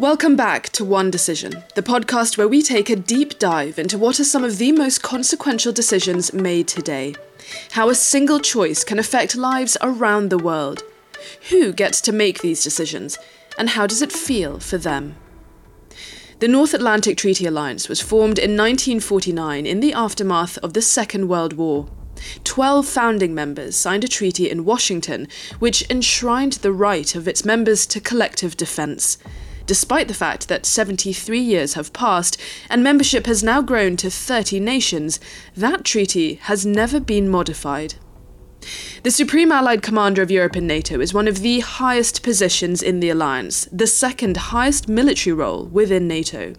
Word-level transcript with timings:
Welcome 0.00 0.34
back 0.34 0.70
to 0.70 0.84
One 0.84 1.12
Decision, 1.12 1.62
the 1.76 1.82
podcast 1.82 2.36
where 2.36 2.48
we 2.48 2.62
take 2.62 2.90
a 2.90 2.96
deep 2.96 3.38
dive 3.38 3.78
into 3.78 3.96
what 3.96 4.18
are 4.18 4.24
some 4.24 4.42
of 4.42 4.58
the 4.58 4.72
most 4.72 5.04
consequential 5.04 5.72
decisions 5.72 6.32
made 6.32 6.66
today. 6.66 7.14
How 7.70 7.88
a 7.88 7.94
single 7.94 8.40
choice 8.40 8.82
can 8.82 8.98
affect 8.98 9.36
lives 9.36 9.76
around 9.80 10.30
the 10.30 10.38
world. 10.38 10.82
Who 11.50 11.72
gets 11.72 12.00
to 12.02 12.12
make 12.12 12.40
these 12.40 12.64
decisions, 12.64 13.18
and 13.56 13.70
how 13.70 13.86
does 13.86 14.02
it 14.02 14.10
feel 14.10 14.58
for 14.58 14.78
them? 14.78 15.14
The 16.40 16.48
North 16.48 16.74
Atlantic 16.74 17.16
Treaty 17.16 17.46
Alliance 17.46 17.88
was 17.88 18.00
formed 18.00 18.40
in 18.40 18.56
1949 18.56 19.64
in 19.64 19.78
the 19.78 19.92
aftermath 19.92 20.58
of 20.58 20.72
the 20.72 20.82
Second 20.82 21.28
World 21.28 21.52
War. 21.52 21.86
Twelve 22.42 22.88
founding 22.88 23.32
members 23.32 23.76
signed 23.76 24.02
a 24.02 24.08
treaty 24.08 24.50
in 24.50 24.64
Washington 24.64 25.28
which 25.60 25.88
enshrined 25.88 26.54
the 26.54 26.72
right 26.72 27.14
of 27.14 27.28
its 27.28 27.44
members 27.44 27.86
to 27.86 28.00
collective 28.00 28.56
defence 28.56 29.18
despite 29.66 30.08
the 30.08 30.14
fact 30.14 30.48
that 30.48 30.66
73 30.66 31.38
years 31.38 31.74
have 31.74 31.92
passed 31.92 32.40
and 32.68 32.82
membership 32.82 33.26
has 33.26 33.42
now 33.42 33.62
grown 33.62 33.96
to 33.96 34.10
30 34.10 34.60
nations, 34.60 35.20
that 35.56 35.84
treaty 35.84 36.34
has 36.34 36.66
never 36.66 37.00
been 37.00 37.28
modified. 37.28 37.94
The 39.02 39.10
Supreme 39.10 39.52
Allied 39.52 39.82
Commander 39.82 40.22
of 40.22 40.30
Europe 40.30 40.56
in 40.56 40.66
NATO 40.66 41.00
is 41.00 41.12
one 41.12 41.28
of 41.28 41.40
the 41.40 41.60
highest 41.60 42.22
positions 42.22 42.82
in 42.82 43.00
the 43.00 43.10
alliance, 43.10 43.68
the 43.70 43.86
second 43.86 44.36
highest 44.36 44.88
military 44.88 45.34
role 45.34 45.66
within 45.66 46.08
NATO. 46.08 46.54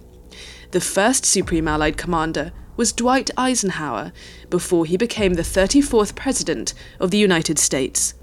The 0.71 0.81
first 0.81 1.25
Supreme 1.25 1.67
Allied 1.67 1.97
Commander 1.97 2.51
was 2.77 2.91
Dwight 2.91 3.31
Eisenhower 3.37 4.11
before 4.49 4.85
he 4.85 4.97
became 4.97 5.33
the 5.33 5.41
34th 5.41 6.15
President 6.15 6.73
of 6.99 7.11
the 7.11 7.17
United 7.17 7.57
States. 7.57 8.13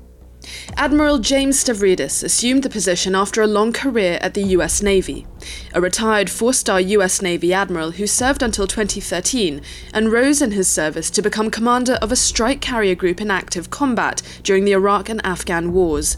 Admiral 0.76 1.18
James 1.18 1.62
Stavridis 1.62 2.24
assumed 2.24 2.62
the 2.62 2.70
position 2.70 3.14
after 3.14 3.42
a 3.42 3.46
long 3.46 3.72
career 3.72 4.18
at 4.20 4.34
the 4.34 4.42
US 4.56 4.82
Navy, 4.82 5.26
a 5.74 5.80
retired 5.80 6.30
four 6.30 6.52
star 6.52 6.80
US 6.80 7.22
Navy 7.22 7.52
admiral 7.52 7.92
who 7.92 8.06
served 8.06 8.42
until 8.42 8.66
2013 8.66 9.60
and 9.92 10.12
rose 10.12 10.42
in 10.42 10.52
his 10.52 10.68
service 10.68 11.10
to 11.10 11.22
become 11.22 11.50
commander 11.50 11.94
of 11.94 12.12
a 12.12 12.16
strike 12.16 12.60
carrier 12.60 12.94
group 12.94 13.20
in 13.20 13.30
active 13.30 13.70
combat 13.70 14.22
during 14.42 14.64
the 14.64 14.72
Iraq 14.72 15.08
and 15.08 15.24
Afghan 15.24 15.72
wars. 15.72 16.16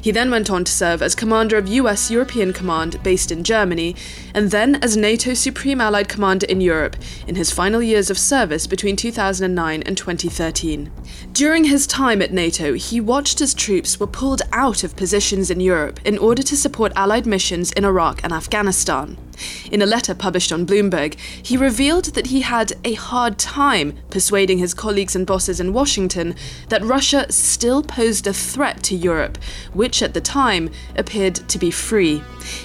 He 0.00 0.10
then 0.10 0.30
went 0.30 0.50
on 0.50 0.64
to 0.64 0.72
serve 0.72 1.02
as 1.02 1.14
commander 1.14 1.56
of 1.56 1.68
US 1.68 2.10
European 2.10 2.52
Command 2.52 3.02
based 3.02 3.30
in 3.30 3.44
Germany, 3.44 3.94
and 4.34 4.50
then 4.50 4.76
as 4.76 4.96
NATO 4.96 5.34
Supreme 5.34 5.80
Allied 5.80 6.08
Commander 6.08 6.46
in 6.46 6.60
Europe 6.60 6.96
in 7.26 7.34
his 7.34 7.50
final 7.50 7.82
years 7.82 8.10
of 8.10 8.18
service 8.18 8.66
between 8.66 8.96
2009 8.96 9.82
and 9.82 9.96
2013. 9.96 10.90
During 11.32 11.64
his 11.64 11.86
time 11.86 12.22
at 12.22 12.32
NATO, 12.32 12.74
he 12.74 13.00
watched 13.00 13.40
as 13.40 13.54
troops 13.54 14.00
were 14.00 14.06
pulled 14.06 14.42
out 14.52 14.84
of 14.84 14.96
positions 14.96 15.50
in 15.50 15.60
Europe 15.60 16.00
in 16.04 16.18
order 16.18 16.42
to 16.42 16.56
support 16.56 16.92
Allied 16.96 17.26
missions 17.26 17.72
in 17.72 17.84
Iraq 17.84 18.22
and 18.24 18.32
Afghanistan. 18.32 18.65
In 19.70 19.82
a 19.82 19.86
letter 19.86 20.14
published 20.14 20.52
on 20.52 20.66
Bloomberg, 20.66 21.18
he 21.18 21.56
revealed 21.56 22.06
that 22.14 22.28
he 22.28 22.40
had 22.40 22.72
a 22.84 22.94
hard 22.94 23.38
time 23.38 23.98
persuading 24.10 24.58
his 24.58 24.74
colleagues 24.74 25.14
and 25.14 25.26
bosses 25.26 25.60
in 25.60 25.72
Washington 25.72 26.34
that 26.68 26.82
Russia 26.82 27.30
still 27.30 27.82
posed 27.82 28.26
a 28.26 28.32
threat 28.32 28.82
to 28.84 28.96
Europe, 28.96 29.38
which 29.72 30.02
at 30.02 30.14
the 30.14 30.20
time 30.20 30.70
appeared 30.96 31.34
to 31.34 31.58
be 31.58 31.70
free. 31.70 32.22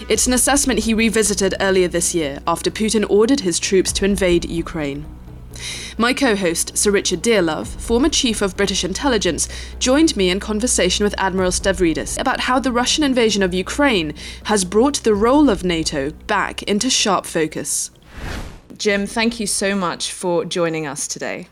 It's 0.07 0.27
an 0.27 0.33
assessment 0.33 0.81
he 0.81 0.93
revisited 0.93 1.55
earlier 1.59 1.87
this 1.87 2.15
year 2.15 2.39
after 2.47 2.71
Putin 2.71 3.05
ordered 3.09 3.41
his 3.41 3.59
troops 3.59 3.91
to 3.93 4.05
invade 4.05 4.45
Ukraine. 4.45 5.05
My 5.97 6.13
co 6.13 6.35
host, 6.35 6.77
Sir 6.77 6.91
Richard 6.91 7.21
Dearlove, 7.21 7.67
former 7.67 8.09
chief 8.09 8.41
of 8.41 8.57
British 8.57 8.83
intelligence, 8.83 9.47
joined 9.79 10.15
me 10.15 10.29
in 10.29 10.39
conversation 10.39 11.03
with 11.03 11.15
Admiral 11.17 11.51
Stavridis 11.51 12.19
about 12.19 12.41
how 12.41 12.59
the 12.59 12.71
Russian 12.71 13.03
invasion 13.03 13.43
of 13.43 13.53
Ukraine 13.53 14.13
has 14.45 14.65
brought 14.65 15.03
the 15.03 15.13
role 15.13 15.49
of 15.49 15.63
NATO 15.63 16.11
back 16.27 16.63
into 16.63 16.89
sharp 16.89 17.25
focus. 17.25 17.91
Jim, 18.77 19.05
thank 19.05 19.39
you 19.39 19.47
so 19.47 19.75
much 19.75 20.11
for 20.11 20.43
joining 20.45 20.87
us 20.87 21.07
today. 21.07 21.47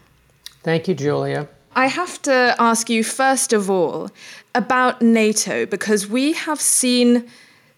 Thank 0.64 0.88
you, 0.88 0.96
Julia. 0.96 1.48
I 1.76 1.88
have 1.88 2.22
to 2.24 2.56
ask 2.60 2.90
you, 2.90 3.04
first 3.04 3.54
of 3.54 3.70
all, 3.70 4.10
about 4.56 5.02
NATO, 5.02 5.66
because 5.66 6.08
we 6.08 6.34
have 6.34 6.60
seen 6.60 7.30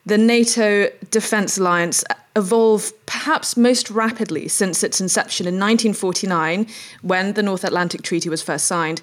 the 0.06 0.17
NATO 0.17 0.89
Defence 1.12 1.57
Alliance 1.57 2.03
evolve 2.35 2.91
perhaps 3.06 3.57
most 3.57 3.91
rapidly 3.91 4.47
since 4.47 4.84
its 4.84 5.01
inception 5.01 5.45
in 5.45 5.56
1949, 5.56 6.67
when 7.01 7.34
the 7.34 7.44
North 7.44 7.63
Atlantic 7.63 8.01
Treaty 8.01 8.29
was 8.29 8.41
first 8.41 8.66
signed. 8.66 9.01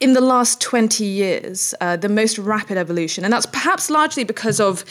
In 0.00 0.14
the 0.14 0.20
last 0.20 0.60
20 0.60 1.04
years, 1.04 1.74
uh, 1.80 1.96
the 1.96 2.08
most 2.08 2.38
rapid 2.38 2.76
evolution. 2.76 3.24
And 3.24 3.32
that's 3.32 3.46
perhaps 3.46 3.90
largely 3.90 4.24
because 4.24 4.58
of 4.58 4.84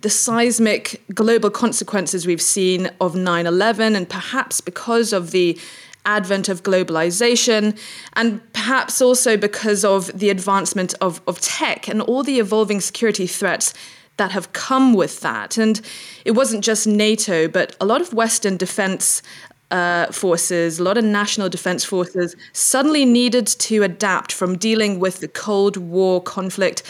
the 0.00 0.10
seismic 0.10 1.02
global 1.14 1.50
consequences 1.50 2.26
we've 2.26 2.42
seen 2.42 2.90
of 3.00 3.14
9 3.14 3.46
11, 3.46 3.94
and 3.94 4.08
perhaps 4.08 4.60
because 4.60 5.12
of 5.12 5.30
the 5.30 5.58
advent 6.06 6.48
of 6.48 6.62
globalization, 6.62 7.78
and 8.14 8.40
perhaps 8.54 9.02
also 9.02 9.36
because 9.36 9.84
of 9.84 10.06
the 10.18 10.30
advancement 10.30 10.94
of, 11.02 11.20
of 11.26 11.40
tech 11.40 11.86
and 11.86 12.00
all 12.00 12.22
the 12.22 12.38
evolving 12.38 12.80
security 12.80 13.26
threats 13.26 13.74
that 14.20 14.32
have 14.32 14.52
come 14.52 14.92
with 14.92 15.20
that. 15.20 15.56
And 15.56 15.80
it 16.26 16.32
wasn't 16.32 16.62
just 16.62 16.86
NATO, 16.86 17.48
but 17.48 17.74
a 17.80 17.86
lot 17.86 18.02
of 18.02 18.12
Western 18.12 18.58
defense 18.58 19.22
uh, 19.70 20.12
forces, 20.12 20.78
a 20.78 20.82
lot 20.82 20.98
of 20.98 21.04
national 21.04 21.48
defense 21.48 21.84
forces 21.84 22.36
suddenly 22.52 23.06
needed 23.06 23.46
to 23.46 23.82
adapt 23.82 24.30
from 24.30 24.58
dealing 24.58 25.00
with 25.00 25.20
the 25.20 25.28
Cold 25.28 25.78
War 25.78 26.22
conflict 26.22 26.82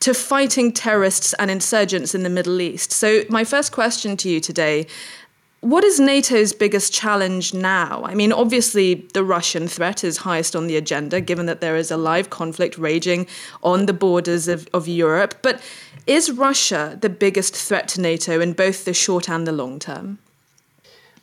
to 0.00 0.14
fighting 0.14 0.72
terrorists 0.72 1.34
and 1.34 1.50
insurgents 1.50 2.14
in 2.14 2.22
the 2.22 2.30
Middle 2.30 2.58
East. 2.62 2.90
So, 2.90 3.24
my 3.28 3.44
first 3.44 3.70
question 3.70 4.16
to 4.18 4.30
you 4.30 4.40
today 4.40 4.86
what 5.60 5.82
is 5.82 5.98
NATO's 5.98 6.52
biggest 6.52 6.92
challenge 6.92 7.52
now? 7.52 8.04
I 8.04 8.14
mean, 8.14 8.30
obviously, 8.32 9.06
the 9.12 9.24
Russian 9.24 9.66
threat 9.66 10.04
is 10.04 10.18
highest 10.18 10.54
on 10.54 10.68
the 10.68 10.76
agenda, 10.76 11.20
given 11.20 11.46
that 11.46 11.60
there 11.60 11.76
is 11.76 11.90
a 11.90 11.96
live 11.96 12.30
conflict 12.30 12.78
raging 12.78 13.26
on 13.62 13.86
the 13.86 13.92
borders 13.92 14.46
of, 14.46 14.68
of 14.72 14.86
Europe. 14.86 15.34
But 15.42 15.60
is 16.06 16.30
Russia 16.30 16.96
the 17.00 17.08
biggest 17.08 17.56
threat 17.56 17.88
to 17.88 18.00
NATO 18.00 18.40
in 18.40 18.52
both 18.52 18.84
the 18.84 18.94
short 18.94 19.28
and 19.28 19.46
the 19.46 19.52
long 19.52 19.80
term? 19.80 20.18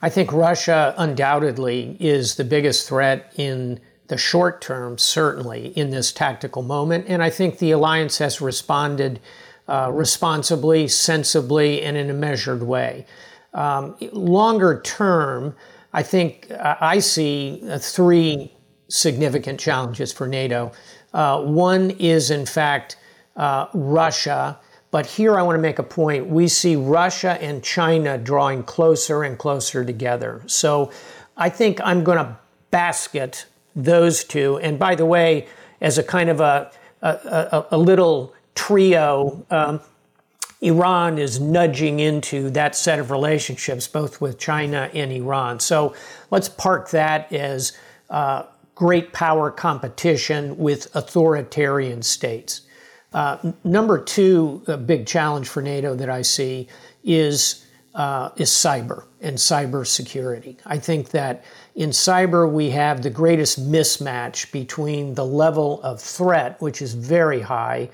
I 0.01 0.09
think 0.09 0.34
Russia 0.34 0.94
undoubtedly 0.97 1.95
is 2.00 2.35
the 2.35 2.44
biggest 2.44 2.90
threat 2.90 3.31
in 3.38 3.79
the 4.07 4.18
short 4.18 4.62
term, 4.62 4.97
certainly 4.97 5.68
in 5.78 5.91
this 5.91 6.12
tactical 6.12 6.62
moment. 6.62 7.06
And 7.07 7.24
I 7.24 7.29
think 7.29 7.59
the 7.59 7.72
alliance 7.72 8.18
has 8.18 8.41
responded 8.41 9.22
uh, 9.68 9.90
responsibly, 9.91 10.88
sensibly, 10.90 11.81
and 11.81 11.95
in 11.97 12.09
a 12.09 12.13
measured 12.13 12.63
way. 12.63 13.06
Um, 13.55 13.95
longer 14.11 14.81
term, 14.81 15.55
I 15.93 16.03
think 16.03 16.51
uh, 16.51 16.75
I 16.81 16.99
see 16.99 17.63
uh, 17.67 17.79
three 17.79 18.53
significant 18.89 19.59
challenges 19.59 20.11
for 20.11 20.27
NATO. 20.27 20.73
Uh, 21.13 21.41
one 21.41 21.91
is, 21.91 22.29
in 22.29 22.45
fact, 22.45 22.97
uh, 23.38 23.67
Russia. 23.73 24.59
But 24.91 25.05
here 25.05 25.39
I 25.39 25.41
want 25.41 25.57
to 25.57 25.61
make 25.61 25.79
a 25.79 25.83
point. 25.83 26.27
We 26.27 26.47
see 26.47 26.75
Russia 26.75 27.41
and 27.41 27.63
China 27.63 28.17
drawing 28.17 28.63
closer 28.63 29.23
and 29.23 29.38
closer 29.38 29.83
together. 29.85 30.41
So 30.47 30.91
I 31.38 31.49
think 31.49 31.79
I'm 31.81 32.03
going 32.03 32.17
to 32.17 32.38
basket 32.71 33.45
those 33.75 34.23
two. 34.23 34.57
And 34.59 34.77
by 34.77 34.95
the 34.95 35.05
way, 35.05 35.47
as 35.81 35.97
a 35.97 36.03
kind 36.03 36.29
of 36.29 36.39
a, 36.39 36.71
a, 37.01 37.09
a, 37.09 37.67
a 37.71 37.77
little 37.77 38.33
trio, 38.53 39.45
um, 39.49 39.81
Iran 40.61 41.17
is 41.17 41.39
nudging 41.39 41.99
into 41.99 42.49
that 42.51 42.75
set 42.75 42.99
of 42.99 43.11
relationships, 43.11 43.88
both 43.88 44.21
with 44.21 44.39
China 44.39 44.89
and 44.93 45.11
Iran. 45.11 45.59
So 45.59 45.93
let's 46.31 46.49
park 46.49 46.89
that 46.91 47.31
as 47.31 47.77
uh, 48.09 48.43
great 48.73 49.13
power 49.13 49.51
competition 49.51 50.57
with 50.57 50.94
authoritarian 50.95 52.01
states. 52.01 52.61
Uh, 53.13 53.53
number 53.63 53.97
two, 53.97 54.61
a 54.67 54.77
big 54.77 55.05
challenge 55.05 55.47
for 55.47 55.61
NATO 55.61 55.95
that 55.95 56.09
I 56.09 56.21
see 56.21 56.67
is 57.03 57.65
uh, 57.95 58.30
is 58.35 58.50
cyber 58.50 59.06
and 59.21 59.38
cyber 59.38 59.88
security. 59.88 60.57
I 60.65 60.77
think 60.77 61.12
that 61.12 61.45
in 61.75 61.91
cyber 61.91 62.51
we 62.51 62.71
have 62.71 63.01
the 63.01 63.09
greatest 63.09 63.71
mismatch 63.71 64.51
between 64.51 65.13
the 65.13 65.25
level 65.25 65.81
of 65.81 66.01
threat, 66.01 66.62
which 66.62 66.81
is 66.81 66.94
very 66.94 67.39
high, 67.39 67.89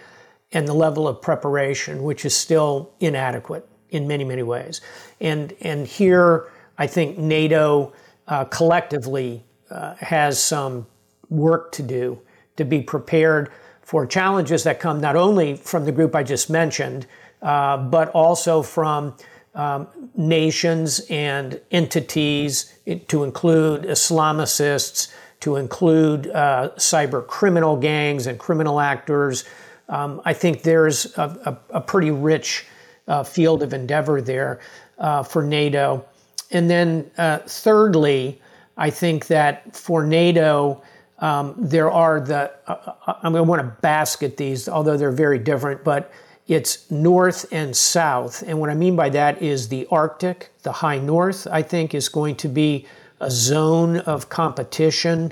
and 0.53 0.67
the 0.67 0.73
level 0.73 1.07
of 1.07 1.21
preparation, 1.21 2.03
which 2.03 2.25
is 2.25 2.35
still 2.35 2.91
inadequate 2.99 3.67
in 3.89 4.07
many, 4.07 4.23
many 4.23 4.43
ways. 4.43 4.81
And, 5.19 5.53
and 5.61 5.87
here, 5.87 6.49
I 6.77 6.87
think 6.87 7.17
NATO 7.17 7.93
uh, 8.27 8.45
collectively 8.45 9.43
uh, 9.69 9.95
has 9.95 10.41
some 10.41 10.87
work 11.29 11.71
to 11.73 11.83
do 11.83 12.21
to 12.57 12.65
be 12.65 12.81
prepared 12.81 13.51
for 13.81 14.05
challenges 14.05 14.63
that 14.63 14.79
come 14.79 15.01
not 15.01 15.15
only 15.15 15.55
from 15.55 15.85
the 15.85 15.91
group 15.91 16.15
I 16.15 16.23
just 16.23 16.49
mentioned, 16.49 17.07
uh, 17.41 17.77
but 17.77 18.09
also 18.09 18.61
from 18.61 19.15
um, 19.53 19.87
nations 20.15 21.01
and 21.09 21.59
entities 21.71 22.73
to 23.07 23.23
include 23.23 23.83
Islamicists, 23.83 25.11
to 25.41 25.55
include 25.55 26.27
uh, 26.27 26.69
cyber 26.77 27.25
criminal 27.25 27.75
gangs 27.75 28.27
and 28.27 28.39
criminal 28.39 28.79
actors, 28.79 29.43
um, 29.91 30.21
I 30.25 30.33
think 30.33 30.63
there's 30.63 31.17
a, 31.17 31.57
a, 31.71 31.77
a 31.77 31.81
pretty 31.81 32.09
rich 32.09 32.65
uh, 33.07 33.23
field 33.23 33.61
of 33.61 33.73
endeavor 33.73 34.21
there 34.21 34.61
uh, 34.97 35.21
for 35.21 35.43
NATO. 35.43 36.05
And 36.49 36.69
then, 36.69 37.11
uh, 37.17 37.39
thirdly, 37.39 38.41
I 38.77 38.89
think 38.89 39.27
that 39.27 39.75
for 39.75 40.05
NATO, 40.05 40.81
um, 41.19 41.53
there 41.57 41.91
are 41.91 42.21
the, 42.21 42.51
uh, 42.67 42.93
uh 43.05 43.13
I'm 43.21 43.33
going 43.33 43.43
to 43.45 43.49
want 43.49 43.61
to 43.61 43.81
basket 43.81 44.37
these, 44.37 44.69
although 44.69 44.97
they're 44.97 45.11
very 45.11 45.37
different, 45.37 45.83
but 45.83 46.11
it's 46.47 46.89
north 46.89 47.45
and 47.51 47.75
south. 47.75 48.43
And 48.47 48.59
what 48.59 48.69
I 48.69 48.75
mean 48.75 48.95
by 48.95 49.09
that 49.09 49.41
is 49.41 49.67
the 49.67 49.87
Arctic, 49.91 50.51
the 50.63 50.71
high 50.71 50.97
north, 50.99 51.47
I 51.51 51.61
think, 51.61 51.93
is 51.93 52.09
going 52.09 52.35
to 52.37 52.47
be 52.47 52.85
a 53.19 53.29
zone 53.29 53.97
of 53.97 54.29
competition. 54.29 55.31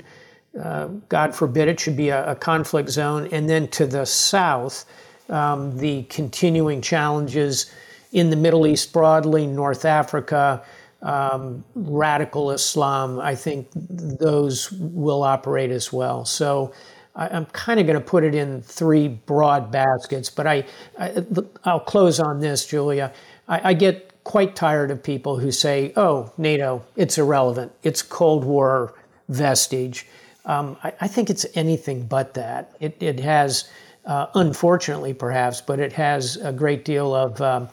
Uh, 0.58 0.88
God 1.08 1.34
forbid 1.34 1.68
it 1.68 1.78
should 1.78 1.96
be 1.96 2.08
a, 2.08 2.32
a, 2.32 2.34
conflict 2.34 2.88
zone. 2.88 3.28
And 3.30 3.48
then 3.48 3.68
to 3.68 3.86
the 3.86 4.04
south, 4.04 4.84
um, 5.28 5.76
the 5.76 6.02
continuing 6.04 6.80
challenges 6.80 7.72
in 8.12 8.30
the 8.30 8.36
Middle 8.36 8.66
East 8.66 8.92
broadly, 8.92 9.46
North 9.46 9.84
Africa, 9.84 10.64
um, 11.02 11.64
radical 11.74 12.50
Islam, 12.50 13.20
I 13.20 13.34
think 13.36 13.68
those 13.74 14.72
will 14.72 15.22
operate 15.22 15.70
as 15.70 15.92
well. 15.92 16.24
So 16.24 16.72
I, 17.14 17.28
am 17.28 17.46
kind 17.46 17.80
of 17.80 17.86
going 17.86 17.98
to 17.98 18.04
put 18.04 18.24
it 18.24 18.34
in 18.34 18.62
three 18.62 19.08
broad 19.08 19.70
baskets, 19.70 20.30
but 20.30 20.46
I, 20.46 20.64
I 20.98 21.24
will 21.66 21.80
close 21.80 22.20
on 22.20 22.40
this, 22.40 22.66
Julia. 22.66 23.12
I, 23.48 23.70
I 23.70 23.74
get 23.74 24.24
quite 24.24 24.54
tired 24.54 24.90
of 24.90 25.02
people 25.02 25.38
who 25.38 25.50
say, 25.50 25.92
"Oh, 25.96 26.32
NATO, 26.36 26.84
it's 26.96 27.18
irrelevant. 27.18 27.72
It's 27.82 28.02
Cold 28.02 28.44
War 28.44 28.94
vestige." 29.28 30.06
Um, 30.50 30.76
I, 30.82 30.92
I, 31.02 31.06
think 31.06 31.30
it's 31.30 31.46
anything 31.54 32.06
but 32.06 32.34
that. 32.34 32.74
It, 32.80 33.00
it 33.00 33.20
has, 33.20 33.70
uh, 34.04 34.26
unfortunately, 34.34 35.14
perhaps, 35.14 35.60
but 35.60 35.78
it 35.78 35.92
has 35.92 36.36
a 36.38 36.52
great 36.52 36.84
deal 36.84 37.14
of. 37.14 37.40
Um, 37.40 37.68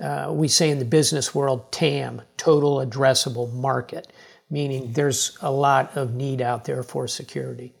uh, 0.00 0.32
we 0.32 0.48
say 0.48 0.70
in 0.70 0.78
the 0.78 0.84
business 0.84 1.34
world, 1.34 1.70
TAM, 1.70 2.22
total 2.36 2.76
addressable 2.76 3.52
market, 3.52 4.12
meaning 4.50 4.92
there's 4.92 5.36
a 5.42 5.50
lot 5.50 5.96
of 5.96 6.14
need 6.14 6.40
out 6.40 6.64
there 6.64 6.82
for 6.82 7.06
security. 7.06 7.72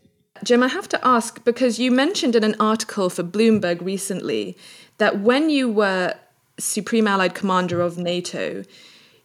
Jim, 0.44 0.62
I 0.62 0.68
have 0.68 0.88
to 0.88 1.06
ask 1.06 1.42
because 1.44 1.78
you 1.78 1.90
mentioned 1.90 2.34
in 2.34 2.42
an 2.42 2.56
article 2.58 3.10
for 3.10 3.22
Bloomberg 3.22 3.80
recently 3.80 4.56
that 4.98 5.20
when 5.20 5.50
you 5.50 5.70
were 5.70 6.14
Supreme 6.58 7.06
Allied 7.06 7.34
Commander 7.34 7.80
of 7.80 7.96
NATO, 7.96 8.64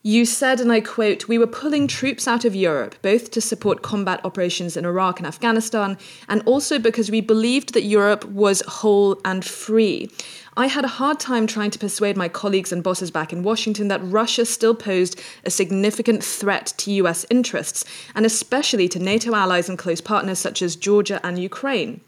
you 0.07 0.23
said, 0.23 0.61
and 0.61 0.71
I 0.71 0.79
quote, 0.79 1.27
we 1.27 1.37
were 1.37 1.45
pulling 1.45 1.85
troops 1.85 2.29
out 2.29 2.45
of 2.45 2.55
Europe, 2.55 2.95
both 3.01 3.29
to 3.31 3.41
support 3.41 3.81
combat 3.81 4.21
operations 4.23 4.77
in 4.77 4.85
Iraq 4.85 5.19
and 5.19 5.27
Afghanistan, 5.27 5.97
and 6.29 6.41
also 6.45 6.79
because 6.79 7.11
we 7.11 7.19
believed 7.19 7.73
that 7.73 7.81
Europe 7.81 8.23
was 8.23 8.63
whole 8.69 9.19
and 9.25 9.43
free. 9.43 10.09
I 10.55 10.67
had 10.67 10.85
a 10.85 10.99
hard 10.99 11.19
time 11.19 11.45
trying 11.45 11.71
to 11.71 11.79
persuade 11.79 12.15
my 12.15 12.29
colleagues 12.29 12.71
and 12.71 12.81
bosses 12.81 13.11
back 13.11 13.33
in 13.33 13.43
Washington 13.43 13.89
that 13.89 13.99
Russia 14.01 14.45
still 14.45 14.73
posed 14.73 15.19
a 15.43 15.49
significant 15.49 16.23
threat 16.23 16.73
to 16.77 16.91
US 16.91 17.25
interests, 17.29 17.83
and 18.15 18.25
especially 18.25 18.87
to 18.87 18.99
NATO 18.99 19.35
allies 19.35 19.67
and 19.67 19.77
close 19.77 19.99
partners 19.99 20.39
such 20.39 20.61
as 20.61 20.77
Georgia 20.77 21.19
and 21.21 21.37
Ukraine. 21.37 21.99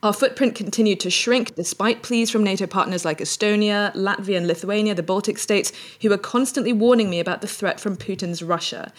Our 0.00 0.12
footprint 0.12 0.54
continued 0.54 1.00
to 1.00 1.10
shrink 1.10 1.56
despite 1.56 2.04
pleas 2.04 2.30
from 2.30 2.44
NATO 2.44 2.68
partners 2.68 3.04
like 3.04 3.18
Estonia, 3.18 3.92
Latvia, 3.94 4.36
and 4.36 4.46
Lithuania, 4.46 4.94
the 4.94 5.02
Baltic 5.02 5.38
states, 5.38 5.72
who 6.00 6.10
were 6.10 6.18
constantly 6.18 6.72
warning 6.72 7.10
me 7.10 7.18
about 7.18 7.40
the 7.40 7.48
threat 7.48 7.80
from 7.80 7.96
Putin's 7.96 8.40
Russia. 8.40 8.92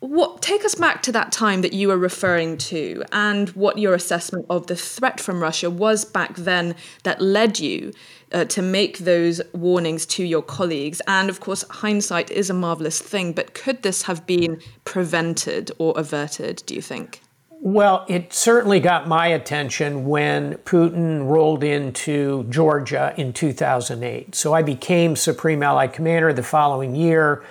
What 0.00 0.42
take 0.42 0.64
us 0.64 0.74
back 0.74 1.02
to 1.02 1.12
that 1.12 1.30
time 1.30 1.60
that 1.60 1.72
you 1.72 1.86
were 1.86 1.98
referring 1.98 2.58
to 2.58 3.04
and 3.12 3.50
what 3.50 3.78
your 3.78 3.94
assessment 3.94 4.46
of 4.50 4.66
the 4.66 4.74
threat 4.74 5.20
from 5.20 5.40
Russia 5.40 5.70
was 5.70 6.04
back 6.04 6.34
then 6.34 6.74
that 7.04 7.20
led 7.20 7.60
you 7.60 7.92
uh, 8.32 8.46
to 8.46 8.62
make 8.62 8.98
those 8.98 9.40
warnings 9.52 10.04
to 10.06 10.24
your 10.24 10.42
colleagues. 10.42 11.00
And 11.06 11.28
of 11.28 11.38
course, 11.38 11.64
hindsight 11.70 12.30
is 12.30 12.50
a 12.50 12.54
marvelous 12.54 12.98
thing, 12.98 13.34
but 13.34 13.54
could 13.54 13.82
this 13.82 14.02
have 14.02 14.26
been 14.26 14.60
prevented 14.84 15.70
or 15.78 15.96
averted, 15.96 16.64
do 16.66 16.74
you 16.74 16.82
think? 16.82 17.20
Well, 17.62 18.06
it 18.08 18.32
certainly 18.32 18.80
got 18.80 19.06
my 19.06 19.26
attention 19.26 20.06
when 20.06 20.54
Putin 20.64 21.26
rolled 21.26 21.62
into 21.62 22.44
Georgia 22.44 23.12
in 23.18 23.34
2008. 23.34 24.34
So 24.34 24.54
I 24.54 24.62
became 24.62 25.14
Supreme 25.14 25.62
Allied 25.62 25.92
Commander 25.92 26.32
the 26.32 26.42
following 26.42 26.96
year 26.96 27.44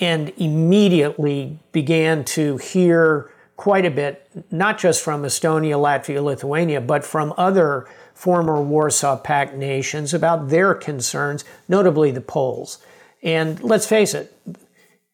and 0.00 0.32
immediately 0.36 1.60
began 1.70 2.24
to 2.24 2.56
hear 2.56 3.30
quite 3.56 3.86
a 3.86 3.90
bit, 3.90 4.28
not 4.50 4.78
just 4.78 5.00
from 5.00 5.22
Estonia, 5.22 5.76
Latvia, 5.76 6.20
Lithuania, 6.20 6.80
but 6.80 7.04
from 7.04 7.32
other 7.36 7.86
former 8.14 8.60
Warsaw 8.60 9.16
Pact 9.18 9.54
nations 9.54 10.12
about 10.12 10.48
their 10.48 10.74
concerns, 10.74 11.44
notably 11.68 12.10
the 12.10 12.20
Poles. 12.20 12.78
And 13.22 13.62
let's 13.62 13.86
face 13.86 14.12
it, 14.12 14.36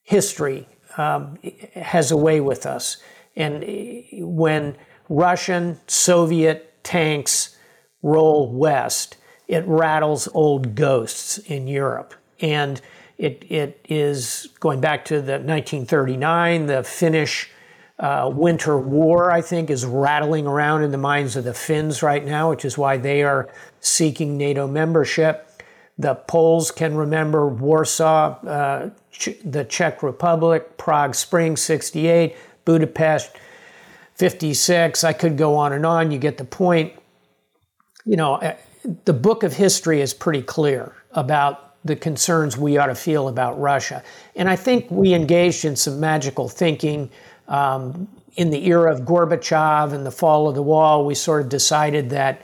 history 0.05 0.67
um, 0.97 1.39
has 1.75 2.11
a 2.11 2.17
way 2.17 2.41
with 2.41 2.65
us. 2.65 2.97
And 3.39 3.65
when 4.21 4.77
Russian, 5.09 5.79
Soviet 5.87 6.85
tanks 6.85 7.57
roll 8.03 8.53
west, 8.53 9.17
it 9.47 9.65
rattles 9.67 10.29
old 10.35 10.75
ghosts 10.75 11.39
in 11.39 11.69
Europe. 11.69 12.15
And 12.41 12.81
it, 13.17 13.45
it 13.49 13.81
is 13.89 14.49
going 14.61 14.81
back 14.81 15.05
to 15.07 15.23
the 15.23 15.39
1939, 15.39 16.67
the 16.67 16.83
Finnish 16.83 17.51
uh, 17.99 18.31
Winter 18.33 18.79
War, 18.79 19.31
I 19.31 19.41
think, 19.41 19.71
is 19.71 19.85
rattling 19.85 20.47
around 20.47 20.83
in 20.83 20.91
the 20.91 20.99
minds 20.99 21.35
of 21.37 21.45
the 21.45 21.55
Finns 21.55 22.03
right 22.03 22.25
now, 22.25 22.51
which 22.51 22.65
is 22.65 22.77
why 22.77 22.97
they 22.97 23.23
are 23.23 23.49
seeking 23.81 24.37
NATO 24.37 24.67
membership. 24.67 25.51
The 25.99 26.15
Poles 26.15 26.71
can 26.71 26.97
remember 26.97 27.49
Warsaw, 27.49 28.39
uh, 28.47 28.91
Ch- 29.11 29.41
the 29.45 29.65
Czech 29.65 30.03
Republic, 30.05 30.77
Prague 30.77 31.17
Spring 31.17 31.57
68, 31.57 32.37
Budapest 32.69 33.31
56. 34.17 35.03
I 35.03 35.15
could 35.15 35.39
go 35.39 35.55
on 35.55 35.73
and 35.73 35.87
on. 35.87 36.11
You 36.11 36.19
get 36.19 36.37
the 36.37 36.45
point. 36.45 36.93
You 38.05 38.17
know, 38.17 38.37
eh, 38.37 38.57
the 39.07 39.15
book 39.15 39.43
of 39.43 39.55
history 39.55 40.03
is 40.03 40.13
pretty 40.13 40.43
clear 40.43 40.93
about 41.13 41.83
the 41.87 41.97
concerns 41.97 42.59
we 42.59 42.77
ought 42.77 42.89
to 42.89 42.95
feel 42.95 43.29
about 43.29 43.59
Russia. 43.59 44.03
And 44.37 44.51
I 44.51 44.57
think 44.57 44.91
we 44.91 45.15
engaged 45.15 45.65
in 45.65 45.77
some 45.77 45.99
magical 45.99 46.47
thinking. 46.47 47.11
Um, 47.49 48.07
in 48.37 48.51
the 48.51 48.67
era 48.67 48.93
of 48.93 49.01
Gorbachev 49.01 49.95
and 49.95 50.05
the 50.05 50.11
fall 50.11 50.47
of 50.47 50.55
the 50.55 50.63
wall, 50.63 51.07
we 51.07 51.15
sort 51.15 51.41
of 51.41 51.49
decided 51.49 52.11
that 52.11 52.43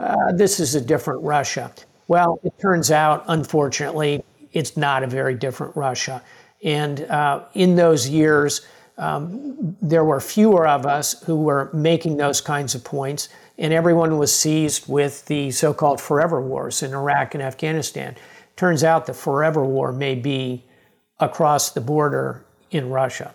uh, 0.00 0.32
this 0.32 0.58
is 0.58 0.74
a 0.74 0.80
different 0.80 1.22
Russia. 1.22 1.70
Well, 2.08 2.40
it 2.42 2.54
turns 2.60 2.90
out, 2.90 3.22
unfortunately, 3.28 4.24
it's 4.52 4.76
not 4.76 5.04
a 5.04 5.06
very 5.06 5.34
different 5.34 5.76
Russia. 5.76 6.24
And 6.64 7.02
uh, 7.02 7.44
in 7.54 7.76
those 7.76 8.08
years, 8.08 8.62
um, 9.00 9.76
there 9.80 10.04
were 10.04 10.20
fewer 10.20 10.68
of 10.68 10.84
us 10.84 11.20
who 11.24 11.34
were 11.34 11.70
making 11.72 12.18
those 12.18 12.42
kinds 12.42 12.74
of 12.74 12.84
points, 12.84 13.30
and 13.58 13.72
everyone 13.72 14.18
was 14.18 14.32
seized 14.32 14.86
with 14.86 15.24
the 15.24 15.50
so 15.50 15.72
called 15.72 16.00
forever 16.00 16.40
wars 16.40 16.82
in 16.82 16.92
Iraq 16.92 17.34
and 17.34 17.42
Afghanistan. 17.42 18.14
Turns 18.56 18.84
out 18.84 19.06
the 19.06 19.14
forever 19.14 19.64
war 19.64 19.90
may 19.90 20.14
be 20.14 20.64
across 21.18 21.70
the 21.70 21.80
border 21.80 22.44
in 22.70 22.90
Russia. 22.90 23.34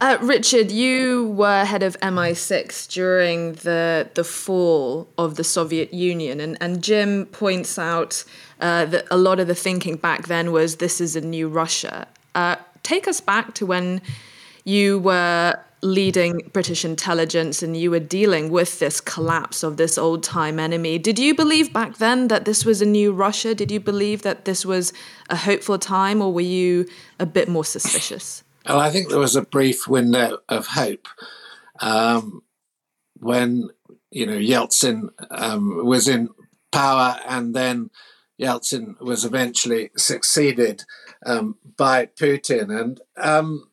Uh, 0.00 0.16
Richard, 0.22 0.70
you 0.70 1.28
were 1.28 1.64
head 1.64 1.82
of 1.82 1.98
MI6 2.00 2.88
during 2.88 3.52
the 3.52 4.08
the 4.14 4.24
fall 4.24 5.08
of 5.18 5.36
the 5.36 5.44
Soviet 5.44 5.92
Union, 5.92 6.40
and, 6.40 6.56
and 6.60 6.82
Jim 6.82 7.26
points 7.26 7.78
out 7.78 8.24
uh, 8.60 8.86
that 8.86 9.06
a 9.10 9.16
lot 9.18 9.40
of 9.40 9.46
the 9.46 9.54
thinking 9.54 9.96
back 9.96 10.26
then 10.26 10.52
was 10.52 10.76
this 10.76 11.02
is 11.02 11.16
a 11.16 11.20
new 11.20 11.48
Russia. 11.48 12.06
Uh, 12.34 12.56
take 12.86 13.08
us 13.08 13.20
back 13.20 13.54
to 13.54 13.66
when 13.66 14.00
you 14.64 14.98
were 15.00 15.58
leading 15.82 16.40
British 16.52 16.84
intelligence 16.84 17.62
and 17.62 17.76
you 17.76 17.90
were 17.90 18.00
dealing 18.00 18.50
with 18.50 18.78
this 18.78 19.00
collapse 19.00 19.62
of 19.62 19.76
this 19.76 19.98
old 19.98 20.22
time 20.22 20.58
enemy. 20.58 20.98
Did 20.98 21.18
you 21.18 21.34
believe 21.34 21.72
back 21.72 21.98
then 21.98 22.28
that 22.28 22.44
this 22.44 22.64
was 22.64 22.80
a 22.80 22.86
new 22.86 23.12
Russia? 23.12 23.54
Did 23.54 23.70
you 23.70 23.80
believe 23.80 24.22
that 24.22 24.44
this 24.44 24.64
was 24.64 24.92
a 25.28 25.36
hopeful 25.36 25.78
time, 25.78 26.22
or 26.22 26.32
were 26.32 26.40
you 26.40 26.86
a 27.18 27.26
bit 27.26 27.48
more 27.48 27.64
suspicious? 27.64 28.42
Well, 28.66 28.80
I 28.80 28.90
think 28.90 29.08
there 29.08 29.18
was 29.18 29.36
a 29.36 29.42
brief 29.42 29.86
window 29.86 30.38
of 30.48 30.66
hope 30.66 31.08
um, 31.80 32.42
when 33.18 33.68
you 34.10 34.26
know 34.26 34.38
Yeltsin 34.38 35.10
um, 35.30 35.84
was 35.84 36.08
in 36.08 36.30
power, 36.72 37.20
and 37.28 37.54
then 37.54 37.90
Yeltsin 38.40 39.00
was 39.00 39.24
eventually 39.24 39.90
succeeded 39.96 40.84
um, 41.26 41.56
by 41.76 42.06
Putin. 42.06 42.80
And 42.80 43.00
um, 43.16 43.68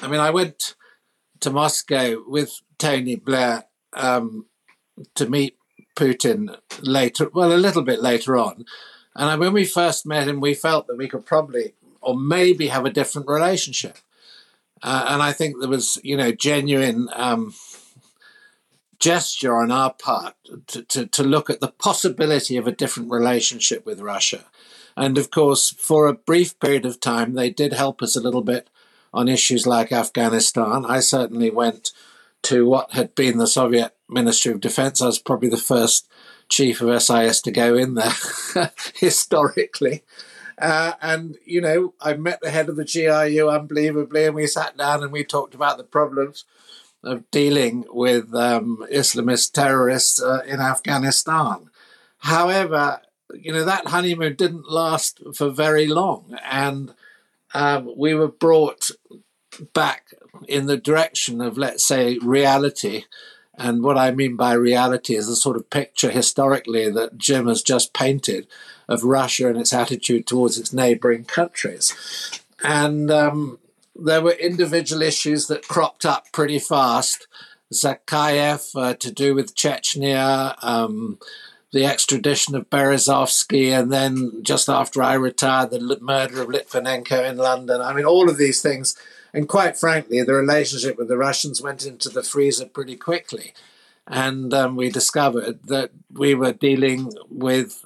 I 0.00 0.08
mean, 0.08 0.20
I 0.20 0.30
went 0.30 0.74
to 1.40 1.50
Moscow 1.50 2.22
with 2.26 2.60
Tony 2.78 3.16
Blair 3.16 3.64
um, 3.94 4.46
to 5.14 5.28
meet 5.28 5.56
Putin 5.96 6.56
later, 6.80 7.28
well, 7.34 7.52
a 7.52 7.56
little 7.56 7.82
bit 7.82 8.00
later 8.00 8.36
on. 8.36 8.64
And 9.14 9.40
when 9.40 9.52
we 9.52 9.64
first 9.64 10.06
met 10.06 10.28
him, 10.28 10.40
we 10.40 10.54
felt 10.54 10.86
that 10.86 10.96
we 10.96 11.08
could 11.08 11.26
probably 11.26 11.74
or 12.00 12.16
maybe 12.16 12.68
have 12.68 12.84
a 12.84 12.90
different 12.90 13.28
relationship. 13.28 13.98
Uh, 14.82 15.06
and 15.08 15.22
I 15.22 15.32
think 15.32 15.60
there 15.60 15.68
was, 15.68 15.98
you 16.02 16.16
know, 16.16 16.32
genuine 16.32 17.08
um, 17.14 17.54
gesture 18.98 19.54
on 19.56 19.70
our 19.70 19.92
part 19.92 20.34
to, 20.68 20.82
to, 20.82 21.06
to 21.06 21.22
look 21.22 21.50
at 21.50 21.60
the 21.60 21.68
possibility 21.68 22.56
of 22.56 22.66
a 22.66 22.72
different 22.72 23.10
relationship 23.10 23.86
with 23.86 24.00
Russia. 24.00 24.44
And 24.96 25.18
of 25.18 25.30
course, 25.30 25.70
for 25.70 26.06
a 26.06 26.14
brief 26.14 26.58
period 26.60 26.86
of 26.86 27.00
time, 27.00 27.34
they 27.34 27.50
did 27.50 27.72
help 27.72 28.02
us 28.02 28.16
a 28.16 28.20
little 28.20 28.42
bit 28.42 28.68
on 29.12 29.28
issues 29.28 29.66
like 29.66 29.92
Afghanistan. 29.92 30.84
I 30.86 31.00
certainly 31.00 31.50
went 31.50 31.90
to 32.42 32.66
what 32.66 32.92
had 32.92 33.14
been 33.14 33.38
the 33.38 33.46
Soviet 33.46 33.94
Ministry 34.08 34.52
of 34.52 34.60
Defense. 34.60 35.00
I 35.00 35.06
was 35.06 35.18
probably 35.18 35.48
the 35.48 35.56
first 35.56 36.08
chief 36.48 36.80
of 36.80 37.02
SIS 37.02 37.40
to 37.42 37.50
go 37.50 37.76
in 37.76 37.94
there 37.94 38.12
historically. 38.94 40.02
Uh, 40.58 40.92
and, 41.00 41.36
you 41.44 41.60
know, 41.60 41.94
I 42.00 42.14
met 42.14 42.40
the 42.40 42.50
head 42.50 42.68
of 42.68 42.76
the 42.76 42.84
GRU 42.84 43.48
unbelievably, 43.48 44.26
and 44.26 44.34
we 44.34 44.46
sat 44.46 44.76
down 44.76 45.02
and 45.02 45.12
we 45.12 45.24
talked 45.24 45.54
about 45.54 45.78
the 45.78 45.84
problems 45.84 46.44
of 47.02 47.28
dealing 47.30 47.84
with 47.90 48.34
um, 48.34 48.84
Islamist 48.92 49.52
terrorists 49.52 50.22
uh, 50.22 50.42
in 50.46 50.60
Afghanistan. 50.60 51.70
However, 52.18 53.00
you 53.34 53.52
know, 53.52 53.64
that 53.64 53.88
honeymoon 53.88 54.34
didn't 54.36 54.70
last 54.70 55.20
for 55.34 55.50
very 55.50 55.86
long. 55.86 56.36
And 56.44 56.94
um, 57.54 57.92
we 57.96 58.14
were 58.14 58.28
brought 58.28 58.90
back 59.74 60.14
in 60.48 60.66
the 60.66 60.76
direction 60.76 61.40
of, 61.40 61.58
let's 61.58 61.84
say, 61.84 62.18
reality. 62.18 63.04
And 63.54 63.82
what 63.82 63.98
I 63.98 64.10
mean 64.10 64.36
by 64.36 64.54
reality 64.54 65.14
is 65.14 65.26
the 65.26 65.36
sort 65.36 65.56
of 65.56 65.70
picture 65.70 66.10
historically 66.10 66.90
that 66.90 67.18
Jim 67.18 67.46
has 67.48 67.62
just 67.62 67.92
painted 67.92 68.46
of 68.88 69.04
Russia 69.04 69.48
and 69.48 69.58
its 69.58 69.72
attitude 69.72 70.26
towards 70.26 70.58
its 70.58 70.72
neighboring 70.72 71.24
countries. 71.24 72.40
And 72.62 73.10
um, 73.10 73.58
there 73.94 74.22
were 74.22 74.32
individual 74.32 75.02
issues 75.02 75.46
that 75.48 75.68
cropped 75.68 76.06
up 76.06 76.32
pretty 76.32 76.58
fast. 76.58 77.26
Zakayev 77.72 78.70
uh, 78.76 78.94
to 78.94 79.10
do 79.10 79.34
with 79.34 79.54
Chechnya, 79.54 80.62
um, 80.62 81.18
the 81.72 81.86
extradition 81.86 82.54
of 82.54 82.70
Berezovsky, 82.70 83.76
and 83.76 83.90
then 83.90 84.42
just 84.42 84.68
after 84.68 85.02
I 85.02 85.14
retired, 85.14 85.70
the 85.70 85.98
murder 86.00 86.42
of 86.42 86.48
Litvinenko 86.48 87.28
in 87.28 87.38
London. 87.38 87.80
I 87.80 87.94
mean, 87.94 88.04
all 88.04 88.28
of 88.28 88.38
these 88.38 88.60
things. 88.62 88.96
And 89.34 89.48
quite 89.48 89.78
frankly, 89.78 90.22
the 90.22 90.34
relationship 90.34 90.98
with 90.98 91.08
the 91.08 91.16
Russians 91.16 91.62
went 91.62 91.86
into 91.86 92.10
the 92.10 92.22
freezer 92.22 92.66
pretty 92.66 92.96
quickly. 92.96 93.54
And 94.06 94.52
um, 94.52 94.76
we 94.76 94.90
discovered 94.90 95.60
that 95.64 95.90
we 96.12 96.34
were 96.34 96.52
dealing 96.52 97.12
with 97.30 97.82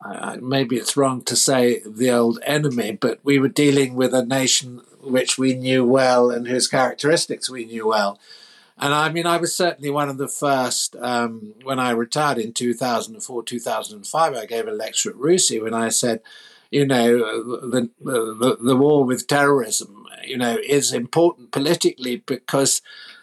uh, 0.00 0.36
maybe 0.40 0.76
it's 0.76 0.96
wrong 0.96 1.22
to 1.22 1.34
say 1.34 1.82
the 1.84 2.10
old 2.10 2.38
enemy, 2.44 2.92
but 2.92 3.18
we 3.24 3.38
were 3.38 3.48
dealing 3.48 3.94
with 3.94 4.14
a 4.14 4.24
nation 4.24 4.82
which 5.02 5.36
we 5.36 5.54
knew 5.54 5.84
well 5.84 6.30
and 6.30 6.46
whose 6.46 6.68
characteristics 6.68 7.50
we 7.50 7.64
knew 7.64 7.88
well. 7.88 8.18
And 8.80 8.94
I 8.94 9.10
mean, 9.10 9.26
I 9.26 9.38
was 9.38 9.54
certainly 9.54 9.90
one 9.90 10.08
of 10.08 10.18
the 10.18 10.28
first 10.28 10.94
um, 11.00 11.54
when 11.64 11.80
I 11.80 11.90
retired 11.90 12.38
in 12.38 12.52
2004, 12.52 13.42
2005. 13.42 14.34
I 14.34 14.46
gave 14.46 14.68
a 14.68 14.72
lecture 14.72 15.10
at 15.10 15.16
RUSI 15.16 15.62
when 15.62 15.74
I 15.74 15.88
said, 15.88 16.20
you 16.70 16.86
know, 16.86 17.18
the, 17.70 17.90
the, 18.00 18.56
the 18.60 18.76
war 18.76 19.04
with 19.04 19.26
terrorism, 19.26 20.06
you 20.24 20.36
know, 20.36 20.58
is 20.62 20.92
important 20.92 21.50
politically 21.50 22.16
because, 22.16 22.80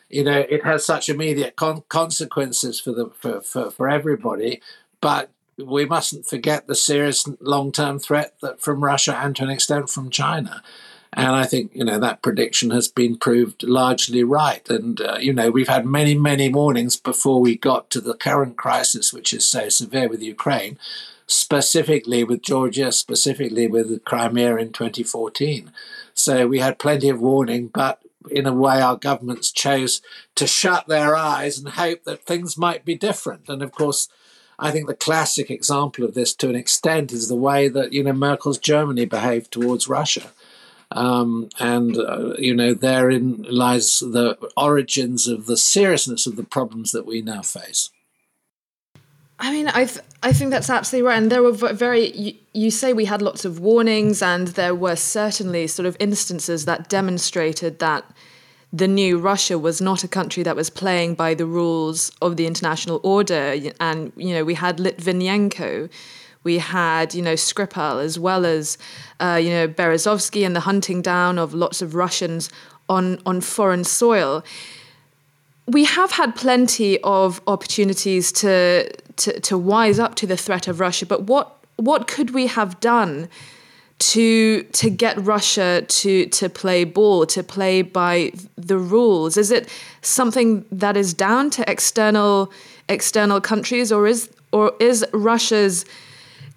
you 0.09 0.23
know, 0.23 0.45
it 0.49 0.65
has 0.65 0.85
such 0.85 1.07
immediate 1.07 1.55
con- 1.55 1.83
consequences 1.87 2.79
for 2.79 2.91
the 2.91 3.11
for, 3.17 3.39
for, 3.39 3.71
for 3.71 3.89
everybody. 3.89 4.61
But 4.99 5.31
we 5.57 5.85
mustn't 5.85 6.25
forget 6.25 6.67
the 6.67 6.75
serious 6.75 7.27
long 7.39 7.71
term 7.71 7.99
threat 7.99 8.35
that 8.41 8.61
from 8.61 8.83
Russia 8.83 9.15
and 9.15 9.35
to 9.37 9.43
an 9.43 9.49
extent 9.49 9.89
from 9.89 10.09
China. 10.09 10.61
And 11.15 11.33
I 11.33 11.45
think, 11.45 11.71
you 11.73 11.85
know, 11.85 11.97
that 11.97 12.21
prediction 12.21 12.71
has 12.71 12.89
been 12.89 13.15
proved 13.15 13.63
largely 13.63 14.21
right. 14.21 14.69
And, 14.69 14.99
uh, 14.99 15.17
you 15.17 15.31
know, 15.31 15.49
we've 15.49 15.69
had 15.69 15.85
many, 15.85 16.13
many 16.13 16.49
warnings 16.49 16.97
before 16.97 17.39
we 17.39 17.55
got 17.55 17.89
to 17.91 18.01
the 18.01 18.15
current 18.15 18.57
crisis, 18.57 19.13
which 19.13 19.31
is 19.31 19.47
so 19.47 19.69
severe 19.69 20.09
with 20.09 20.21
Ukraine, 20.21 20.77
specifically 21.25 22.25
with 22.25 22.41
Georgia, 22.41 22.91
specifically 22.91 23.65
with 23.65 24.03
Crimea 24.03 24.57
in 24.57 24.73
2014. 24.73 25.71
So 26.13 26.47
we 26.47 26.59
had 26.59 26.79
plenty 26.79 27.07
of 27.07 27.21
warning, 27.21 27.67
but 27.73 28.01
in 28.29 28.45
a 28.45 28.53
way, 28.53 28.81
our 28.81 28.97
governments 28.97 29.51
chose 29.51 30.01
to 30.35 30.45
shut 30.45 30.87
their 30.87 31.15
eyes 31.15 31.57
and 31.57 31.69
hope 31.69 32.03
that 32.03 32.25
things 32.25 32.57
might 32.57 32.83
be 32.83 32.95
different. 32.95 33.47
And 33.47 33.61
of 33.61 33.71
course, 33.71 34.09
I 34.59 34.71
think 34.71 34.87
the 34.87 34.95
classic 34.95 35.49
example 35.49 36.03
of 36.03 36.13
this, 36.13 36.33
to 36.35 36.49
an 36.49 36.55
extent, 36.55 37.13
is 37.13 37.29
the 37.29 37.35
way 37.35 37.69
that 37.69 37.93
you 37.93 38.03
know 38.03 38.13
Merkel's 38.13 38.57
Germany 38.57 39.05
behaved 39.05 39.51
towards 39.51 39.87
Russia. 39.87 40.31
Um, 40.95 41.49
and, 41.59 41.97
uh, 41.97 42.35
you 42.39 42.55
know, 42.55 42.73
therein 42.73 43.45
lies 43.49 43.99
the 43.99 44.37
origins 44.55 45.27
of 45.27 45.45
the 45.45 45.57
seriousness 45.57 46.25
of 46.25 46.37
the 46.37 46.43
problems 46.43 46.91
that 46.91 47.05
we 47.05 47.21
now 47.21 47.41
face. 47.41 47.89
I 49.37 49.51
mean, 49.51 49.67
I 49.67 49.89
I 50.23 50.31
think 50.31 50.51
that's 50.51 50.69
absolutely 50.69 51.07
right. 51.07 51.17
And 51.17 51.29
there 51.29 51.43
were 51.43 51.51
very 51.51 52.15
you, 52.15 52.33
you, 52.53 52.71
say 52.71 52.93
we 52.93 53.03
had 53.03 53.21
lots 53.21 53.43
of 53.43 53.59
warnings, 53.59 54.21
and 54.21 54.47
there 54.49 54.73
were 54.73 54.95
certainly 54.95 55.67
sort 55.67 55.85
of 55.85 55.97
instances 55.99 56.63
that 56.63 56.87
demonstrated 56.87 57.79
that 57.79 58.05
the 58.71 58.87
new 58.87 59.17
Russia 59.17 59.59
was 59.59 59.81
not 59.81 60.05
a 60.05 60.07
country 60.07 60.43
that 60.43 60.55
was 60.55 60.69
playing 60.69 61.15
by 61.15 61.33
the 61.33 61.45
rules 61.45 62.13
of 62.21 62.37
the 62.37 62.47
international 62.47 63.01
order. 63.03 63.55
And 63.81 64.13
you 64.15 64.33
know, 64.33 64.45
we 64.45 64.53
had 64.53 64.77
Litvinenko, 64.77 65.89
we 66.45 66.59
had, 66.59 67.13
you 67.13 67.21
know, 67.21 67.33
Skripal 67.33 68.01
as 68.01 68.17
well 68.17 68.45
as, 68.45 68.77
uh, 69.19 69.39
you 69.43 69.49
know, 69.49 69.67
Berezovsky 69.67 70.45
and 70.45 70.55
the 70.55 70.61
hunting 70.61 71.01
down 71.01 71.37
of 71.37 71.53
lots 71.53 71.81
of 71.81 71.95
Russians 71.95 72.49
on, 72.87 73.19
on 73.25 73.41
foreign 73.41 73.83
soil. 73.83 74.45
We 75.67 75.83
have 75.85 76.11
had 76.11 76.35
plenty 76.35 77.01
of 77.01 77.41
opportunities 77.47 78.31
to, 78.33 78.89
to, 79.17 79.39
to 79.41 79.57
wise 79.57 79.99
up 79.99 80.15
to 80.15 80.27
the 80.27 80.37
threat 80.37 80.67
of 80.67 80.79
Russia, 80.79 81.05
but 81.07 81.23
what, 81.23 81.57
what 81.75 82.07
could 82.07 82.29
we 82.29 82.47
have 82.47 82.79
done 82.79 83.27
to 83.97 84.63
to 84.63 84.89
get 84.89 85.17
Russia 85.17 85.85
to 85.87 86.25
to 86.25 86.49
play 86.49 86.83
ball, 86.83 87.25
to 87.27 87.41
play 87.41 87.81
by 87.81 88.33
the 88.57 88.77
rules? 88.77 89.37
Is 89.37 89.51
it 89.51 89.69
something 90.01 90.65
that 90.69 90.97
is 90.97 91.13
down 91.13 91.49
to 91.51 91.71
external 91.71 92.51
external 92.89 93.39
countries, 93.39 93.93
or 93.93 94.05
is 94.05 94.29
or 94.51 94.73
is 94.81 95.05
Russia's 95.13 95.85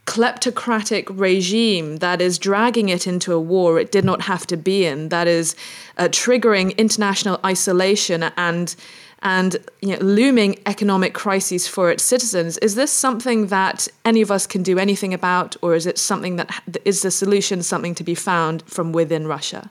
kleptocratic 0.08 1.06
regime 1.10 1.98
that 1.98 2.22
is 2.22 2.38
dragging 2.38 2.88
it 2.88 3.06
into 3.06 3.34
a 3.34 3.38
war 3.38 3.78
it 3.78 3.92
did 3.92 4.06
not 4.06 4.22
have 4.22 4.46
to 4.46 4.56
be 4.56 4.86
in, 4.86 5.10
that 5.10 5.28
is 5.28 5.54
uh, 5.98 6.04
triggering 6.04 6.74
international 6.78 7.38
isolation 7.44 8.22
and 8.38 8.74
and 9.20 9.56
you 9.82 9.88
know, 9.88 9.98
looming 9.98 10.56
economic 10.64 11.12
crises 11.12 11.66
for 11.66 11.90
its 11.90 12.04
citizens. 12.04 12.56
Is 12.58 12.76
this 12.76 12.92
something 12.92 13.48
that 13.48 13.88
any 14.04 14.20
of 14.22 14.30
us 14.30 14.46
can 14.46 14.62
do 14.62 14.78
anything 14.78 15.12
about, 15.12 15.56
or 15.60 15.74
is 15.74 15.86
it 15.86 15.98
something 15.98 16.36
that 16.36 16.48
is 16.84 17.02
the 17.02 17.10
solution 17.10 17.62
something 17.62 17.96
to 17.96 18.04
be 18.04 18.14
found 18.14 18.62
from 18.62 18.92
within 18.92 19.26
Russia? 19.26 19.70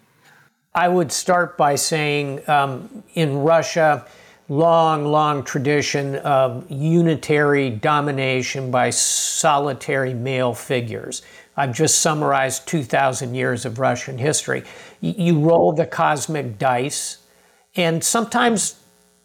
I 0.76 0.90
would 0.90 1.12
start 1.12 1.58
by 1.58 1.76
saying 1.76 2.48
um, 2.50 3.04
in 3.14 3.38
Russia, 3.38 4.06
long, 4.50 5.06
long 5.06 5.44
tradition 5.44 6.16
of 6.18 6.70
unitary 6.70 7.70
domination 7.70 8.72
by 8.72 8.90
solitary 8.90 10.14
male 10.14 10.54
figures. 10.54 11.22
I've 11.58 11.74
just 11.74 12.00
summarized 12.00 12.68
2,000 12.68 13.34
years 13.34 13.66
of 13.66 13.80
Russian 13.80 14.18
history. 14.18 14.64
You 15.02 15.40
roll 15.40 15.74
the 15.74 15.86
cosmic 15.86 16.58
dice, 16.58 17.18
and 17.76 18.04
sometimes 18.04 18.80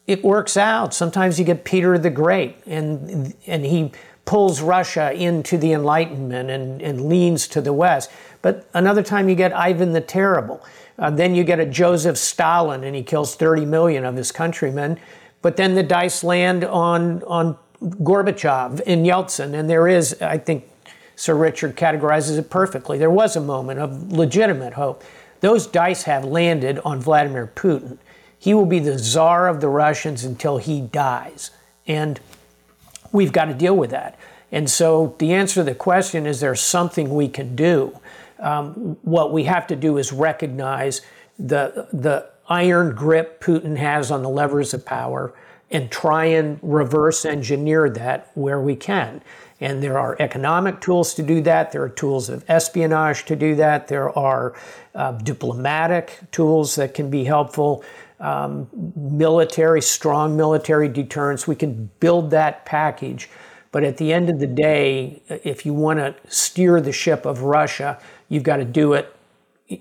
it 0.07 0.23
works 0.23 0.57
out. 0.57 0.93
Sometimes 0.93 1.39
you 1.39 1.45
get 1.45 1.63
Peter 1.63 1.97
the 1.97 2.09
Great, 2.09 2.57
and, 2.65 3.33
and 3.47 3.65
he 3.65 3.91
pulls 4.25 4.61
Russia 4.61 5.13
into 5.13 5.57
the 5.57 5.73
Enlightenment 5.73 6.49
and, 6.49 6.81
and 6.81 7.07
leans 7.07 7.47
to 7.49 7.61
the 7.61 7.73
West. 7.73 8.11
But 8.43 8.69
another 8.75 9.01
time 9.01 9.29
you 9.29 9.35
get 9.35 9.55
Ivan 9.57 9.93
the 9.93 10.01
Terrible. 10.01 10.63
Uh, 10.99 11.09
then 11.09 11.33
you 11.33 11.43
get 11.43 11.59
a 11.59 11.65
Joseph 11.65 12.17
Stalin, 12.17 12.83
and 12.83 12.95
he 12.95 13.01
kills 13.01 13.33
30 13.33 13.65
million 13.65 14.05
of 14.05 14.15
his 14.15 14.31
countrymen. 14.31 14.99
But 15.41 15.57
then 15.57 15.73
the 15.73 15.81
dice 15.81 16.23
land 16.23 16.63
on 16.63 17.23
on 17.23 17.57
Gorbachev 17.81 18.81
and 18.85 19.05
Yeltsin, 19.05 19.53
and 19.53 19.69
there 19.69 19.87
is, 19.87 20.21
I 20.21 20.37
think, 20.37 20.69
Sir 21.15 21.35
Richard 21.35 21.75
categorizes 21.75 22.37
it 22.37 22.49
perfectly. 22.49 22.97
There 22.97 23.09
was 23.09 23.35
a 23.35 23.41
moment 23.41 23.79
of 23.79 24.11
legitimate 24.11 24.73
hope. 24.73 25.03
Those 25.41 25.67
dice 25.67 26.03
have 26.03 26.23
landed 26.23 26.79
on 26.85 27.01
Vladimir 27.01 27.51
Putin. 27.55 27.97
He 28.39 28.53
will 28.53 28.65
be 28.65 28.79
the 28.79 28.97
czar 28.97 29.47
of 29.47 29.61
the 29.61 29.67
Russians 29.69 30.23
until 30.23 30.57
he 30.57 30.81
dies, 30.81 31.51
and 31.87 32.19
we've 33.11 33.31
got 33.31 33.45
to 33.45 33.53
deal 33.53 33.75
with 33.75 33.91
that. 33.91 34.17
And 34.51 34.69
so, 34.69 35.15
the 35.19 35.33
answer 35.33 35.55
to 35.55 35.63
the 35.63 35.75
question 35.75 36.25
is: 36.25 36.39
there 36.39 36.55
something 36.55 37.09
we 37.09 37.27
can 37.27 37.55
do? 37.55 37.99
Um, 38.39 38.97
what 39.03 39.31
we 39.31 39.43
have 39.43 39.67
to 39.67 39.75
do 39.75 39.97
is 39.97 40.11
recognize 40.11 41.01
the, 41.39 41.87
the 41.93 42.29
iron 42.47 42.93
grip 42.95 43.41
Putin 43.41 43.77
has 43.77 44.11
on 44.11 44.21
the 44.21 44.29
levers 44.29 44.73
of 44.73 44.85
power 44.85 45.33
and 45.71 45.89
try 45.89 46.25
and 46.25 46.59
reverse 46.61 47.25
engineer 47.25 47.89
that 47.89 48.29
where 48.35 48.61
we 48.61 48.75
can. 48.75 49.21
And 49.59 49.81
there 49.81 49.97
are 49.97 50.17
economic 50.19 50.81
tools 50.81 51.13
to 51.15 51.23
do 51.23 51.41
that. 51.41 51.71
There 51.71 51.81
are 51.81 51.89
tools 51.89 52.29
of 52.29 52.43
espionage 52.49 53.25
to 53.25 53.35
do 53.35 53.55
that. 53.55 53.87
There 53.87 54.15
are 54.17 54.53
uh, 54.93 55.13
diplomatic 55.13 56.19
tools 56.31 56.75
that 56.75 56.93
can 56.93 57.09
be 57.09 57.23
helpful. 57.23 57.83
um, 58.23 58.67
military, 58.95 59.81
strong 59.81 60.37
military 60.37 60.87
deterrence. 60.87 61.45
We 61.45 61.55
can 61.55 61.89
build 61.99 62.31
that 62.31 62.65
package. 62.65 63.29
But 63.73 63.83
at 63.83 63.97
the 63.97 64.13
end 64.13 64.29
of 64.29 64.39
the 64.39 64.47
day, 64.47 65.23
if 65.27 65.65
you 65.65 65.73
want 65.73 65.97
to 65.97 66.15
steer 66.29 66.79
the 66.79 66.91
ship 66.91 67.25
of 67.25 67.41
Russia, 67.41 67.99
you've 68.29 68.43
got 68.43 68.57
to 68.57 68.65
do 68.65 68.93
it 68.93 69.13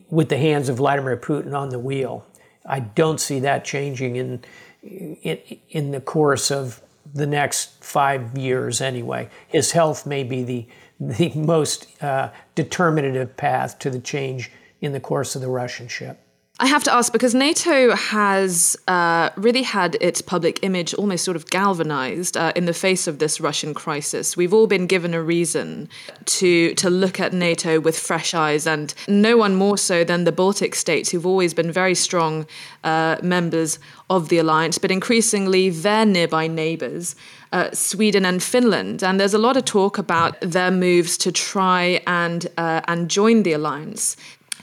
with 0.08 0.30
the 0.30 0.38
hands 0.38 0.70
of 0.70 0.78
Vladimir 0.78 1.18
Putin 1.18 1.52
on 1.54 1.68
the 1.68 1.78
wheel. 1.78 2.26
I 2.64 2.80
don't 2.80 3.20
see 3.20 3.38
that 3.40 3.66
changing 3.66 4.16
in, 4.16 4.44
in, 4.82 5.38
in 5.68 5.90
the 5.90 6.00
course 6.00 6.50
of 6.50 6.80
the 7.14 7.26
next 7.26 7.84
five 7.84 8.37
years 8.38 8.80
anyway. 8.80 9.28
His 9.46 9.72
health 9.72 10.06
may 10.06 10.25
be 10.25 10.42
the, 10.42 10.66
the 10.99 11.30
most 11.34 12.02
uh, 12.02 12.30
determinative 12.54 13.37
path 13.37 13.78
to 13.80 13.90
the 13.90 14.00
change 14.00 14.50
in 14.80 14.92
the 14.92 15.00
course 15.00 15.37
of 15.37 15.42
the 15.42 15.49
Russian 15.49 15.87
ship. 15.87 16.18
I 16.61 16.66
have 16.66 16.85
to 16.85 16.92
ask 16.92 17.12
because 17.12 17.35
NATO 17.35 17.97
has 17.97 18.76
uh, 18.87 19.30
really 19.37 19.62
had 19.62 19.97
its 20.00 20.21
public 20.21 20.61
image 20.62 20.92
almost 20.94 21.25
sort 21.25 21.37
of 21.37 21.49
galvanized 21.49 22.37
uh, 22.37 22.52
in 22.54 22.66
the 22.66 22.75
face 22.75 23.06
of 23.09 23.18
this 23.18 23.40
Russian 23.40 23.73
crisis. 23.73 24.37
We've 24.37 24.52
all 24.52 24.66
been 24.66 24.87
given 24.87 25.14
a 25.14 25.23
reason 25.23 25.88
to 26.26 26.75
to 26.75 26.90
look 26.90 27.18
at 27.18 27.32
NATO 27.32 27.80
with 27.80 27.99
fresh 27.99 28.35
eyes, 28.35 28.66
and 28.66 28.94
no 29.09 29.37
one 29.38 29.56
more 29.56 29.78
so 29.78 30.04
than 30.04 30.25
the 30.25 30.30
Baltic 30.30 30.75
states, 30.75 31.11
who've 31.11 31.26
always 31.26 31.54
been 31.54 31.73
very 31.73 31.94
strong 31.94 32.47
uh, 32.85 33.16
members 33.23 33.78
of 34.11 34.28
the 34.28 34.38
alliance, 34.38 34.76
but 34.76 34.90
increasingly 34.90 35.71
their 35.71 36.04
nearby 36.04 36.47
neighbors. 36.47 37.16
Uh, 37.50 37.71
Sweden 37.73 38.25
and 38.25 38.42
Finland, 38.42 39.02
and 39.02 39.18
there's 39.18 39.35
a 39.35 39.38
lot 39.38 39.56
of 39.56 39.64
talk 39.64 39.99
about 39.99 40.40
their 40.40 40.71
moves 40.71 41.18
to 41.18 41.32
try 41.32 42.00
and 42.06 42.47
uh, 42.56 42.82
and 42.87 43.11
join 43.11 43.42
the 43.42 43.52
alliance. 43.52 44.16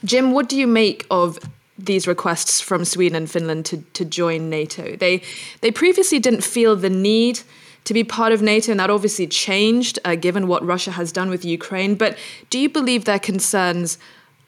Jim, 0.05 0.31
what 0.31 0.47
do 0.47 0.55
you 0.55 0.67
make 0.67 1.05
of 1.11 1.39
these 1.85 2.07
requests 2.07 2.61
from 2.61 2.85
Sweden 2.85 3.15
and 3.15 3.29
Finland 3.29 3.65
to, 3.65 3.77
to 3.93 4.05
join 4.05 4.49
NATO. 4.49 4.95
They 4.95 5.21
they 5.61 5.71
previously 5.71 6.19
didn't 6.19 6.43
feel 6.43 6.75
the 6.75 6.89
need 6.89 7.41
to 7.85 7.93
be 7.93 8.03
part 8.03 8.33
of 8.33 8.41
NATO, 8.41 8.71
and 8.71 8.79
that 8.79 8.89
obviously 8.89 9.27
changed 9.27 9.99
uh, 10.05 10.15
given 10.15 10.47
what 10.47 10.65
Russia 10.65 10.91
has 10.91 11.11
done 11.11 11.29
with 11.29 11.45
Ukraine. 11.45 11.95
But 11.95 12.17
do 12.49 12.59
you 12.59 12.69
believe 12.69 13.05
their 13.05 13.19
concerns 13.19 13.97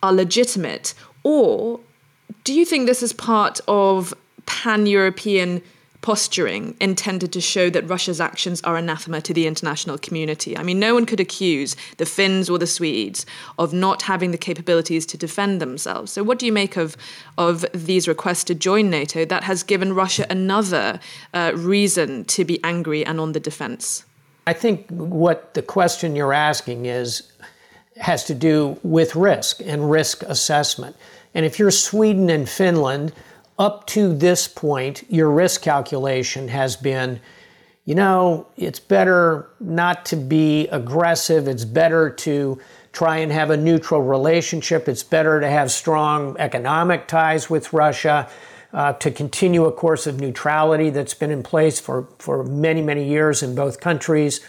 are 0.03 0.13
legitimate, 0.13 0.93
or 1.23 1.79
do 2.43 2.53
you 2.53 2.65
think 2.65 2.85
this 2.85 3.03
is 3.03 3.13
part 3.13 3.59
of 3.67 4.13
pan 4.45 4.85
European 4.85 5.61
posturing 6.01 6.75
intended 6.79 7.31
to 7.31 7.41
show 7.41 7.69
that 7.69 7.87
Russia's 7.87 8.19
actions 8.19 8.61
are 8.63 8.75
anathema 8.75 9.21
to 9.21 9.33
the 9.33 9.45
international 9.45 9.97
community. 9.97 10.57
I 10.57 10.63
mean, 10.63 10.79
no 10.79 10.93
one 10.93 11.05
could 11.05 11.19
accuse 11.19 11.75
the 11.97 12.05
Finns 12.05 12.49
or 12.49 12.57
the 12.57 12.67
Swedes 12.67 13.25
of 13.59 13.71
not 13.71 14.01
having 14.03 14.31
the 14.31 14.37
capabilities 14.37 15.05
to 15.07 15.17
defend 15.17 15.61
themselves. 15.61 16.11
So, 16.11 16.23
what 16.23 16.39
do 16.39 16.45
you 16.45 16.51
make 16.51 16.75
of, 16.75 16.97
of 17.37 17.65
these 17.73 18.07
requests 18.07 18.43
to 18.45 18.55
join 18.55 18.89
NATO 18.89 19.25
that 19.25 19.43
has 19.43 19.63
given 19.63 19.93
Russia 19.93 20.25
another 20.29 20.99
uh, 21.33 21.51
reason 21.55 22.25
to 22.25 22.45
be 22.45 22.59
angry 22.63 23.05
and 23.05 23.19
on 23.19 23.33
the 23.33 23.39
defense? 23.39 24.03
I 24.47 24.53
think 24.53 24.89
what 24.89 25.53
the 25.53 25.61
question 25.61 26.15
you're 26.15 26.33
asking 26.33 26.87
is 26.87 27.31
has 27.97 28.23
to 28.25 28.33
do 28.33 28.79
with 28.83 29.15
risk 29.15 29.61
and 29.63 29.91
risk 29.91 30.23
assessment. 30.23 30.95
And 31.35 31.45
if 31.45 31.59
you're 31.59 31.71
Sweden 31.71 32.29
and 32.29 32.49
Finland, 32.49 33.13
up 33.57 33.85
to 33.87 34.15
this 34.15 34.47
point, 34.47 35.03
your 35.09 35.29
risk 35.29 35.61
calculation 35.61 36.47
has 36.47 36.75
been 36.75 37.19
you 37.83 37.95
know, 37.95 38.47
it's 38.57 38.79
better 38.79 39.49
not 39.59 40.05
to 40.05 40.15
be 40.15 40.67
aggressive. 40.67 41.47
It's 41.47 41.65
better 41.65 42.09
to 42.09 42.59
try 42.93 43.17
and 43.17 43.31
have 43.31 43.49
a 43.49 43.57
neutral 43.57 44.01
relationship. 44.01 44.87
It's 44.87 45.03
better 45.03 45.39
to 45.39 45.49
have 45.49 45.71
strong 45.71 46.35
economic 46.37 47.07
ties 47.07 47.49
with 47.49 47.73
Russia, 47.73 48.29
uh, 48.73 48.93
to 48.93 49.11
continue 49.11 49.65
a 49.65 49.71
course 49.71 50.05
of 50.05 50.19
neutrality 50.19 50.89
that's 50.89 51.13
been 51.13 51.31
in 51.31 51.41
place 51.41 51.79
for, 51.79 52.07
for 52.19 52.43
many, 52.43 52.81
many 52.81 53.07
years 53.07 53.41
in 53.41 53.55
both 53.55 53.79
countries. 53.79 54.41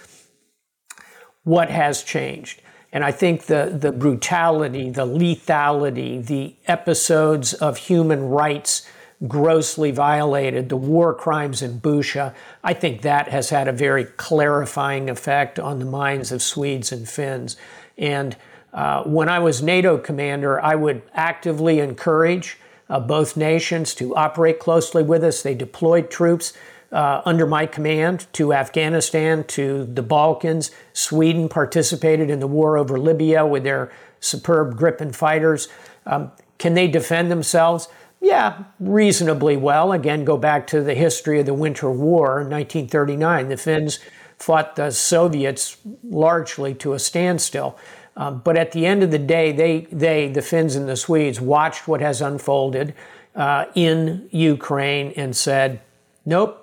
What 1.45 1.71
has 1.71 2.03
changed? 2.03 2.61
And 2.93 3.05
I 3.05 3.11
think 3.11 3.47
the, 3.47 3.75
the 3.75 3.91
brutality, 3.91 4.91
the 4.91 5.07
lethality, 5.07 6.25
the 6.25 6.55
episodes 6.67 7.55
of 7.55 7.79
human 7.79 8.29
rights 8.29 8.87
grossly 9.27 9.91
violated, 9.93 10.69
the 10.69 10.77
war 10.77 11.15
crimes 11.15 11.63
in 11.63 11.81
Bucha, 11.81 12.35
I 12.63 12.75
think 12.75 13.03
that 13.03 13.29
has 13.29 13.51
had 13.51 13.69
a 13.69 13.73
very 13.73 14.05
clarifying 14.05 15.09
effect 15.09 15.59
on 15.59 15.79
the 15.79 15.85
minds 15.85 16.33
of 16.33 16.43
Swedes 16.43 16.93
and 16.93 17.09
Finns. 17.09 17.57
And 17.97 18.37
uh, 18.73 19.05
when 19.05 19.29
I 19.29 19.39
was 19.39 19.63
NATO 19.63 19.97
commander, 19.97 20.61
I 20.61 20.75
would 20.75 21.03
actively 21.15 21.79
encourage 21.79 22.59
uh, 22.91 23.01
both 23.01 23.37
nations 23.37 23.95
to 23.95 24.15
operate 24.17 24.59
closely 24.59 25.03
with 25.03 25.25
us. 25.25 25.43
They 25.43 25.55
deployed 25.55 26.11
troops 26.11 26.53
uh, 26.93 27.23
under 27.25 27.47
my 27.47 27.67
command 27.67 28.27
to 28.35 28.53
Afghanistan, 28.53 29.45
to 29.45 29.85
the 29.85 30.03
Balkans. 30.03 30.71
Sweden 30.93 31.49
participated 31.49 32.31
in 32.31 32.39
the 32.39 32.47
war 32.47 32.77
over 32.77 32.99
Libya 32.99 33.47
with 33.47 33.65
their 33.65 33.91
superb 34.21 34.79
Gripen 34.79 35.15
fighters. 35.15 35.69
Um, 36.07 36.33
can 36.59 36.75
they 36.75 36.89
defend 36.89 37.31
themselves? 37.31 37.89
Yeah, 38.21 38.65
reasonably 38.79 39.57
well. 39.57 39.91
Again, 39.93 40.25
go 40.25 40.37
back 40.37 40.67
to 40.69 40.83
the 40.83 40.95
history 40.95 41.41
of 41.41 41.47
the 41.47 41.55
Winter 41.55 41.91
War 41.91 42.41
in 42.41 42.51
1939. 42.51 43.49
The 43.49 43.57
Finns 43.57 43.99
fought 44.39 44.77
the 44.77 44.91
Soviets 44.93 45.77
largely 46.05 46.75
to 46.75 46.93
a 46.93 46.99
standstill. 46.99 47.77
Um, 48.17 48.43
but 48.45 48.57
at 48.57 48.73
the 48.73 48.87
end 48.87 49.03
of 49.03 49.11
the 49.11 49.19
day, 49.19 49.53
they, 49.53 49.89
they, 49.91 50.29
the 50.29 50.43
Finns 50.43 50.77
and 50.77 50.89
the 50.89 50.97
Swedes, 50.97 51.41
watched 51.41 51.89
what 51.89 52.01
has 52.01 52.21
unfolded 52.21 52.95
uh, 53.35 53.65
in 53.75 54.29
Ukraine 54.31 55.13
and 55.17 55.35
said, 55.35 55.81
nope, 56.27 56.62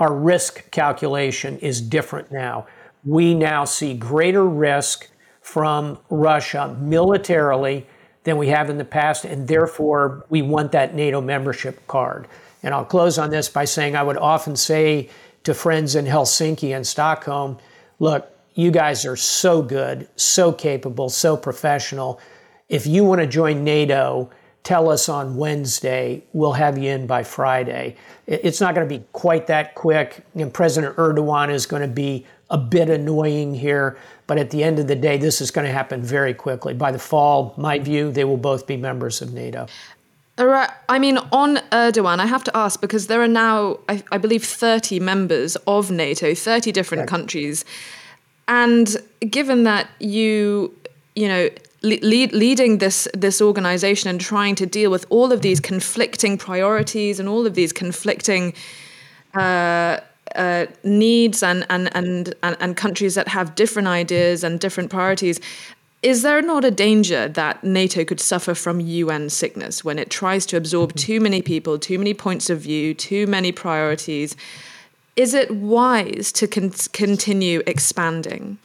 our 0.00 0.12
risk 0.12 0.70
calculation 0.70 1.58
is 1.58 1.80
different 1.80 2.32
now. 2.32 2.66
We 3.04 3.34
now 3.34 3.64
see 3.64 3.94
greater 3.94 4.44
risk 4.44 5.08
from 5.42 5.98
Russia 6.08 6.76
militarily 6.80 7.86
than 8.24 8.38
we 8.38 8.48
have 8.48 8.70
in 8.70 8.78
the 8.78 8.84
past, 8.84 9.24
and 9.24 9.46
therefore 9.46 10.26
we 10.30 10.42
want 10.42 10.72
that 10.72 10.94
NATO 10.94 11.20
membership 11.20 11.86
card. 11.86 12.26
And 12.62 12.74
I'll 12.74 12.84
close 12.84 13.18
on 13.18 13.30
this 13.30 13.48
by 13.48 13.64
saying 13.64 13.94
I 13.94 14.02
would 14.02 14.16
often 14.16 14.56
say 14.56 15.10
to 15.44 15.54
friends 15.54 15.94
in 15.94 16.06
Helsinki 16.06 16.74
and 16.74 16.86
Stockholm, 16.86 17.58
look, 17.98 18.28
you 18.54 18.70
guys 18.70 19.06
are 19.06 19.16
so 19.16 19.62
good, 19.62 20.08
so 20.16 20.52
capable, 20.52 21.08
so 21.08 21.36
professional. 21.36 22.20
If 22.68 22.86
you 22.86 23.04
want 23.04 23.20
to 23.20 23.26
join 23.26 23.64
NATO, 23.64 24.30
tell 24.62 24.90
us 24.90 25.08
on 25.08 25.36
Wednesday. 25.36 26.24
We'll 26.32 26.52
have 26.52 26.78
you 26.78 26.90
in 26.90 27.06
by 27.06 27.22
Friday. 27.22 27.96
It's 28.26 28.60
not 28.60 28.74
going 28.74 28.88
to 28.88 28.98
be 28.98 29.04
quite 29.12 29.46
that 29.48 29.74
quick. 29.74 30.24
And 30.34 30.52
President 30.52 30.96
Erdogan 30.96 31.50
is 31.50 31.66
going 31.66 31.82
to 31.82 31.88
be 31.88 32.26
a 32.50 32.58
bit 32.58 32.90
annoying 32.90 33.54
here, 33.54 33.96
but 34.26 34.36
at 34.36 34.50
the 34.50 34.62
end 34.62 34.78
of 34.78 34.88
the 34.88 34.96
day, 34.96 35.16
this 35.16 35.40
is 35.40 35.50
going 35.50 35.66
to 35.66 35.72
happen 35.72 36.02
very 36.02 36.34
quickly. 36.34 36.74
By 36.74 36.90
the 36.90 36.98
fall, 36.98 37.54
my 37.56 37.78
view, 37.78 38.10
they 38.10 38.24
will 38.24 38.36
both 38.36 38.66
be 38.66 38.76
members 38.76 39.22
of 39.22 39.32
NATO. 39.32 39.66
Right. 40.36 40.70
I 40.88 40.98
mean, 40.98 41.18
on 41.32 41.56
Erdogan, 41.70 42.18
I 42.18 42.26
have 42.26 42.44
to 42.44 42.56
ask 42.56 42.80
because 42.80 43.06
there 43.06 43.22
are 43.22 43.28
now, 43.28 43.78
I, 43.88 44.02
I 44.10 44.18
believe, 44.18 44.44
30 44.44 44.98
members 44.98 45.56
of 45.66 45.90
NATO, 45.90 46.34
30 46.34 46.72
different 46.72 47.08
countries. 47.08 47.64
And 48.48 48.96
given 49.20 49.64
that 49.64 49.88
you, 50.00 50.74
you 51.14 51.28
know, 51.28 51.50
lead, 51.82 52.32
leading 52.32 52.78
this 52.78 53.08
this 53.14 53.40
organization 53.40 54.10
and 54.10 54.20
trying 54.20 54.54
to 54.56 54.66
deal 54.66 54.90
with 54.90 55.06
all 55.10 55.32
of 55.32 55.42
these 55.42 55.60
conflicting 55.60 56.38
priorities 56.38 57.20
and 57.20 57.28
all 57.28 57.46
of 57.46 57.54
these 57.54 57.72
conflicting 57.72 58.52
uh, 59.34 59.98
uh, 60.34 60.66
needs 60.84 61.42
and, 61.42 61.66
and, 61.70 61.94
and, 61.96 62.34
and, 62.42 62.56
and 62.60 62.76
countries 62.76 63.14
that 63.14 63.28
have 63.28 63.54
different 63.54 63.88
ideas 63.88 64.44
and 64.44 64.60
different 64.60 64.90
priorities. 64.90 65.40
Is 66.02 66.22
there 66.22 66.40
not 66.40 66.64
a 66.64 66.70
danger 66.70 67.28
that 67.28 67.62
NATO 67.62 68.04
could 68.04 68.20
suffer 68.20 68.54
from 68.54 68.80
UN 68.80 69.28
sickness 69.28 69.84
when 69.84 69.98
it 69.98 70.08
tries 70.08 70.46
to 70.46 70.56
absorb 70.56 70.94
too 70.94 71.20
many 71.20 71.42
people, 71.42 71.78
too 71.78 71.98
many 71.98 72.14
points 72.14 72.48
of 72.48 72.60
view, 72.60 72.94
too 72.94 73.26
many 73.26 73.52
priorities? 73.52 74.34
Is 75.16 75.34
it 75.34 75.50
wise 75.50 76.32
to 76.32 76.46
con- 76.46 76.72
continue 76.92 77.62
expanding? 77.66 78.58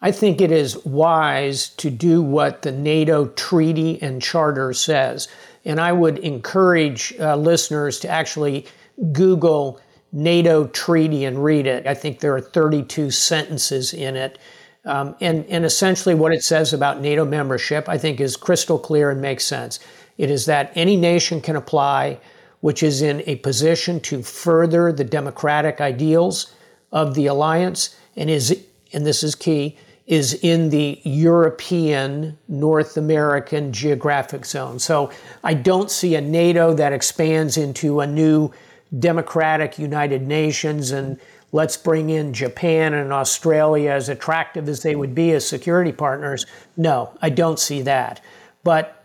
I 0.00 0.12
think 0.12 0.40
it 0.40 0.52
is 0.52 0.84
wise 0.84 1.70
to 1.70 1.90
do 1.90 2.22
what 2.22 2.62
the 2.62 2.72
NATO 2.72 3.26
treaty 3.28 4.00
and 4.02 4.20
charter 4.20 4.72
says. 4.72 5.28
And 5.64 5.80
I 5.80 5.92
would 5.92 6.18
encourage 6.18 7.14
uh, 7.18 7.36
listeners 7.36 7.98
to 8.00 8.08
actually 8.08 8.66
Google 9.12 9.80
NATO 10.12 10.66
treaty 10.68 11.24
and 11.24 11.42
read 11.42 11.66
it. 11.66 11.86
I 11.86 11.94
think 11.94 12.20
there 12.20 12.34
are 12.34 12.40
32 12.40 13.10
sentences 13.10 13.92
in 13.92 14.16
it. 14.16 14.38
Um, 14.84 15.16
and, 15.20 15.44
and 15.46 15.64
essentially, 15.64 16.14
what 16.14 16.32
it 16.32 16.44
says 16.44 16.72
about 16.72 17.00
NATO 17.00 17.24
membership, 17.24 17.88
I 17.88 17.98
think, 17.98 18.20
is 18.20 18.36
crystal 18.36 18.78
clear 18.78 19.10
and 19.10 19.20
makes 19.20 19.44
sense. 19.44 19.80
It 20.16 20.30
is 20.30 20.46
that 20.46 20.70
any 20.76 20.96
nation 20.96 21.40
can 21.40 21.56
apply 21.56 22.18
which 22.60 22.82
is 22.82 23.02
in 23.02 23.22
a 23.26 23.36
position 23.36 24.00
to 24.00 24.22
further 24.22 24.92
the 24.92 25.04
democratic 25.04 25.80
ideals 25.80 26.52
of 26.90 27.14
the 27.14 27.26
alliance 27.26 27.96
and 28.16 28.30
is, 28.30 28.64
and 28.92 29.06
this 29.06 29.22
is 29.22 29.34
key, 29.34 29.76
is 30.06 30.34
in 30.34 30.70
the 30.70 31.00
European, 31.02 32.38
North 32.48 32.96
American 32.96 33.72
geographic 33.72 34.44
zone. 34.44 34.78
So 34.78 35.10
I 35.42 35.54
don't 35.54 35.90
see 35.90 36.14
a 36.14 36.20
NATO 36.20 36.74
that 36.74 36.92
expands 36.92 37.56
into 37.56 38.00
a 38.00 38.06
new 38.06 38.52
democratic 38.98 39.78
United 39.78 40.22
Nations 40.22 40.92
and 40.92 41.18
let's 41.50 41.76
bring 41.76 42.10
in 42.10 42.32
Japan 42.32 42.94
and 42.94 43.12
Australia 43.12 43.90
as 43.90 44.08
attractive 44.08 44.68
as 44.68 44.82
they 44.82 44.94
would 44.94 45.14
be 45.14 45.32
as 45.32 45.46
security 45.46 45.92
partners. 45.92 46.46
No, 46.76 47.16
I 47.20 47.30
don't 47.30 47.58
see 47.58 47.82
that. 47.82 48.20
But 48.62 49.04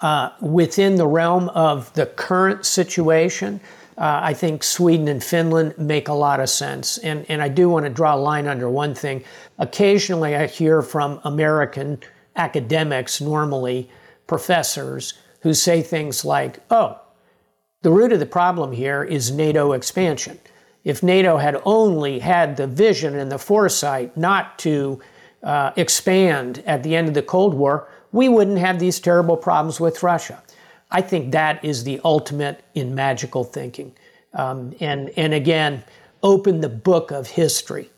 uh, 0.00 0.30
within 0.40 0.96
the 0.96 1.06
realm 1.06 1.48
of 1.50 1.92
the 1.94 2.06
current 2.06 2.66
situation, 2.66 3.60
uh, 3.96 4.20
I 4.22 4.34
think 4.34 4.64
Sweden 4.64 5.08
and 5.08 5.22
Finland 5.22 5.78
make 5.78 6.08
a 6.08 6.14
lot 6.14 6.40
of 6.40 6.48
sense. 6.48 6.98
And, 6.98 7.24
and 7.28 7.40
I 7.40 7.48
do 7.48 7.68
want 7.68 7.86
to 7.86 7.90
draw 7.90 8.14
a 8.14 8.16
line 8.16 8.46
under 8.46 8.68
one 8.68 8.94
thing. 8.94 9.24
Occasionally, 9.58 10.34
I 10.34 10.46
hear 10.46 10.82
from 10.82 11.20
American 11.24 12.00
academics, 12.36 13.20
normally 13.20 13.88
professors, 14.26 15.14
who 15.42 15.54
say 15.54 15.82
things 15.82 16.24
like, 16.24 16.58
oh, 16.70 16.98
the 17.82 17.90
root 17.90 18.12
of 18.12 18.18
the 18.18 18.26
problem 18.26 18.72
here 18.72 19.04
is 19.04 19.30
NATO 19.30 19.72
expansion. 19.72 20.38
If 20.84 21.02
NATO 21.02 21.36
had 21.36 21.60
only 21.64 22.18
had 22.18 22.56
the 22.56 22.66
vision 22.66 23.14
and 23.14 23.30
the 23.30 23.38
foresight 23.38 24.16
not 24.16 24.58
to 24.60 25.00
uh, 25.42 25.72
expand 25.76 26.62
at 26.66 26.82
the 26.82 26.96
end 26.96 27.08
of 27.08 27.14
the 27.14 27.22
Cold 27.22 27.54
War, 27.54 27.88
we 28.12 28.28
wouldn't 28.28 28.58
have 28.58 28.78
these 28.78 28.98
terrible 28.98 29.36
problems 29.36 29.80
with 29.80 30.02
Russia. 30.02 30.42
I 30.94 31.00
think 31.00 31.32
that 31.32 31.64
is 31.64 31.82
the 31.82 32.00
ultimate 32.04 32.64
in 32.74 32.94
magical 32.94 33.42
thinking. 33.42 33.96
Um, 34.32 34.76
and, 34.78 35.10
and 35.16 35.34
again, 35.34 35.82
open 36.22 36.60
the 36.60 36.68
book 36.68 37.10
of 37.10 37.26
history. 37.26 37.90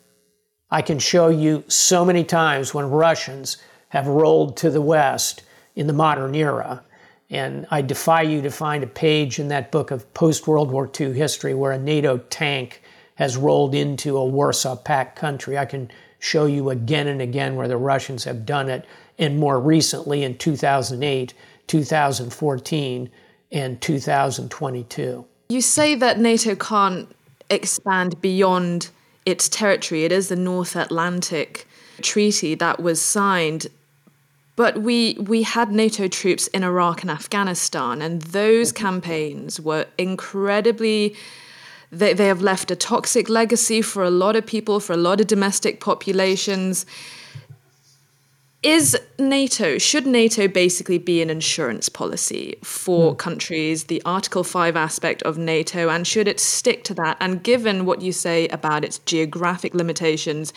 I 0.71 0.81
can 0.81 0.99
show 0.99 1.29
you 1.29 1.63
so 1.69 2.07
many 2.07 2.25
times 2.25 2.73
when 2.73 2.89
Russians 2.89 3.59
have 3.91 4.07
rolled 4.07 4.57
to 4.57 4.71
the 4.71 4.81
West 4.81 5.43
in 5.75 5.87
the 5.87 5.93
modern 5.93 6.35
era. 6.35 6.83
And 7.29 7.67
I 7.71 7.83
defy 7.83 8.23
you 8.23 8.41
to 8.41 8.51
find 8.51 8.83
a 8.83 8.87
page 8.87 9.39
in 9.39 9.49
that 9.49 9.71
book 9.71 9.91
of 9.91 10.13
post 10.15 10.47
World 10.47 10.71
War 10.71 10.91
II 10.99 11.13
history 11.13 11.53
where 11.53 11.73
a 11.73 11.79
NATO 11.79 12.17
tank 12.17 12.83
has 13.17 13.37
rolled 13.37 13.75
into 13.75 14.17
a 14.17 14.25
Warsaw 14.25 14.77
Pact 14.77 15.17
country. 15.17 15.59
I 15.59 15.67
can 15.67 15.91
show 16.19 16.47
you 16.47 16.71
again 16.71 17.09
and 17.09 17.21
again 17.21 17.57
where 17.57 17.69
the 17.69 17.77
Russians 17.77 18.25
have 18.25 18.47
done 18.47 18.71
it, 18.71 18.87
and 19.19 19.39
more 19.39 19.61
recently 19.61 20.25
in 20.25 20.39
2008 20.39 21.35
2014 21.66 23.11
and 23.52 23.81
2022. 23.81 25.24
You 25.48 25.61
say 25.61 25.94
that 25.94 26.18
NATO 26.18 26.55
can't 26.57 27.09
expand 27.50 28.20
beyond 28.20 28.90
its 29.24 29.48
territory. 29.48 30.05
It 30.05 30.12
is 30.12 30.29
the 30.29 30.37
North 30.37 30.76
Atlantic 30.76 31.66
Treaty 32.02 32.55
that 32.57 32.83
was 32.83 33.00
signed. 33.00 33.66
But 34.57 34.79
we, 34.79 35.14
we 35.20 35.42
had 35.42 35.70
NATO 35.70 36.09
troops 36.09 36.46
in 36.48 36.64
Iraq 36.64 37.02
and 37.02 37.11
Afghanistan, 37.11 38.00
and 38.00 38.22
those 38.22 38.72
campaigns 38.72 39.61
were 39.61 39.87
incredibly. 39.98 41.14
They, 41.92 42.14
they 42.14 42.26
have 42.26 42.40
left 42.40 42.70
a 42.70 42.76
toxic 42.76 43.29
legacy 43.29 43.83
for 43.83 44.02
a 44.02 44.11
lot 44.11 44.35
of 44.35 44.46
people, 44.46 44.81
for 44.81 44.94
a 44.94 44.96
lot 44.96 45.20
of 45.20 45.26
domestic 45.26 45.81
populations 45.81 46.87
is 48.62 48.97
NATO, 49.19 49.79
should 49.79 50.07
NATO 50.07 50.49
basically 50.49 50.99
be 50.99 51.23
an 51.23 51.31
insurance 51.31 51.88
policy 51.88 52.57
for 52.62 53.14
mm. 53.14 53.19
countries, 53.19 53.85
the 53.85 54.03
Article 54.05 54.45
5 54.45 54.77
aspect 54.77 55.23
of 55.23 55.38
NATO, 55.38 55.88
and 55.88 56.07
should 56.07 56.27
it 56.27 56.40
stick 56.40 56.83
to 56.85 56.95
that? 56.95 57.16
And 57.21 57.42
given 57.42 57.85
what 57.87 58.03
you 58.03 58.12
say 58.12 58.49
about 58.49 58.85
its 58.85 58.99
geographic 59.01 59.75
limitations, 59.75 60.53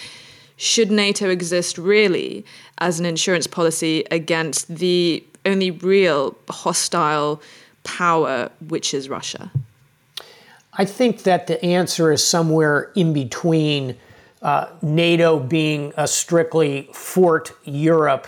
should 0.56 0.92
NATO 0.92 1.30
exist 1.30 1.78
really 1.78 2.46
as 2.80 3.00
an 3.00 3.06
insurance 3.06 3.48
policy 3.48 4.06
against 4.12 4.68
the 4.68 5.24
only 5.46 5.72
real 5.72 6.36
hostile 6.50 7.42
power, 7.84 8.50
which 8.68 8.94
is 8.94 9.10
Russia? 9.10 9.52
I 10.74 10.86
think 10.86 11.24
that 11.24 11.48
the 11.48 11.64
answer 11.64 12.12
is 12.12 12.26
somewhere 12.26 12.92
in 12.96 13.14
between 13.14 13.98
uh, 14.42 14.68
NATO 14.82 15.40
being 15.40 15.94
a 15.98 16.08
strictly 16.08 16.90
fort 16.94 17.52
Europe 17.64 18.28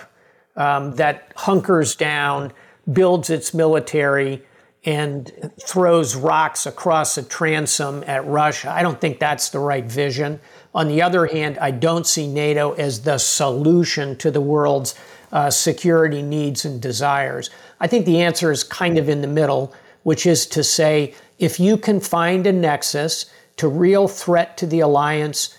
um, 0.55 0.95
that 0.95 1.31
hunkers 1.35 1.95
down, 1.95 2.51
builds 2.91 3.29
its 3.29 3.53
military, 3.53 4.43
and 4.83 5.51
throws 5.59 6.15
rocks 6.15 6.65
across 6.65 7.17
a 7.17 7.23
transom 7.23 8.03
at 8.07 8.25
Russia. 8.25 8.71
I 8.71 8.81
don't 8.81 8.99
think 8.99 9.19
that's 9.19 9.49
the 9.49 9.59
right 9.59 9.85
vision. 9.85 10.39
On 10.73 10.87
the 10.87 11.01
other 11.01 11.27
hand, 11.27 11.59
I 11.59 11.71
don't 11.71 12.07
see 12.07 12.27
NATO 12.27 12.73
as 12.73 13.01
the 13.01 13.17
solution 13.17 14.15
to 14.17 14.31
the 14.31 14.41
world's 14.41 14.95
uh, 15.31 15.49
security 15.49 16.21
needs 16.21 16.65
and 16.65 16.81
desires. 16.81 17.51
I 17.79 17.87
think 17.87 18.05
the 18.05 18.21
answer 18.21 18.51
is 18.51 18.63
kind 18.63 18.97
of 18.97 19.07
in 19.07 19.21
the 19.21 19.27
middle, 19.27 19.73
which 20.03 20.25
is 20.25 20.45
to 20.47 20.63
say 20.63 21.13
if 21.37 21.59
you 21.59 21.77
can 21.77 21.99
find 21.99 22.47
a 22.47 22.51
nexus 22.51 23.27
to 23.57 23.67
real 23.67 24.07
threat 24.07 24.57
to 24.57 24.65
the 24.65 24.79
alliance 24.79 25.57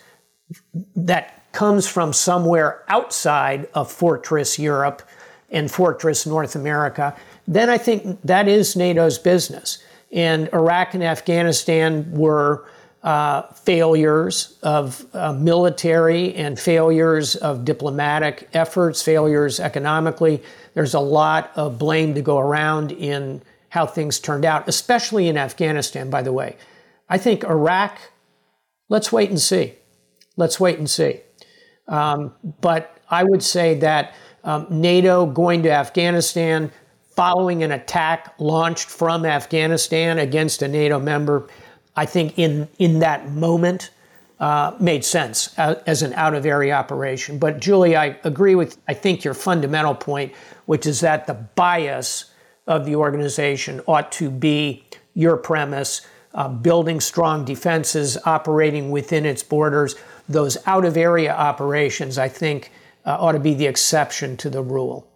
that 0.97 1.53
comes 1.53 1.87
from 1.87 2.13
somewhere 2.13 2.83
outside 2.89 3.69
of 3.75 3.91
Fortress 3.91 4.59
Europe 4.59 5.03
and 5.51 5.71
Fortress 5.71 6.27
North 6.27 6.57
America, 6.57 7.15
then 7.47 7.69
I 7.69 7.79
think 7.79 8.21
that 8.23 8.49
is 8.49 8.75
NATO's 8.75 9.19
business. 9.19 9.83
And 10.11 10.49
Iraq 10.53 10.95
and 10.95 11.03
Afghanistan 11.03 12.11
were 12.13 12.67
uh, 13.03 13.43
failures 13.53 14.59
of 14.63 15.05
uh, 15.13 15.33
military 15.33 16.35
and 16.35 16.59
failures 16.59 17.35
of 17.37 17.65
diplomatic 17.65 18.49
efforts, 18.55 19.03
failures 19.03 19.59
economically. 19.59 20.43
There's 20.75 20.95
a 20.95 21.01
lot 21.01 21.51
of 21.57 21.79
blame 21.79 22.15
to 22.15 22.23
go 22.23 22.39
around 22.39 22.93
in 22.93 23.43
how 23.71 23.87
things 23.87 24.21
turned 24.21 24.45
out, 24.45 24.69
especially 24.69 25.29
in 25.29 25.37
Afghanistan, 25.37 26.11
by 26.11 26.23
the 26.23 26.33
way. 26.33 26.57
I 27.09 27.19
think 27.19 27.43
Iraq, 27.45 27.99
let's 28.89 29.11
wait 29.11 29.31
and 29.31 29.41
see. 29.41 29.75
Let's 30.37 30.59
wait 30.59 30.79
and 30.79 30.89
see. 30.89 31.21
Um, 31.89 32.33
but 32.61 32.99
I 33.11 33.25
would 33.25 33.43
say 33.43 33.75
that 33.81 34.15
um, 34.45 34.67
NATO 34.71 35.27
going 35.27 35.63
to 35.65 35.71
Afghanistan, 35.71 36.71
following 37.15 37.63
an 37.63 37.73
attack 37.73 38.35
launched 38.39 38.89
from 38.89 39.25
Afghanistan 39.27 40.19
against 40.19 40.63
a 40.63 40.69
NATO 40.69 40.99
member, 40.99 41.49
I 41.95 42.07
think 42.07 42.39
in 42.39 42.69
in 42.79 43.01
that 43.01 43.31
moment 43.31 43.91
uh, 44.41 44.75
made 44.81 45.05
sense 45.05 45.57
as 45.59 46.03
an 46.03 46.15
out 46.15 46.35
of 46.35 46.47
area 46.47 46.75
operation. 46.75 47.39
But 47.39 47.61
Julie, 47.61 47.95
I 47.95 48.19
agree 48.25 48.55
with 48.55 48.79
I 48.89 48.95
think 48.95 49.25
your 49.25 49.35
fundamental 49.35 49.95
point, 49.95 50.33
which 50.67 50.87
is 50.87 51.01
that 51.01 51.27
the 51.27 51.35
bias 51.35 52.33
of 52.67 52.85
the 52.85 52.97
organization 52.97 53.81
ought 53.87 54.11
to 54.13 54.31
be 54.31 54.85
your 55.15 55.37
premise, 55.37 56.07
uh, 56.35 56.49
building 56.49 57.01
strong 57.01 57.45
defenses, 57.45 58.17
operating 58.25 58.91
within 58.91 59.27
its 59.27 59.43
borders 59.43 59.95
those 60.29 60.57
out 60.67 60.85
of 60.85 60.97
area 60.97 61.33
operations, 61.33 62.19
I 62.19 62.29
think, 62.29 62.71
uh, 63.05 63.17
ought 63.19 63.33
to 63.33 63.41
be 63.41 63.55
the 63.55 63.67
exception 63.67 64.37
to 64.39 64.51
the 64.51 64.63
rule. 64.63 65.07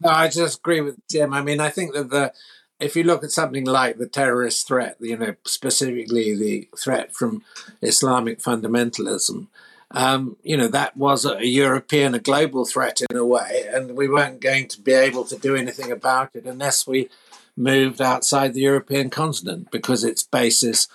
No, 0.00 0.10
I 0.10 0.28
just 0.28 0.58
agree 0.58 0.80
with 0.80 0.96
Jim. 1.08 1.32
I 1.32 1.42
mean, 1.42 1.60
I 1.60 1.70
think 1.70 1.94
that 1.94 2.10
the 2.10 2.32
if 2.78 2.94
you 2.94 3.04
look 3.04 3.24
at 3.24 3.30
something 3.30 3.64
like 3.64 3.96
the 3.96 4.06
terrorist 4.06 4.68
threat, 4.68 4.96
you 5.00 5.16
know, 5.16 5.34
specifically 5.46 6.36
the 6.36 6.68
threat 6.78 7.14
from 7.14 7.42
Islamic 7.80 8.38
fundamentalism, 8.40 9.46
um, 9.92 10.36
you 10.42 10.56
know, 10.56 10.68
that 10.68 10.96
was 10.96 11.24
a 11.24 11.46
European, 11.46 12.14
a 12.14 12.18
global 12.18 12.66
threat 12.66 13.00
in 13.08 13.16
a 13.16 13.24
way, 13.24 13.64
and 13.72 13.96
we 13.96 14.08
weren't 14.08 14.40
going 14.40 14.68
to 14.68 14.80
be 14.80 14.92
able 14.92 15.24
to 15.24 15.36
do 15.36 15.54
anything 15.56 15.90
about 15.90 16.30
it 16.34 16.44
unless 16.44 16.86
we 16.86 17.08
moved 17.56 18.02
outside 18.02 18.52
the 18.52 18.60
European 18.60 19.08
continent 19.08 19.70
because 19.70 20.04
its 20.04 20.22
basis, 20.22 20.88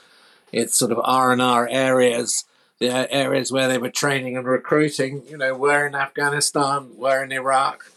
its 0.52 0.78
sort 0.78 0.92
of 0.92 1.00
R 1.04 1.32
and 1.32 1.42
R 1.42 1.68
areas 1.68 2.44
the 2.82 3.14
areas 3.14 3.52
where 3.52 3.68
they 3.68 3.78
were 3.78 3.92
training 3.92 4.36
and 4.36 4.48
recruiting, 4.48 5.22
you 5.30 5.38
know, 5.38 5.54
were 5.54 5.86
in 5.86 5.94
Afghanistan, 5.94 6.90
were 6.98 7.24
in 7.24 7.32
Iraq, 7.32 7.92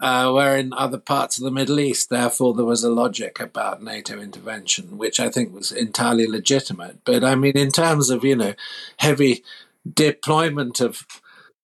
uh, 0.00 0.32
were 0.34 0.56
in 0.56 0.72
other 0.72 0.98
parts 0.98 1.38
of 1.38 1.44
the 1.44 1.52
Middle 1.52 1.78
East. 1.78 2.10
Therefore, 2.10 2.52
there 2.52 2.64
was 2.64 2.82
a 2.82 2.90
logic 2.90 3.38
about 3.38 3.80
NATO 3.80 4.18
intervention, 4.18 4.98
which 4.98 5.20
I 5.20 5.28
think 5.28 5.54
was 5.54 5.70
entirely 5.70 6.26
legitimate. 6.26 6.98
But 7.04 7.22
I 7.22 7.36
mean, 7.36 7.56
in 7.56 7.70
terms 7.70 8.10
of, 8.10 8.24
you 8.24 8.34
know, 8.34 8.54
heavy 8.96 9.44
deployment 9.88 10.80
of 10.80 11.06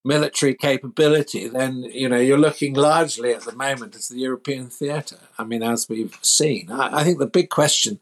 military 0.05 0.55
capability, 0.55 1.49
then, 1.49 1.83
you 1.83 2.09
know, 2.09 2.19
you're 2.19 2.39
looking 2.39 2.75
largely 2.75 3.35
at 3.35 3.43
the 3.43 3.57
moment 3.57 3.97
as 3.97 4.11
the 4.11 4.21
European 4.21 4.69
theatre. 4.69 5.19
I 5.37 5.43
mean, 5.43 5.65
as 5.65 5.89
we've 5.89 6.17
seen. 6.23 6.71
I, 6.71 7.01
I 7.01 7.05
think 7.05 7.19
the 7.19 7.27
big 7.27 7.51
question 7.51 7.99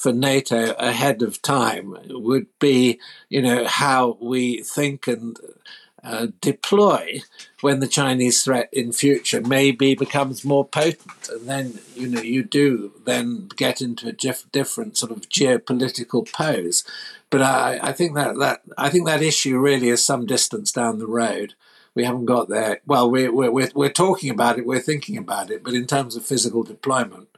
for 0.00 0.12
NATO 0.12 0.72
ahead 0.78 1.20
of 1.22 1.42
time 1.42 1.86
would 2.08 2.46
be, 2.58 2.98
you 3.28 3.42
know, 3.42 3.66
how 3.66 4.16
we 4.20 4.62
think 4.62 5.06
and 5.06 5.36
uh, 6.02 6.28
deploy 6.40 7.20
when 7.60 7.80
the 7.80 7.86
Chinese 7.86 8.42
threat 8.42 8.70
in 8.72 8.90
future 8.92 9.42
maybe 9.42 9.94
becomes 9.94 10.42
more 10.42 10.66
potent, 10.66 11.28
and 11.28 11.46
then 11.46 11.78
you 11.94 12.08
know 12.08 12.22
you 12.22 12.42
do 12.42 12.92
then 13.04 13.48
get 13.56 13.82
into 13.82 14.08
a 14.08 14.12
diff- 14.12 14.50
different 14.52 14.96
sort 14.96 15.12
of 15.12 15.28
geopolitical 15.28 16.22
pose. 16.32 16.82
But 17.28 17.42
I, 17.42 17.78
I 17.82 17.92
think 17.92 18.14
that 18.14 18.38
that 18.38 18.62
I 18.78 18.88
think 18.88 19.04
that 19.06 19.22
issue 19.22 19.58
really 19.58 19.90
is 19.90 20.02
some 20.02 20.24
distance 20.24 20.72
down 20.72 20.98
the 20.98 21.06
road. 21.22 21.52
we 21.94 22.04
haven't 22.04 22.26
got 22.26 22.48
there. 22.48 22.80
Well, 22.86 23.10
we're, 23.10 23.32
we're, 23.32 23.70
we're 23.74 23.90
talking 23.90 24.30
about 24.30 24.58
it, 24.58 24.66
we're 24.66 24.80
thinking 24.80 25.16
about 25.16 25.50
it, 25.50 25.62
but 25.64 25.74
in 25.74 25.86
terms 25.86 26.16
of 26.16 26.24
physical 26.24 26.62
deployment, 26.62 27.28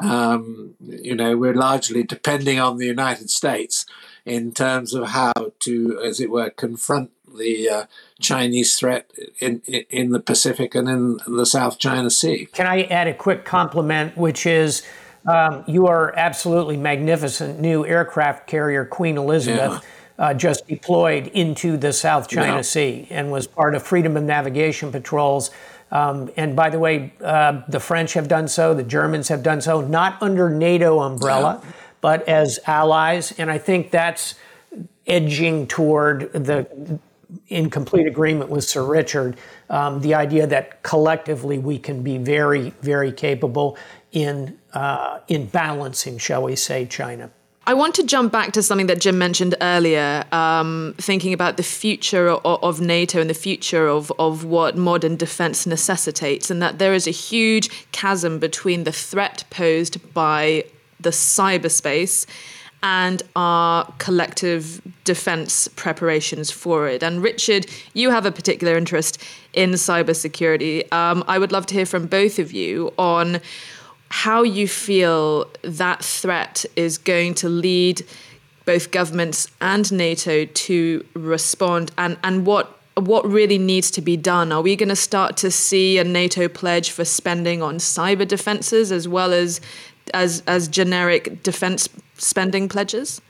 um, 0.00 0.74
you 0.80 1.14
know, 1.14 1.36
we're 1.36 1.54
largely 1.54 2.02
depending 2.02 2.58
on 2.58 2.78
the 2.78 2.86
United 2.86 3.30
States 3.30 3.86
in 4.24 4.52
terms 4.52 4.94
of 4.94 5.08
how 5.08 5.32
to, 5.60 6.00
as 6.04 6.20
it 6.20 6.30
were, 6.30 6.50
confront 6.50 7.10
the 7.36 7.68
uh, 7.68 7.84
Chinese 8.20 8.76
threat 8.76 9.10
in, 9.40 9.60
in 9.60 10.10
the 10.10 10.20
Pacific 10.20 10.74
and 10.74 10.88
in 10.88 11.18
the 11.26 11.46
South 11.46 11.78
China 11.78 12.10
Sea. 12.10 12.46
Can 12.52 12.66
I 12.66 12.82
add 12.84 13.08
a 13.08 13.14
quick 13.14 13.44
compliment, 13.44 14.16
which 14.16 14.46
is 14.46 14.82
um, 15.26 15.64
you 15.66 15.86
are 15.86 16.14
absolutely 16.16 16.76
magnificent 16.76 17.60
new 17.60 17.84
aircraft 17.84 18.46
carrier, 18.46 18.84
Queen 18.84 19.16
Elizabeth. 19.16 19.72
Yeah. 19.72 19.80
Uh, 20.18 20.32
just 20.32 20.66
deployed 20.66 21.26
into 21.34 21.76
the 21.76 21.92
South 21.92 22.26
China 22.26 22.54
yeah. 22.54 22.60
Sea 22.62 23.06
and 23.10 23.30
was 23.30 23.46
part 23.46 23.74
of 23.74 23.82
freedom 23.82 24.16
of 24.16 24.22
navigation 24.22 24.90
patrols. 24.90 25.50
Um, 25.90 26.30
and 26.36 26.56
by 26.56 26.70
the 26.70 26.78
way, 26.78 27.12
uh, 27.22 27.62
the 27.68 27.80
French 27.80 28.14
have 28.14 28.28
done 28.28 28.48
so, 28.48 28.74
the 28.74 28.82
Germans 28.82 29.28
have 29.28 29.42
done 29.42 29.60
so, 29.60 29.80
not 29.80 30.20
under 30.20 30.50
NATO 30.50 31.00
umbrella, 31.00 31.60
yeah. 31.62 31.72
but 32.00 32.28
as 32.28 32.58
allies. 32.66 33.32
And 33.38 33.50
I 33.50 33.58
think 33.58 33.90
that's 33.90 34.34
edging 35.06 35.66
toward 35.66 36.32
the 36.32 36.98
in 37.48 37.70
complete 37.70 38.06
agreement 38.06 38.50
with 38.50 38.64
Sir 38.64 38.84
Richard, 38.84 39.36
um, 39.68 40.00
the 40.00 40.14
idea 40.14 40.46
that 40.46 40.82
collectively 40.82 41.58
we 41.58 41.78
can 41.78 42.02
be 42.02 42.18
very, 42.18 42.70
very 42.82 43.10
capable 43.10 43.76
in 44.12 44.58
uh, 44.72 45.20
in 45.28 45.46
balancing, 45.46 46.18
shall 46.18 46.44
we 46.44 46.56
say, 46.56 46.86
China. 46.86 47.30
I 47.68 47.74
want 47.74 47.96
to 47.96 48.04
jump 48.04 48.30
back 48.30 48.52
to 48.52 48.62
something 48.62 48.86
that 48.86 49.00
Jim 49.00 49.18
mentioned 49.18 49.56
earlier, 49.60 50.24
um, 50.30 50.94
thinking 50.98 51.32
about 51.32 51.56
the 51.56 51.64
future 51.64 52.28
of, 52.28 52.40
of, 52.44 52.80
NATO 52.80 53.20
and 53.20 53.28
the 53.28 53.34
future 53.34 53.88
of, 53.88 54.12
of 54.20 54.44
what 54.44 54.76
modern 54.76 55.16
defense 55.16 55.66
necessitates, 55.66 56.48
and 56.48 56.62
that 56.62 56.78
there 56.78 56.94
is 56.94 57.08
a 57.08 57.10
huge 57.10 57.68
chasm 57.90 58.38
between 58.38 58.84
the 58.84 58.92
threat 58.92 59.42
posed 59.50 60.14
by 60.14 60.64
the 61.00 61.10
cyberspace 61.10 62.24
and 62.84 63.24
our 63.34 63.92
collective 63.98 64.80
defense 65.02 65.66
preparations 65.74 66.52
for 66.52 66.86
it. 66.86 67.02
And 67.02 67.20
Richard, 67.20 67.66
you 67.94 68.10
have 68.10 68.26
a 68.26 68.30
particular 68.30 68.76
interest 68.76 69.20
in 69.54 69.70
cybersecurity. 69.72 70.92
Um, 70.92 71.24
I 71.26 71.40
would 71.40 71.50
love 71.50 71.66
to 71.66 71.74
hear 71.74 71.86
from 71.86 72.06
both 72.06 72.38
of 72.38 72.52
you 72.52 72.92
on 72.96 73.40
how 74.08 74.42
you 74.42 74.68
feel 74.68 75.50
that 75.62 76.04
threat 76.04 76.64
is 76.76 76.98
going 76.98 77.34
to 77.34 77.48
lead 77.48 78.04
both 78.64 78.90
governments 78.90 79.48
and 79.60 79.90
NATO 79.92 80.44
to 80.44 81.04
respond 81.14 81.92
and, 81.96 82.18
and 82.22 82.46
what 82.46 82.72
what 82.96 83.28
really 83.28 83.58
needs 83.58 83.90
to 83.90 84.00
be 84.00 84.16
done? 84.16 84.52
Are 84.52 84.62
we 84.62 84.74
going 84.74 84.88
to 84.88 84.96
start 84.96 85.36
to 85.38 85.50
see 85.50 85.98
a 85.98 86.04
NATO 86.04 86.48
pledge 86.48 86.90
for 86.90 87.04
spending 87.04 87.62
on 87.62 87.76
cyber 87.76 88.26
defenses 88.26 88.90
as 88.90 89.06
well 89.06 89.34
as 89.34 89.60
as 90.14 90.42
as 90.46 90.66
generic 90.66 91.42
defense 91.42 91.88
spending 92.16 92.68
pledges? 92.68 93.20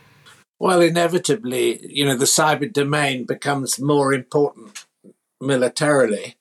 Well, 0.59 0.81
inevitably, 0.81 1.85
you 1.87 2.05
know, 2.05 2.17
the 2.17 2.25
cyber 2.25 2.73
domain 2.73 3.25
becomes 3.25 3.81
more 3.81 4.15
important 4.15 4.87
militarily, 5.41 6.37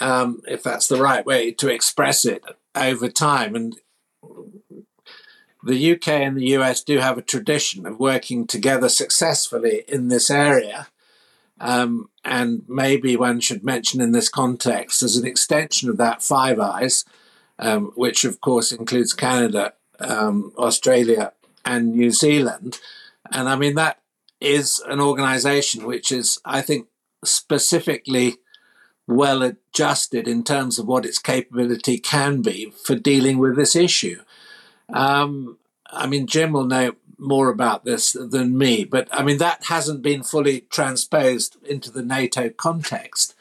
um, 0.00 0.40
if 0.48 0.62
that's 0.62 0.88
the 0.88 1.00
right 1.00 1.24
way 1.24 1.52
to 1.52 1.68
express 1.68 2.24
it, 2.24 2.42
over 2.74 3.08
time. 3.08 3.54
And 3.54 3.76
the 5.62 5.92
UK 5.92 6.08
and 6.08 6.36
the 6.36 6.48
US 6.58 6.82
do 6.82 6.98
have 6.98 7.18
a 7.18 7.22
tradition 7.22 7.86
of 7.86 7.98
working 7.98 8.46
together 8.46 8.88
successfully 8.88 9.84
in 9.88 10.08
this 10.08 10.30
area. 10.30 10.88
Um, 11.60 12.10
and 12.24 12.62
maybe 12.68 13.16
one 13.16 13.40
should 13.40 13.64
mention 13.64 14.00
in 14.00 14.12
this 14.12 14.28
context, 14.28 15.02
as 15.02 15.16
an 15.16 15.26
extension 15.26 15.88
of 15.88 15.96
that, 15.98 16.22
Five 16.22 16.58
Eyes, 16.58 17.04
um, 17.58 17.92
which 17.94 18.24
of 18.24 18.40
course 18.40 18.72
includes 18.72 19.12
Canada, 19.12 19.72
um, 20.00 20.52
Australia, 20.58 21.32
and 21.64 21.92
New 21.92 22.10
Zealand. 22.10 22.80
And 23.30 23.48
I 23.48 23.56
mean, 23.56 23.74
that 23.76 24.00
is 24.40 24.82
an 24.86 25.00
organization 25.00 25.86
which 25.86 26.12
is, 26.12 26.40
I 26.44 26.60
think, 26.60 26.88
specifically 27.24 28.36
well 29.06 29.42
adjusted 29.42 30.26
in 30.26 30.44
terms 30.44 30.78
of 30.78 30.86
what 30.86 31.04
its 31.04 31.18
capability 31.18 31.98
can 31.98 32.40
be 32.42 32.72
for 32.84 32.94
dealing 32.94 33.38
with 33.38 33.56
this 33.56 33.76
issue. 33.76 34.20
Um, 34.92 35.58
I 35.90 36.06
mean, 36.06 36.26
Jim 36.26 36.52
will 36.52 36.64
know 36.64 36.94
more 37.18 37.48
about 37.48 37.84
this 37.84 38.12
than 38.12 38.58
me, 38.58 38.84
but 38.84 39.08
I 39.12 39.22
mean, 39.22 39.38
that 39.38 39.64
hasn't 39.66 40.02
been 40.02 40.22
fully 40.22 40.62
transposed 40.70 41.56
into 41.64 41.90
the 41.90 42.02
NATO 42.02 42.48
context. 42.50 43.34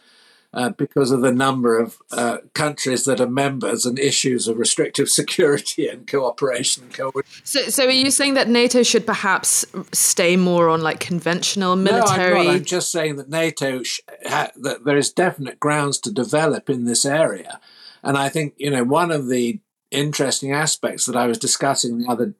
Uh, 0.54 0.70
because 0.70 1.10
of 1.10 1.22
the 1.22 1.32
number 1.32 1.80
of 1.80 1.98
uh, 2.12 2.38
countries 2.54 3.06
that 3.06 3.20
are 3.20 3.28
members 3.28 3.88
and 3.88 3.98
issues 3.98 4.48
of 4.48 4.56
restrictive 4.60 5.10
security 5.20 5.88
and 5.88 6.06
cooperation 6.06 6.84
and 6.84 6.94
coordination. 6.94 7.44
So, 7.44 7.62
so 7.70 7.86
are 7.86 7.89
you 7.89 8.12
saying 8.12 8.36
that 8.36 8.48
NATO 8.48 8.84
should 8.84 9.08
perhaps 9.08 9.66
stay 9.94 10.38
more 10.38 10.70
on 10.70 10.82
like 10.82 11.00
conventional 11.00 11.76
military? 11.76 12.34
No, 12.36 12.39
I'm, 12.39 12.46
not. 12.46 12.56
I'm 12.58 12.66
just 12.66 12.92
saying 12.92 13.16
that 13.16 13.30
NATO 13.30 13.82
sh- 13.82 14.02
ha- 14.28 14.52
that 14.58 14.86
there 14.86 14.96
is 14.96 15.12
definite 15.12 15.60
grounds 15.60 15.98
to 16.02 16.12
develop 16.12 16.70
in 16.70 16.86
this 16.86 17.04
area, 17.04 17.60
and 18.04 18.16
I 18.16 18.30
think 18.30 18.54
you 18.58 18.70
know 18.70 18.84
one 18.84 19.10
of 19.10 19.30
the 19.30 19.60
interesting 19.89 20.52
aspects 20.52 21.08
that 21.08 21.16
I 21.16 21.26
was 21.26 21.39
discussing 21.39 21.98
the 21.98 22.12
other 22.12 22.36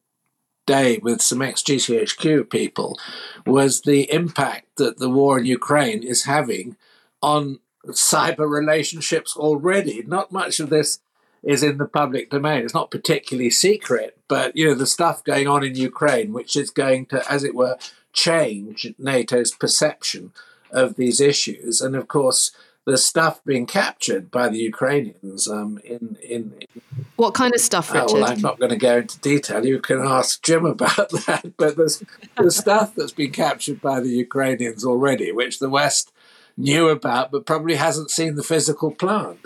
day 0.66 1.00
with 1.02 1.22
some 1.22 1.42
ex 1.42 1.62
GCHQ 1.64 2.50
people 2.50 3.00
was 3.46 3.82
the 3.82 4.12
impact 4.12 4.76
that 4.78 4.98
the 4.98 5.10
war 5.10 5.40
in 5.40 5.46
Ukraine 5.46 6.04
is 6.04 6.26
having 6.26 6.78
on 7.22 7.60
cyber 7.88 8.50
relationships 8.50 9.36
already. 9.36 10.04
Not 10.04 10.32
much 10.32 10.60
of 10.60 10.70
this 10.70 11.00
is 11.44 11.64
in 11.64 11.78
the 11.78 11.86
public 11.86 12.30
domain. 12.30 12.64
It's 12.64 12.74
not 12.74 12.92
particularly 12.92 13.50
secret, 13.50 14.18
but 14.28 14.56
you 14.56 14.68
know 14.68 14.76
the 14.76 14.88
stuff 14.88 15.24
going 15.24 15.48
on 15.48 15.64
in 15.64 15.76
Ukraine, 15.76 16.34
which 16.34 16.56
is 16.56 16.70
going 16.70 17.08
to, 17.08 17.32
as 17.32 17.44
it 17.44 17.56
were, 17.56 17.78
change 18.14 18.94
NATO's 18.98 19.52
perception 19.52 20.32
of 20.72 20.96
these 20.96 21.20
issues, 21.20 21.82
and 21.82 21.96
of 21.96 22.08
course 22.08 22.52
the 22.86 22.98
stuff 22.98 23.44
being 23.46 23.66
captured 23.66 24.30
by 24.30 24.50
the 24.50 24.58
Ukrainians 24.58 25.48
um, 25.48 25.80
in, 25.86 26.18
in, 26.22 26.54
in 26.60 26.82
what 27.16 27.34
kind 27.34 27.54
of 27.54 27.62
stuff, 27.62 27.94
Richard? 27.94 28.08
Oh, 28.10 28.14
well, 28.16 28.26
I'm 28.26 28.42
not 28.42 28.60
going 28.60 28.72
to 28.72 28.78
go 28.78 28.98
into 28.98 29.20
detail. 29.20 29.66
You 29.66 29.80
can 29.80 30.00
ask 30.00 30.44
Jim 30.44 30.66
about 30.66 31.10
that. 31.26 31.54
But 31.58 31.78
there's 31.78 32.04
the 32.38 32.52
stuff 32.52 32.94
that's 32.96 33.14
been 33.14 33.32
captured 33.32 33.80
by 33.82 34.02
the 34.02 34.10
Ukrainians 34.10 34.84
already, 34.84 35.32
which 35.32 35.60
the 35.60 35.70
West 35.70 36.12
knew 36.58 36.90
about, 36.90 37.32
but 37.32 37.46
probably 37.46 37.76
hasn't 37.76 38.12
seen 38.12 38.36
the 38.36 38.44
physical 38.44 38.92
plant. 38.92 39.40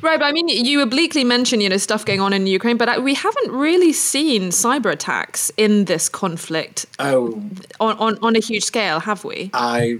Right, 0.00 0.18
but 0.18 0.24
I 0.26 0.32
mean, 0.32 0.48
you 0.48 0.80
obliquely 0.80 1.22
mention 1.22 1.60
you 1.60 1.68
know 1.68 1.76
stuff 1.76 2.04
going 2.04 2.20
on 2.20 2.32
in 2.32 2.46
Ukraine, 2.46 2.78
but 2.78 3.02
we 3.02 3.14
haven't 3.14 3.50
really 3.52 3.92
seen 3.92 4.44
cyber 4.44 4.90
attacks 4.90 5.50
in 5.56 5.84
this 5.84 6.08
conflict. 6.08 6.86
Oh, 6.98 7.42
on 7.78 7.98
on, 7.98 8.18
on 8.22 8.36
a 8.36 8.40
huge 8.40 8.64
scale, 8.64 9.00
have 9.00 9.24
we? 9.24 9.50
I, 9.52 9.98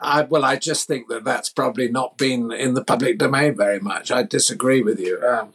I 0.00 0.22
well, 0.22 0.44
I 0.44 0.56
just 0.56 0.88
think 0.88 1.08
that 1.08 1.24
that's 1.24 1.48
probably 1.48 1.88
not 1.88 2.18
been 2.18 2.50
in 2.50 2.74
the 2.74 2.84
public 2.84 3.18
domain 3.18 3.56
very 3.56 3.78
much. 3.78 4.10
I 4.10 4.24
disagree 4.24 4.82
with 4.82 4.98
you. 4.98 5.22
Um, 5.24 5.54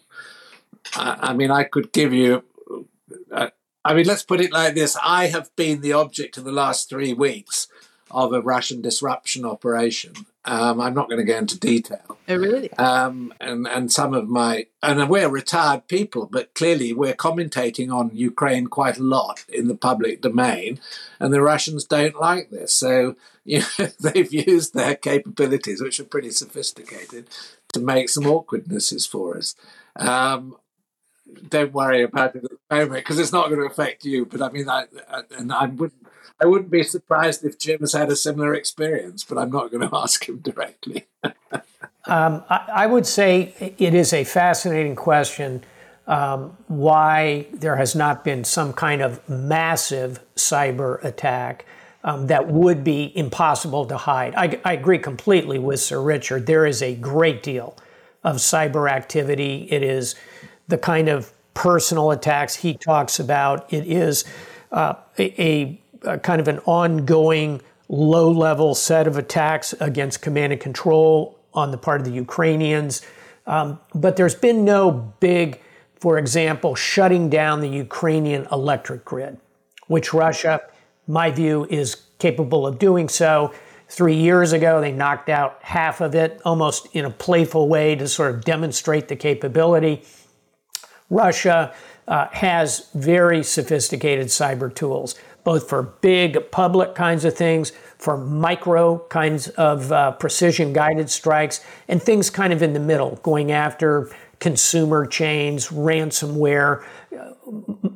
I, 0.95 1.17
I, 1.30 1.34
mean, 1.34 1.51
I 1.51 1.63
could 1.65 1.91
give 1.91 2.13
you. 2.13 2.43
Uh, 3.32 3.49
I 3.84 3.93
mean, 3.93 4.06
let's 4.06 4.23
put 4.23 4.39
it 4.39 4.54
like 4.54 4.75
this: 4.75 4.95
I 5.04 5.28
have 5.28 5.54
been 5.58 5.82
the 5.82 5.91
object 5.91 6.38
in 6.38 6.45
the 6.45 6.54
last 6.54 6.88
three 6.88 7.12
weeks 7.12 7.67
of 8.12 8.34
a 8.34 8.41
Russian 8.41 8.82
disruption 8.82 9.46
operation. 9.46 10.13
Um, 10.46 10.80
I'm 10.80 10.94
not 10.94 11.10
going 11.10 11.20
to 11.20 11.32
go 11.32 11.38
into 11.38 11.60
detail. 11.60 12.18
Oh, 12.28 12.36
really? 12.36 12.72
Um, 12.74 13.34
and 13.41 13.68
and 13.68 13.91
some 13.91 14.13
of 14.13 14.30
my 14.30 14.68
and 14.84 15.10
we're 15.10 15.28
retired 15.28 15.88
people, 15.88 16.28
but 16.32 16.54
clearly 16.54 16.94
we're 16.94 17.15
commentating 17.15 17.91
on 17.91 18.12
Ukraine 18.13 18.68
quite 18.68 18.98
a 18.98 19.04
lot 19.04 19.44
in 19.50 19.68
the 19.68 19.76
public 19.76 20.22
domain, 20.22 20.80
and 21.20 21.34
the 21.34 21.41
Russians 21.41 21.86
don't 21.86 22.20
like 22.20 22.52
this. 22.52 22.74
So 22.74 23.15
you 23.46 23.60
know, 23.80 23.88
they've 24.00 24.34
used 24.34 24.74
their 24.74 24.96
capabilities, 24.96 25.82
which 25.82 26.00
are 26.00 26.06
pretty 26.06 26.32
sophisticated, 26.32 27.28
to 27.74 27.80
make 27.80 28.10
some 28.10 28.26
awkwardnesses 28.26 29.06
for 29.06 29.38
us. 29.38 29.56
Um, 29.96 30.58
don't 31.50 31.74
worry 31.74 32.04
about 32.04 32.36
it 32.36 32.44
at 32.44 32.52
the 32.52 32.76
moment 32.76 33.04
because 33.04 33.20
it's 33.20 33.32
not 33.32 33.50
going 33.50 33.60
to 33.60 33.68
affect 33.68 34.06
you. 34.06 34.26
But 34.26 34.41
I 34.41 34.50
mean, 34.52 34.70
I, 34.70 34.86
I 35.10 35.22
and 35.38 35.52
I 35.52 35.65
wouldn't 35.65 36.05
I 36.40 36.46
wouldn't 36.46 36.72
be 36.72 36.84
surprised 36.84 37.44
if 37.44 37.58
Jim 37.58 37.80
has 37.80 37.94
had 37.94 38.10
a 38.10 38.16
similar 38.16 38.54
experience, 38.54 39.24
but 39.24 39.38
I'm 39.38 39.52
not 39.52 39.72
going 39.72 39.88
to 39.90 39.96
ask 39.96 40.28
him 40.28 40.40
directly. 40.40 41.06
um, 42.06 42.44
I, 42.50 42.70
I, 42.74 42.86
would 42.88 43.06
say 43.06 43.54
it 43.78 43.94
is 43.94 44.14
a 44.14 44.24
fascinating 44.24 44.96
question 44.96 45.64
um, 46.08 46.58
why 46.68 47.48
there 47.52 47.76
has 47.78 47.96
not 47.96 48.24
been 48.24 48.44
some 48.44 48.74
kind 48.74 49.02
of 49.02 49.28
massive 49.28 50.20
cyber 50.36 51.04
attack. 51.04 51.66
Um, 52.04 52.28
that 52.28 52.48
would 52.48 52.84
be 52.84 53.12
impossible 53.18 53.88
to 53.88 53.98
hide. 53.98 54.36
I, 54.36 54.60
I 54.64 54.74
agree 54.74 55.00
completely 55.00 55.58
with 55.58 55.80
Sir 55.80 56.00
Richard. 56.00 56.46
There 56.46 56.68
is 56.68 56.84
a 56.84 56.94
great 56.94 57.42
deal 57.42 57.76
of 58.24 58.36
cyber 58.36 58.88
activity. 58.88 59.68
It 59.72 59.82
is 59.82 60.14
the 60.68 60.78
kind 60.78 61.10
of 61.10 61.32
personal 61.56 62.12
attacks 62.12 62.56
he 62.56 62.76
talks 62.76 63.20
about. 63.20 63.74
It 63.74 63.88
is 63.88 64.24
uh, 64.72 64.94
a, 65.18 65.82
a 66.06 66.18
kind 66.18 66.39
of 66.39 66.48
an 66.48 66.60
ongoing 66.60 67.62
low 67.88 68.32
level 68.32 68.74
set 68.76 69.08
of 69.08 69.18
attacks 69.18 69.74
against 69.80 70.22
command 70.22 70.54
and 70.54 70.62
control 70.62 71.39
on 71.54 71.72
the 71.72 71.78
part 71.78 72.02
of 72.02 72.06
the 72.06 72.13
Ukrainians. 72.13 73.02
Um, 73.48 73.80
but 73.94 74.15
there's 74.15 74.36
been 74.36 74.65
no 74.65 74.91
big, 74.91 75.62
for 76.00 76.18
example, 76.18 76.76
shutting 76.76 77.30
down 77.30 77.62
the 77.62 77.70
Ukrainian 77.70 78.48
electric 78.52 79.06
grid, 79.06 79.38
which 79.88 80.13
Russia, 80.13 80.62
my 81.08 81.30
view, 81.32 81.68
is 81.70 81.96
capable 82.18 82.65
of 82.65 82.80
doing 82.80 83.08
so. 83.08 83.54
Three 83.88 84.15
years 84.15 84.52
ago, 84.52 84.82
they 84.82 84.91
knocked 84.91 85.30
out 85.30 85.60
half 85.62 86.02
of 86.02 86.15
it 86.15 86.41
almost 86.44 86.88
in 86.94 87.06
a 87.06 87.12
playful 87.12 87.70
way 87.70 87.96
to 87.96 88.08
sort 88.08 88.34
of 88.34 88.44
demonstrate 88.44 89.08
the 89.08 89.15
capability. 89.15 90.04
Russia 91.10 91.74
uh, 92.08 92.28
has 92.32 92.89
very 92.96 93.44
sophisticated 93.44 94.28
cyber 94.28 94.74
tools, 94.74 95.15
both 95.45 95.69
for 95.69 95.84
big 96.01 96.51
public 96.51 96.95
kinds 96.95 97.23
of 97.23 97.38
things, 97.38 97.71
for 97.97 98.17
micro 98.17 98.97
kinds 99.08 99.47
of 99.49 99.91
uh, 99.91 100.12
precision 100.13 100.73
guided 100.73 101.10
strikes, 101.10 101.63
and 101.88 102.03
things 102.03 102.29
kind 102.29 102.51
of 102.51 102.62
in 102.62 102.73
the 102.73 102.79
middle, 102.79 103.17
going 103.23 103.51
after 103.51 104.10
consumer 104.39 105.05
chains, 105.05 105.69
ransomware, 105.69 106.84
uh, 107.17 107.31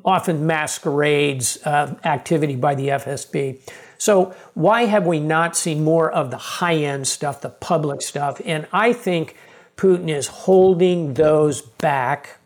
often 0.05 0.45
masquerades 0.45 1.57
uh, 1.65 1.95
activity 2.05 2.55
by 2.55 2.75
the 2.75 2.89
FSB. 2.89 3.59
So, 3.97 4.33
why 4.53 4.85
have 4.85 5.05
we 5.05 5.19
not 5.19 5.57
seen 5.57 5.83
more 5.83 6.09
of 6.09 6.31
the 6.31 6.37
high 6.37 6.75
end 6.75 7.07
stuff, 7.07 7.41
the 7.41 7.49
public 7.49 8.01
stuff? 8.01 8.39
And 8.45 8.67
I 8.71 8.93
think 8.93 9.35
Putin 9.75 10.07
is 10.09 10.27
holding 10.27 11.15
those 11.15 11.61
back 11.61 12.37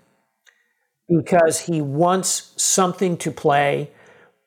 because 1.09 1.59
he 1.59 1.81
wants 1.81 2.53
something 2.55 3.17
to 3.17 3.31
play 3.31 3.91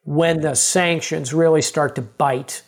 when 0.06 0.40
the 0.40 0.54
sanctions 0.54 1.34
really 1.34 1.60
start 1.60 1.94
to 1.96 2.02
bite 2.02 2.62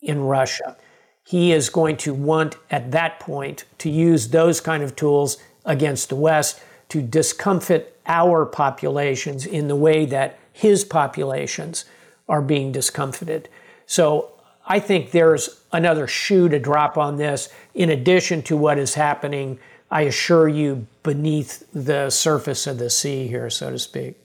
in 0.00 0.20
Russia. 0.20 0.76
He 1.24 1.50
is 1.50 1.70
going 1.70 1.96
to 1.98 2.14
want 2.14 2.56
at 2.70 2.92
that 2.92 3.18
point 3.18 3.64
to 3.78 3.90
use 3.90 4.28
those 4.28 4.60
kind 4.60 4.82
of 4.82 4.94
tools 4.94 5.38
against 5.64 6.08
the 6.08 6.16
West 6.16 6.60
to 6.90 7.02
discomfit 7.02 7.98
our 8.06 8.46
populations 8.46 9.44
in 9.44 9.66
the 9.66 9.74
way 9.74 10.06
that 10.06 10.38
his 10.52 10.84
populations 10.84 11.84
are 12.28 12.42
being 12.42 12.70
discomfited. 12.70 13.48
So 13.86 14.32
I 14.66 14.78
think 14.78 15.10
there's 15.10 15.62
another 15.72 16.06
shoe 16.06 16.48
to 16.48 16.58
drop 16.58 16.96
on 16.96 17.16
this, 17.16 17.48
in 17.74 17.90
addition 17.90 18.42
to 18.42 18.56
what 18.56 18.78
is 18.78 18.94
happening, 18.94 19.58
I 19.90 20.02
assure 20.02 20.48
you, 20.48 20.86
beneath 21.02 21.64
the 21.72 22.10
surface 22.10 22.66
of 22.66 22.78
the 22.78 22.90
sea 22.90 23.26
here, 23.26 23.50
so 23.50 23.70
to 23.70 23.78
speak. 23.78 24.16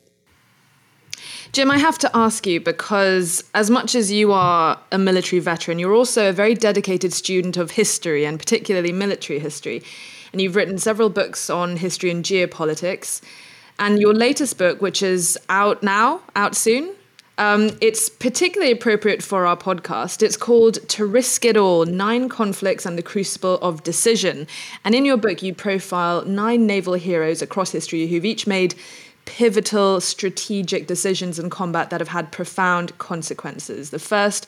Jim, 1.51 1.69
I 1.69 1.79
have 1.79 1.97
to 1.97 2.09
ask 2.15 2.47
you 2.47 2.61
because, 2.61 3.43
as 3.53 3.69
much 3.69 3.93
as 3.93 4.09
you 4.09 4.31
are 4.31 4.79
a 4.93 4.97
military 4.97 5.41
veteran, 5.41 5.79
you're 5.79 5.93
also 5.93 6.29
a 6.29 6.31
very 6.31 6.53
dedicated 6.53 7.11
student 7.11 7.57
of 7.57 7.71
history 7.71 8.23
and 8.23 8.39
particularly 8.39 8.93
military 8.93 9.37
history. 9.37 9.83
And 10.31 10.39
you've 10.39 10.55
written 10.55 10.77
several 10.77 11.09
books 11.09 11.49
on 11.49 11.75
history 11.75 12.09
and 12.09 12.23
geopolitics. 12.23 13.19
And 13.79 13.99
your 13.99 14.13
latest 14.13 14.57
book, 14.57 14.81
which 14.81 15.03
is 15.03 15.37
out 15.49 15.83
now, 15.83 16.21
out 16.37 16.55
soon, 16.55 16.95
um, 17.37 17.71
it's 17.81 18.07
particularly 18.07 18.71
appropriate 18.71 19.21
for 19.21 19.45
our 19.45 19.57
podcast. 19.57 20.23
It's 20.23 20.37
called 20.37 20.75
To 20.87 21.05
Risk 21.05 21.43
It 21.43 21.57
All 21.57 21.85
Nine 21.85 22.29
Conflicts 22.29 22.85
and 22.85 22.97
the 22.97 23.03
Crucible 23.03 23.55
of 23.55 23.83
Decision. 23.83 24.47
And 24.85 24.95
in 24.95 25.03
your 25.03 25.17
book, 25.17 25.43
you 25.43 25.53
profile 25.53 26.23
nine 26.23 26.65
naval 26.65 26.93
heroes 26.93 27.41
across 27.41 27.71
history 27.71 28.07
who've 28.07 28.23
each 28.23 28.47
made 28.47 28.75
pivotal 29.25 30.01
strategic 30.01 30.87
decisions 30.87 31.39
in 31.39 31.49
combat 31.49 31.89
that 31.89 32.01
have 32.01 32.09
had 32.09 32.31
profound 32.31 32.97
consequences. 32.97 33.89
The 33.89 33.99
first 33.99 34.47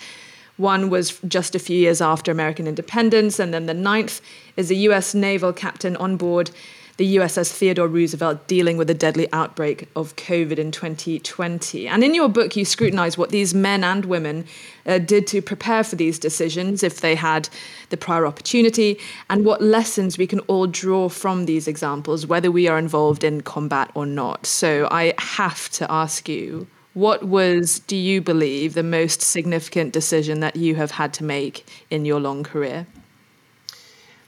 one 0.58 0.90
was 0.90 1.20
just 1.28 1.56
a 1.56 1.60
few 1.60 1.78
years 1.78 2.02
after 2.02 2.32
American 2.32 2.68
independence, 2.68 3.40
and 3.40 3.54
then 3.54 3.66
the 3.66 3.74
ninth 3.74 4.22
is 4.56 4.70
a 4.70 4.76
US 4.76 5.16
naval 5.16 5.54
captain 5.54 5.96
on 5.98 6.18
board 6.18 6.52
the 6.98 7.16
USS 7.16 7.52
Theodore 7.52 7.88
Roosevelt 7.88 8.48
dealing 8.48 8.78
with 8.78 8.90
a 8.90 8.94
deadly 8.94 9.28
outbreak 9.34 9.90
of 9.96 10.16
COVID 10.16 10.60
in 10.60 10.72
2020. 10.72 11.88
And 11.88 12.04
in 12.04 12.14
your 12.14 12.30
book, 12.30 12.56
you 12.56 12.66
scrutinize 12.66 13.18
what 13.18 13.32
these 13.32 13.54
men 13.54 13.84
and 13.84 14.06
women 14.06 14.46
uh, 14.86 15.00
did 15.00 15.26
to 15.28 15.42
prepare 15.42 15.84
for 15.84 15.96
these 15.96 16.20
decisions 16.20 16.84
if 16.84 17.02
they 17.02 17.16
had 17.16 17.50
the 17.90 17.98
prior 17.98 18.28
opportunity, 18.28 19.00
and 19.30 19.44
what 19.46 19.62
lessons 19.62 20.18
we 20.18 20.28
can 20.28 20.40
all 20.42 20.68
draw 20.68 21.10
from 21.10 21.46
these 21.46 21.68
examples, 21.68 22.28
whether 22.28 22.52
we 22.52 22.68
are 22.68 22.78
involved 22.78 23.24
in 23.24 23.42
combat 23.42 23.90
or 23.96 24.06
not. 24.06 24.46
So 24.46 24.88
I 24.92 25.14
have 25.18 25.70
to 25.72 25.92
ask 25.92 26.30
you. 26.30 26.68
What 26.94 27.24
was, 27.24 27.80
do 27.80 27.96
you 27.96 28.22
believe, 28.22 28.76
the 28.76 28.84
most 28.84 29.20
significant 29.20 29.94
decision 29.94 30.42
that 30.42 30.56
you 30.56 30.76
have 30.76 30.92
had 30.92 31.12
to 31.16 31.24
make 31.24 31.66
in 31.90 32.06
your 32.06 32.20
long 32.20 32.44
career? 32.44 32.86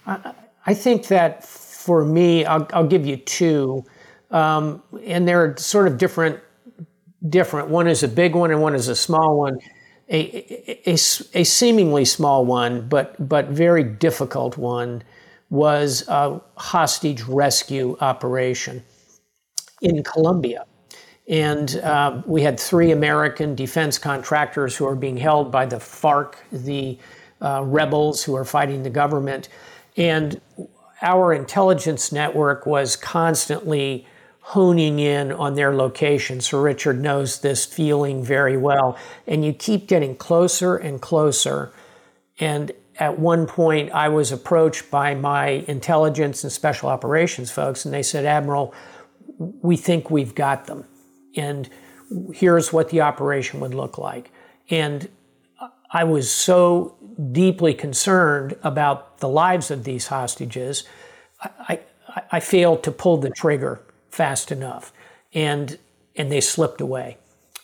I 0.08 0.74
think 0.74 1.08
that 1.10 1.44
for 1.86 2.04
me, 2.04 2.46
I'll, 2.46 2.68
I'll 2.74 2.88
give 2.88 3.06
you 3.06 3.18
two, 3.18 3.86
um, 4.32 4.82
and 5.04 5.28
they're 5.28 5.56
sort 5.58 5.88
of 5.88 5.98
different. 5.98 6.40
Different. 7.30 7.70
One 7.70 7.88
is 7.88 8.04
a 8.04 8.08
big 8.08 8.36
one, 8.36 8.52
and 8.52 8.62
one 8.62 8.76
is 8.76 8.88
a 8.88 8.96
small 8.96 9.40
one. 9.40 9.58
A, 10.10 10.20
a, 10.88 10.94
a, 10.94 11.44
seemingly 11.44 12.06
small 12.06 12.46
one, 12.46 12.88
but 12.88 13.16
but 13.28 13.48
very 13.48 13.84
difficult 13.84 14.58
one, 14.58 15.02
was 15.50 16.08
a 16.08 16.40
hostage 16.56 17.24
rescue 17.24 17.98
operation 18.02 18.84
in 19.82 20.04
Colombia. 20.04 20.66
And 21.28 21.78
uh, 21.78 22.22
we 22.26 22.44
had 22.44 22.60
three 22.60 22.92
American 22.92 23.56
defense 23.56 23.98
contractors 23.98 24.76
who 24.76 24.86
are 24.86 24.96
being 24.96 25.18
held 25.18 25.52
by 25.52 25.66
the 25.66 25.78
FARC, 25.78 26.36
the 26.52 27.00
uh, 27.42 27.64
rebels 27.66 28.24
who 28.24 28.36
are 28.36 28.46
fighting 28.46 28.84
the 28.84 28.92
government. 28.92 29.50
And 29.98 30.40
our 31.02 31.34
intelligence 31.34 32.12
network 32.12 32.66
was 32.66 32.96
constantly 32.96 34.08
honing 34.40 35.00
in 35.00 35.32
on 35.32 35.56
their 35.56 35.76
location. 35.76 36.40
So 36.40 36.62
Richard 36.62 37.02
knows 37.02 37.40
this 37.40 37.66
feeling 37.66 38.24
very 38.24 38.58
well. 38.58 38.98
And 39.26 39.44
you 39.44 39.54
keep 39.54 39.88
getting 39.88 40.16
closer 40.16 40.76
and 40.76 41.02
closer. 41.02 41.74
And 42.40 42.72
at 43.00 43.18
one 43.18 43.48
point, 43.48 43.92
I 43.92 44.08
was 44.10 44.32
approached 44.32 44.92
by 44.92 45.16
my 45.16 45.66
intelligence 45.68 46.44
and 46.44 46.52
special 46.52 46.90
operations 46.90 47.52
folks, 47.52 47.86
and 47.86 47.94
they 47.94 48.04
said, 48.04 48.26
Admiral, 48.26 48.74
we 49.38 49.76
think 49.76 50.10
we've 50.10 50.36
got 50.36 50.68
them. 50.68 50.86
And 51.36 51.70
here's 52.34 52.72
what 52.72 52.90
the 52.90 53.02
operation 53.02 53.60
would 53.60 53.74
look 53.74 53.98
like. 53.98 54.32
And 54.70 55.10
I 55.96 56.04
was 56.04 56.30
so 56.30 56.98
deeply 57.32 57.74
concerned 57.74 58.58
about 58.64 59.20
the 59.20 59.30
lives 59.30 59.72
of 59.72 59.86
these 59.86 60.08
hostages, 60.08 60.84
I, 61.42 61.80
I, 62.10 62.22
I 62.34 62.40
failed 62.42 62.84
to 62.84 62.92
pull 62.92 63.16
the 63.16 63.30
trigger 63.30 63.80
fast 64.10 64.52
enough, 64.52 64.92
and 65.34 65.80
and 66.18 66.30
they 66.30 66.42
slipped 66.42 66.82
away. 66.82 67.18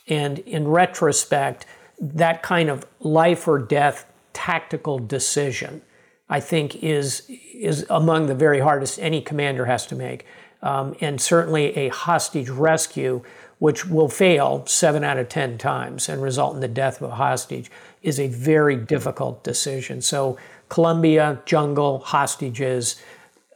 And 0.08 0.40
in 0.40 0.70
retrospect, 0.70 1.66
that 2.00 2.42
kind 2.42 2.70
of 2.70 2.86
life 3.02 3.50
or 3.50 3.60
death 3.60 4.06
tactical 4.32 4.98
decision, 4.98 5.82
I 6.30 6.40
think, 6.40 6.82
is 6.82 7.24
is 7.54 7.86
among 7.90 8.28
the 8.28 8.36
very 8.36 8.62
hardest 8.62 8.98
any 9.00 9.22
commander 9.22 9.66
has 9.66 9.86
to 9.88 9.96
make. 9.96 10.26
Um, 10.62 10.96
and 11.02 11.20
certainly 11.20 11.76
a 11.76 11.90
hostage 11.90 12.48
rescue, 12.48 13.24
which 13.62 13.86
will 13.86 14.10
fail 14.10 14.66
seven 14.66 15.04
out 15.04 15.20
of 15.20 15.30
ten 15.30 15.56
times 15.56 16.10
and 16.10 16.20
result 16.20 16.56
in 16.56 16.62
the 16.62 16.68
death 16.68 17.00
of 17.00 17.12
a 17.12 17.16
hostage, 17.16 17.70
is 18.02 18.20
a 18.20 18.28
very 18.28 18.76
difficult 18.76 19.44
decision. 19.44 20.02
So, 20.02 20.36
Colombia, 20.68 21.40
jungle, 21.46 22.00
hostages, 22.00 23.00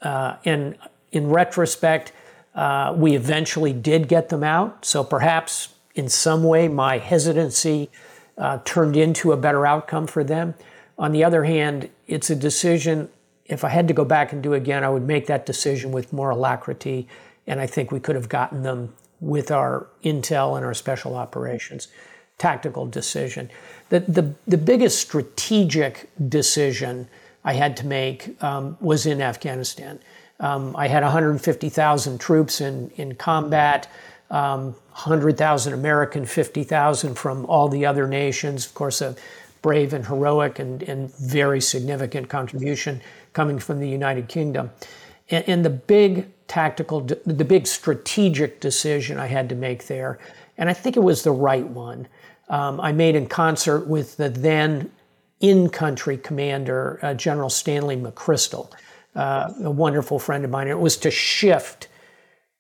uh, 0.04 0.36
and 0.46 0.76
in 1.12 1.30
retrospect, 1.30 2.12
uh, 2.54 2.94
we 2.96 3.16
eventually 3.16 3.74
did 3.74 4.08
get 4.08 4.30
them 4.30 4.44
out. 4.44 4.86
So 4.86 5.04
perhaps 5.04 5.70
in 5.96 6.08
some 6.08 6.44
way 6.44 6.68
my 6.68 7.00
hesitancy 7.00 7.90
uh, 8.38 8.60
turned 8.64 8.96
into 8.96 9.32
a 9.32 9.38
better 9.38 9.66
outcome 9.66 10.06
for 10.06 10.24
them. 10.24 10.54
On 11.00 11.12
the 11.14 11.24
other 11.24 11.46
hand, 11.46 11.90
it's 12.06 12.30
a 12.30 12.36
decision. 12.36 13.10
If 13.46 13.64
I 13.64 13.70
had 13.70 13.88
to 13.88 13.94
go 13.94 14.06
back 14.06 14.32
and 14.32 14.44
do 14.44 14.54
it 14.54 14.58
again, 14.58 14.84
I 14.84 14.90
would 14.90 15.08
make 15.08 15.26
that 15.28 15.46
decision 15.46 15.92
with 15.92 16.14
more 16.14 16.30
alacrity. 16.30 17.08
And 17.48 17.60
I 17.60 17.66
think 17.66 17.92
we 17.92 18.00
could 18.00 18.16
have 18.16 18.30
gotten 18.30 18.64
them 18.64 18.94
with 19.20 19.52
our 19.52 19.88
intel 20.04 20.58
and 20.58 20.66
our 20.66 20.74
special 20.74 21.16
operations 21.16 21.88
tactical 22.38 22.86
decision. 22.86 23.50
The, 23.90 24.02
the, 24.02 24.34
the 24.48 24.58
biggest 24.58 25.00
strategic 25.00 26.10
decision 26.30 27.08
I 27.44 27.54
had 27.54 27.78
to 27.78 27.86
make 27.86 28.42
um, 28.44 28.78
was 28.82 29.06
in 29.06 29.22
Afghanistan. 29.22 30.00
Um, 30.40 30.76
I 30.76 30.88
had 30.88 31.04
150,000 31.04 32.20
troops 32.20 32.60
in, 32.60 32.90
in 32.98 33.16
combat, 33.16 33.90
um, 34.32 34.74
100,000 34.92 35.74
American, 35.74 36.26
50,000 36.26 37.16
from 37.16 37.46
all 37.46 37.70
the 37.70 37.86
other 37.86 38.08
nations. 38.08 38.66
Of 38.66 38.74
course, 38.74 39.02
a 39.02 39.16
brave 39.62 39.94
and 39.94 40.06
heroic 40.06 40.60
and, 40.60 40.84
and 40.84 41.14
very 41.16 41.62
significant 41.62 42.28
contribution 42.28 43.02
coming 43.34 43.60
from 43.60 43.80
the 43.80 43.88
United 43.88 44.28
Kingdom. 44.28 44.72
And, 45.30 45.48
and 45.48 45.66
the 45.66 45.70
big 45.70 46.28
tactical, 46.48 47.02
the 47.02 47.46
big 47.46 47.68
strategic 47.68 48.60
decision 48.60 49.18
I 49.20 49.28
had 49.28 49.50
to 49.50 49.56
make 49.56 49.88
there, 49.88 50.20
and 50.58 50.70
I 50.70 50.74
think 50.74 50.96
it 50.98 51.04
was 51.04 51.24
the 51.24 51.32
right 51.32 51.68
one, 51.68 52.08
um, 52.50 52.80
I 52.80 52.92
made 52.92 53.16
in 53.16 53.28
concert 53.28 53.88
with 53.88 54.18
the 54.18 54.30
then 54.30 54.92
in 55.40 55.70
country 55.70 56.18
commander, 56.18 57.00
uh, 57.02 57.14
General 57.14 57.50
Stanley 57.50 57.98
McChrystal. 57.98 58.70
uh, 59.16 59.54
a 59.64 59.72
wonderful 59.72 60.20
friend 60.20 60.44
of 60.44 60.52
mine. 60.52 60.68
It 60.68 60.80
was 60.80 60.98
to 60.98 61.12
shift 61.12 61.88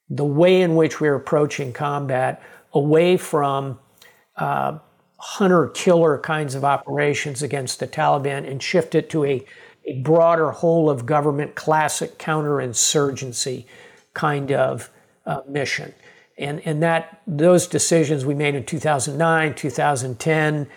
the 0.09 0.25
way 0.25 0.61
in 0.61 0.75
which 0.75 1.01
we 1.01 1.07
are 1.07 1.15
approaching 1.15 1.73
combat 1.73 2.41
away 2.73 3.17
from 3.17 3.79
uh, 4.37 4.77
hunter 5.17 5.67
killer 5.69 6.17
kinds 6.19 6.55
of 6.55 6.63
operations 6.63 7.41
against 7.41 7.79
the 7.79 7.87
Taliban 7.87 8.49
and 8.49 8.61
shift 8.61 8.95
it 8.95 9.09
to 9.09 9.25
a 9.25 9.45
broader 9.93 10.51
whole 10.51 10.89
of 10.89 11.05
government 11.05 11.55
classic 11.55 12.17
counterinsurgency 12.17 13.65
kind 14.13 14.51
of 14.51 14.89
uh, 15.25 15.41
mission. 15.47 15.93
And, 16.37 16.61
and 16.65 16.83
that 16.83 17.21
those 17.25 17.67
decisions 17.67 18.25
we 18.25 18.33
made 18.33 18.55
in 18.55 18.65
2009, 18.65 19.55
2010, 19.55 20.67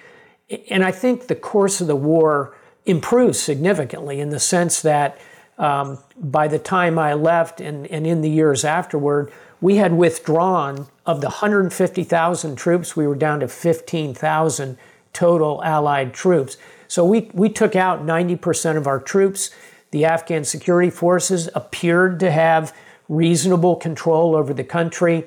and 0.70 0.84
I 0.84 0.90
think 0.90 1.26
the 1.26 1.34
course 1.34 1.80
of 1.80 1.86
the 1.86 1.96
war 1.96 2.56
improved 2.86 3.36
significantly 3.36 4.20
in 4.20 4.30
the 4.30 4.40
sense 4.40 4.80
that 4.82 5.18
um, 5.58 5.98
by 6.16 6.48
the 6.48 6.58
time 6.58 6.98
I 6.98 7.14
left 7.14 7.60
and, 7.60 7.86
and 7.88 8.06
in 8.06 8.22
the 8.22 8.30
years 8.30 8.64
afterward, 8.64 9.32
we 9.60 9.76
had 9.76 9.92
withdrawn 9.92 10.86
of 11.04 11.20
the 11.20 11.26
150,000 11.26 12.56
troops, 12.56 12.96
we 12.96 13.06
were 13.06 13.16
down 13.16 13.40
to 13.40 13.48
15,000 13.48 14.78
total 15.12 15.62
Allied 15.64 16.14
troops. 16.14 16.56
So 16.88 17.04
we, 17.04 17.30
we 17.32 17.50
took 17.50 17.76
out 17.76 18.04
90% 18.04 18.76
of 18.76 18.86
our 18.86 18.98
troops. 18.98 19.50
The 19.90 20.04
Afghan 20.04 20.44
security 20.44 20.90
forces 20.90 21.48
appeared 21.54 22.18
to 22.20 22.30
have 22.30 22.74
reasonable 23.08 23.76
control 23.76 24.34
over 24.34 24.52
the 24.52 24.64
country. 24.64 25.26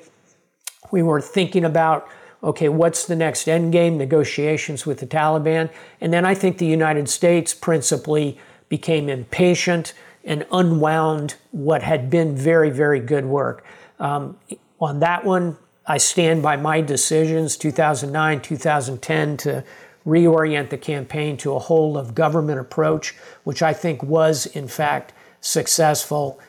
We 0.90 1.02
were 1.02 1.20
thinking 1.20 1.64
about, 1.64 2.08
okay, 2.42 2.68
what's 2.68 3.06
the 3.06 3.16
next 3.16 3.48
end 3.48 3.72
game? 3.72 3.96
Negotiations 3.96 4.84
with 4.84 4.98
the 4.98 5.06
Taliban. 5.06 5.70
And 6.00 6.12
then 6.12 6.24
I 6.24 6.34
think 6.34 6.58
the 6.58 6.66
United 6.66 7.08
States 7.08 7.54
principally 7.54 8.38
became 8.68 9.08
impatient 9.08 9.94
and 10.24 10.46
unwound 10.52 11.36
what 11.50 11.82
had 11.82 12.10
been 12.10 12.36
very, 12.36 12.70
very 12.70 13.00
good 13.00 13.24
work. 13.24 13.64
Um, 13.98 14.36
on 14.80 15.00
that 15.00 15.24
one, 15.24 15.56
I 15.86 15.98
stand 15.98 16.42
by 16.42 16.56
my 16.56 16.80
decisions 16.80 17.56
2009, 17.56 18.40
2010 18.40 19.36
to 19.38 19.64
reorient 20.06 20.70
the 20.70 20.78
campaign 20.78 21.36
to 21.38 21.54
a 21.54 21.58
whole 21.58 21.96
of 21.96 22.14
government 22.14 22.58
approach, 22.58 23.14
which 23.44 23.62
I 23.62 23.72
think 23.72 24.02
was, 24.02 24.46
in 24.46 24.68
fact, 24.68 25.12
successful 25.40 26.40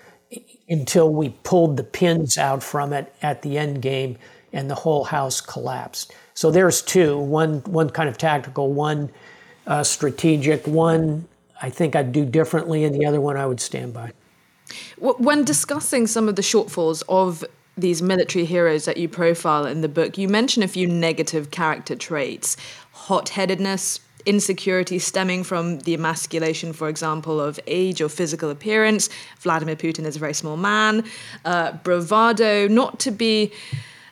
until 0.69 1.13
we 1.13 1.29
pulled 1.43 1.77
the 1.77 1.83
pins 1.83 2.37
out 2.37 2.63
from 2.63 2.93
it 2.93 3.13
at 3.21 3.41
the 3.41 3.57
end 3.57 3.81
game 3.81 4.17
and 4.51 4.69
the 4.69 4.75
whole 4.75 5.03
house 5.03 5.41
collapsed. 5.41 6.13
So 6.33 6.51
there's 6.51 6.81
two 6.81 7.17
one, 7.17 7.59
one 7.61 7.89
kind 7.89 8.09
of 8.09 8.17
tactical, 8.17 8.73
one 8.73 9.11
uh, 9.67 9.83
strategic, 9.83 10.65
one 10.67 11.27
I 11.61 11.69
think 11.69 11.95
I'd 11.95 12.11
do 12.11 12.25
differently, 12.25 12.83
and 12.83 12.93
the 12.93 13.05
other 13.05 13.21
one 13.21 13.37
I 13.37 13.45
would 13.45 13.61
stand 13.61 13.93
by. 13.93 14.11
When 14.97 15.43
discussing 15.45 16.07
some 16.07 16.27
of 16.27 16.35
the 16.35 16.41
shortfalls 16.41 17.03
of 17.07 17.45
these 17.78 18.01
military 18.01 18.45
heroes 18.45 18.86
that 18.86 18.97
you 18.97 19.09
profile 19.09 19.65
in 19.65 19.82
the 19.82 19.89
book, 19.89 20.17
you 20.17 20.28
mention 20.28 20.63
a 20.63 20.67
few 20.67 20.88
negative 20.88 21.51
character 21.51 21.95
traits 21.95 22.55
hot 22.91 23.30
headedness, 23.30 23.99
insecurity 24.26 24.99
stemming 24.99 25.43
from 25.43 25.80
the 25.80 25.93
emasculation, 25.93 26.71
for 26.71 26.88
example, 26.88 27.41
of 27.41 27.59
age 27.67 28.01
or 28.01 28.07
physical 28.07 28.49
appearance. 28.49 29.09
Vladimir 29.39 29.76
Putin 29.76 30.05
is 30.05 30.15
a 30.15 30.19
very 30.19 30.34
small 30.34 30.55
man. 30.55 31.03
Uh, 31.43 31.74
bravado, 31.84 32.67
not 32.67 32.99
to 32.99 33.11
be 33.11 33.51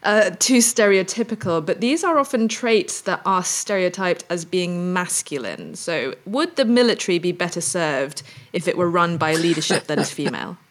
uh, 0.03 0.31
too 0.39 0.57
stereotypical, 0.57 1.65
but 1.65 1.79
these 1.79 2.03
are 2.03 2.17
often 2.17 2.47
traits 2.47 3.01
that 3.01 3.21
are 3.25 3.43
stereotyped 3.43 4.25
as 4.29 4.43
being 4.43 4.91
masculine. 4.91 5.75
So, 5.75 6.15
would 6.25 6.55
the 6.55 6.65
military 6.65 7.19
be 7.19 7.31
better 7.31 7.61
served 7.61 8.23
if 8.51 8.67
it 8.67 8.77
were 8.77 8.89
run 8.89 9.17
by 9.17 9.35
leadership 9.35 9.87
that 9.87 9.99
is 9.99 10.11
female? 10.11 10.57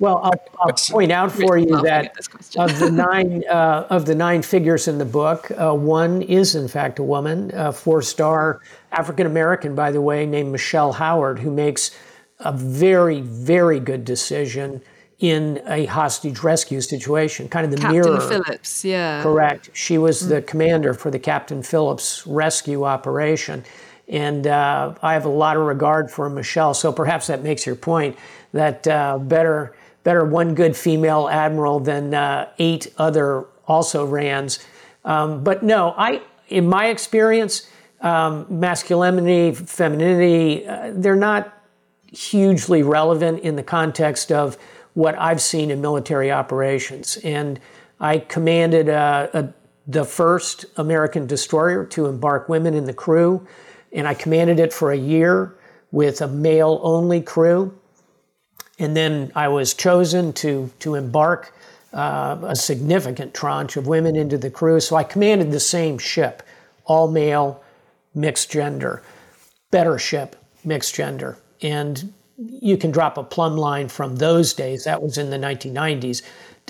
Well, 0.00 0.20
I'll, 0.24 0.32
I'll 0.60 0.72
point 0.72 1.12
out 1.12 1.30
for 1.30 1.56
you 1.56 1.80
that 1.82 2.16
of 2.56 2.78
the 2.80 2.90
nine 2.90 3.44
uh, 3.48 3.86
of 3.90 4.06
the 4.06 4.14
nine 4.14 4.42
figures 4.42 4.88
in 4.88 4.98
the 4.98 5.04
book, 5.04 5.50
uh, 5.52 5.72
one 5.72 6.22
is 6.22 6.56
in 6.56 6.66
fact 6.68 6.98
a 6.98 7.02
woman, 7.02 7.52
a 7.54 7.72
four-star 7.72 8.60
African 8.90 9.26
American, 9.26 9.74
by 9.74 9.92
the 9.92 10.00
way, 10.00 10.26
named 10.26 10.50
Michelle 10.50 10.94
Howard, 10.94 11.38
who 11.38 11.50
makes 11.50 11.92
a 12.40 12.52
very, 12.52 13.20
very 13.20 13.78
good 13.78 14.04
decision 14.04 14.82
in 15.20 15.62
a 15.66 15.86
hostage 15.86 16.40
rescue 16.40 16.80
situation, 16.80 17.48
kind 17.48 17.64
of 17.64 17.70
the 17.70 17.78
Captain 17.78 18.00
mirror. 18.00 18.20
Phillips, 18.20 18.84
yeah. 18.84 19.22
Correct. 19.22 19.70
She 19.72 19.96
was 19.96 20.20
mm-hmm. 20.20 20.30
the 20.30 20.42
commander 20.42 20.92
for 20.92 21.10
the 21.10 21.20
Captain 21.20 21.62
Phillips 21.62 22.26
rescue 22.26 22.84
operation. 22.84 23.64
And 24.08 24.46
uh, 24.46 24.94
I 25.02 25.14
have 25.14 25.24
a 25.24 25.30
lot 25.30 25.56
of 25.56 25.62
regard 25.62 26.10
for 26.10 26.28
Michelle, 26.28 26.74
so 26.74 26.92
perhaps 26.92 27.28
that 27.28 27.42
makes 27.42 27.64
your 27.64 27.76
point 27.76 28.18
that 28.52 28.86
uh, 28.86 29.18
better 29.18 29.74
better 30.04 30.24
one 30.24 30.54
good 30.54 30.76
female 30.76 31.28
admiral 31.28 31.80
than 31.80 32.14
uh, 32.14 32.48
eight 32.58 32.92
other 32.96 33.46
also 33.66 34.06
rans. 34.06 34.60
Um, 35.04 35.42
but 35.42 35.62
no, 35.62 35.94
I, 35.96 36.22
in 36.48 36.68
my 36.68 36.86
experience, 36.86 37.68
um, 38.00 38.46
masculinity, 38.48 39.52
femininity, 39.52 40.66
uh, 40.66 40.92
they're 40.94 41.16
not 41.16 41.52
hugely 42.12 42.82
relevant 42.82 43.40
in 43.40 43.56
the 43.56 43.62
context 43.62 44.30
of 44.30 44.56
what 44.92 45.18
I've 45.18 45.40
seen 45.40 45.70
in 45.70 45.80
military 45.80 46.30
operations. 46.30 47.16
And 47.24 47.58
I 47.98 48.18
commanded 48.18 48.88
a, 48.88 49.30
a, 49.32 49.54
the 49.86 50.04
first 50.04 50.66
American 50.76 51.26
destroyer 51.26 51.84
to 51.86 52.06
embark 52.06 52.48
women 52.48 52.74
in 52.74 52.84
the 52.84 52.92
crew, 52.92 53.46
and 53.92 54.06
I 54.06 54.14
commanded 54.14 54.60
it 54.60 54.72
for 54.72 54.92
a 54.92 54.96
year 54.96 55.56
with 55.90 56.20
a 56.20 56.28
male 56.28 56.80
only 56.82 57.20
crew. 57.20 57.76
And 58.78 58.96
then 58.96 59.30
I 59.34 59.48
was 59.48 59.74
chosen 59.74 60.32
to, 60.34 60.70
to 60.80 60.94
embark 60.94 61.54
uh, 61.92 62.38
a 62.42 62.56
significant 62.56 63.32
tranche 63.34 63.76
of 63.76 63.86
women 63.86 64.16
into 64.16 64.36
the 64.36 64.50
crew. 64.50 64.80
So 64.80 64.96
I 64.96 65.04
commanded 65.04 65.52
the 65.52 65.60
same 65.60 65.96
ship, 65.98 66.42
all 66.84 67.08
male, 67.08 67.62
mixed 68.14 68.50
gender, 68.50 69.02
better 69.70 69.98
ship, 69.98 70.36
mixed 70.64 70.94
gender. 70.94 71.38
And 71.62 72.12
you 72.36 72.76
can 72.76 72.90
drop 72.90 73.16
a 73.16 73.22
plumb 73.22 73.56
line 73.56 73.88
from 73.88 74.16
those 74.16 74.52
days, 74.54 74.84
that 74.84 75.00
was 75.00 75.18
in 75.18 75.30
the 75.30 75.38
1990s, 75.38 76.22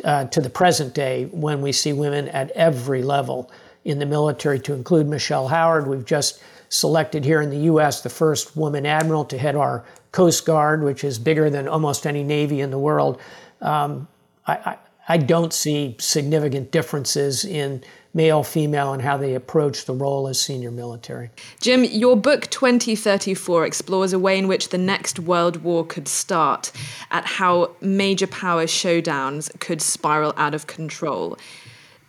uh, 0.05 0.24
to 0.26 0.40
the 0.40 0.50
present 0.50 0.94
day 0.94 1.24
when 1.26 1.62
we 1.62 1.72
see 1.72 1.92
women 1.92 2.28
at 2.28 2.50
every 2.50 3.02
level 3.02 3.50
in 3.84 3.98
the 3.98 4.07
military, 4.07 4.59
to 4.61 4.74
include 4.74 5.07
Michelle 5.07 5.48
Howard. 5.48 5.86
We've 5.86 6.05
just 6.05 6.42
selected 6.68 7.24
here 7.24 7.40
in 7.40 7.50
the 7.50 7.59
U.S. 7.59 8.02
the 8.02 8.11
first 8.11 8.57
woman 8.57 8.84
admiral 8.84 9.24
to 9.26 9.38
head 9.38 9.57
our 9.57 9.84
Coast 10.14 10.46
Guard, 10.46 10.84
which 10.84 11.02
is 11.02 11.18
bigger 11.18 11.50
than 11.50 11.66
almost 11.66 12.06
any 12.06 12.22
Navy 12.22 12.60
in 12.60 12.70
the 12.70 12.78
world. 12.78 13.20
Um, 13.60 14.06
I, 14.46 14.52
I, 14.54 14.78
I 15.08 15.16
don't 15.16 15.52
see 15.52 15.96
significant 15.98 16.70
differences 16.70 17.44
in 17.44 17.82
male, 18.14 18.44
female, 18.44 18.92
and 18.92 19.02
how 19.02 19.16
they 19.16 19.34
approach 19.34 19.86
the 19.86 19.92
role 19.92 20.28
as 20.28 20.40
senior 20.40 20.70
military. 20.70 21.30
Jim, 21.60 21.82
your 21.82 22.16
book 22.16 22.48
2034 22.50 23.66
explores 23.66 24.12
a 24.12 24.18
way 24.20 24.38
in 24.38 24.46
which 24.46 24.68
the 24.68 24.78
next 24.78 25.18
world 25.18 25.64
war 25.64 25.84
could 25.84 26.06
start, 26.06 26.70
at 27.10 27.24
how 27.24 27.74
major 27.80 28.28
power 28.28 28.66
showdowns 28.66 29.50
could 29.58 29.82
spiral 29.82 30.32
out 30.36 30.54
of 30.54 30.68
control. 30.68 31.36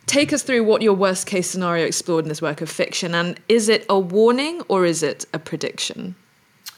Take 0.06 0.32
us 0.32 0.44
through 0.44 0.62
what 0.62 0.80
your 0.80 0.94
worst 0.94 1.26
case 1.26 1.50
scenario 1.50 1.84
explored 1.84 2.24
in 2.24 2.28
this 2.28 2.40
work 2.40 2.60
of 2.60 2.70
fiction, 2.70 3.16
and 3.16 3.40
is 3.48 3.68
it 3.68 3.84
a 3.88 3.98
warning 3.98 4.62
or 4.68 4.86
is 4.86 5.02
it 5.02 5.26
a 5.34 5.40
prediction? 5.40 6.14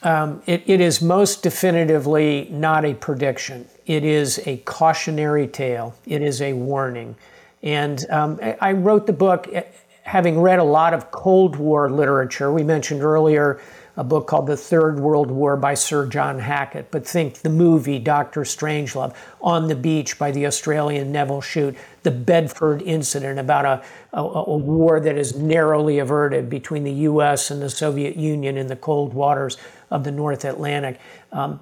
Um, 0.02 0.42
it, 0.46 0.62
it 0.66 0.80
is 0.80 1.02
most 1.02 1.42
definitively 1.42 2.48
not 2.50 2.84
a 2.84 2.94
prediction. 2.94 3.68
It 3.86 4.04
is 4.04 4.40
a 4.46 4.58
cautionary 4.58 5.48
tale. 5.48 5.94
It 6.06 6.22
is 6.22 6.40
a 6.40 6.52
warning. 6.52 7.16
And 7.62 8.08
um, 8.10 8.38
I 8.60 8.72
wrote 8.72 9.06
the 9.06 9.12
book 9.12 9.48
eh, 9.52 9.64
having 10.02 10.40
read 10.40 10.58
a 10.58 10.64
lot 10.64 10.94
of 10.94 11.10
Cold 11.10 11.56
War 11.56 11.90
literature. 11.90 12.52
We 12.52 12.62
mentioned 12.62 13.02
earlier 13.02 13.60
a 13.98 14.04
book 14.04 14.28
called 14.28 14.46
The 14.46 14.56
Third 14.56 15.00
World 15.00 15.28
War 15.28 15.56
by 15.56 15.74
Sir 15.74 16.06
John 16.06 16.38
Hackett, 16.38 16.92
but 16.92 17.04
think 17.04 17.38
the 17.38 17.50
movie 17.50 17.98
Doctor 17.98 18.42
Strangelove, 18.42 19.12
On 19.42 19.66
the 19.66 19.74
Beach 19.74 20.16
by 20.20 20.30
the 20.30 20.46
Australian 20.46 21.10
Nevil 21.10 21.40
Shute, 21.40 21.76
the 22.04 22.12
Bedford 22.12 22.80
incident 22.82 23.40
about 23.40 23.64
a, 23.64 24.16
a, 24.16 24.22
a, 24.22 24.56
war 24.56 25.00
that 25.00 25.18
is 25.18 25.36
narrowly 25.36 25.98
averted 25.98 26.48
between 26.48 26.84
the 26.84 26.92
US 26.92 27.50
and 27.50 27.60
the 27.60 27.68
Soviet 27.68 28.14
Union 28.14 28.56
in 28.56 28.68
the 28.68 28.76
cold 28.76 29.14
waters 29.14 29.56
of 29.90 30.04
the 30.04 30.12
North 30.12 30.44
Atlantic. 30.44 31.00
Um, 31.32 31.58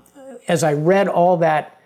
as 0.46 0.62
I 0.62 0.74
read 0.74 1.08
all 1.08 1.38
that 1.38 1.80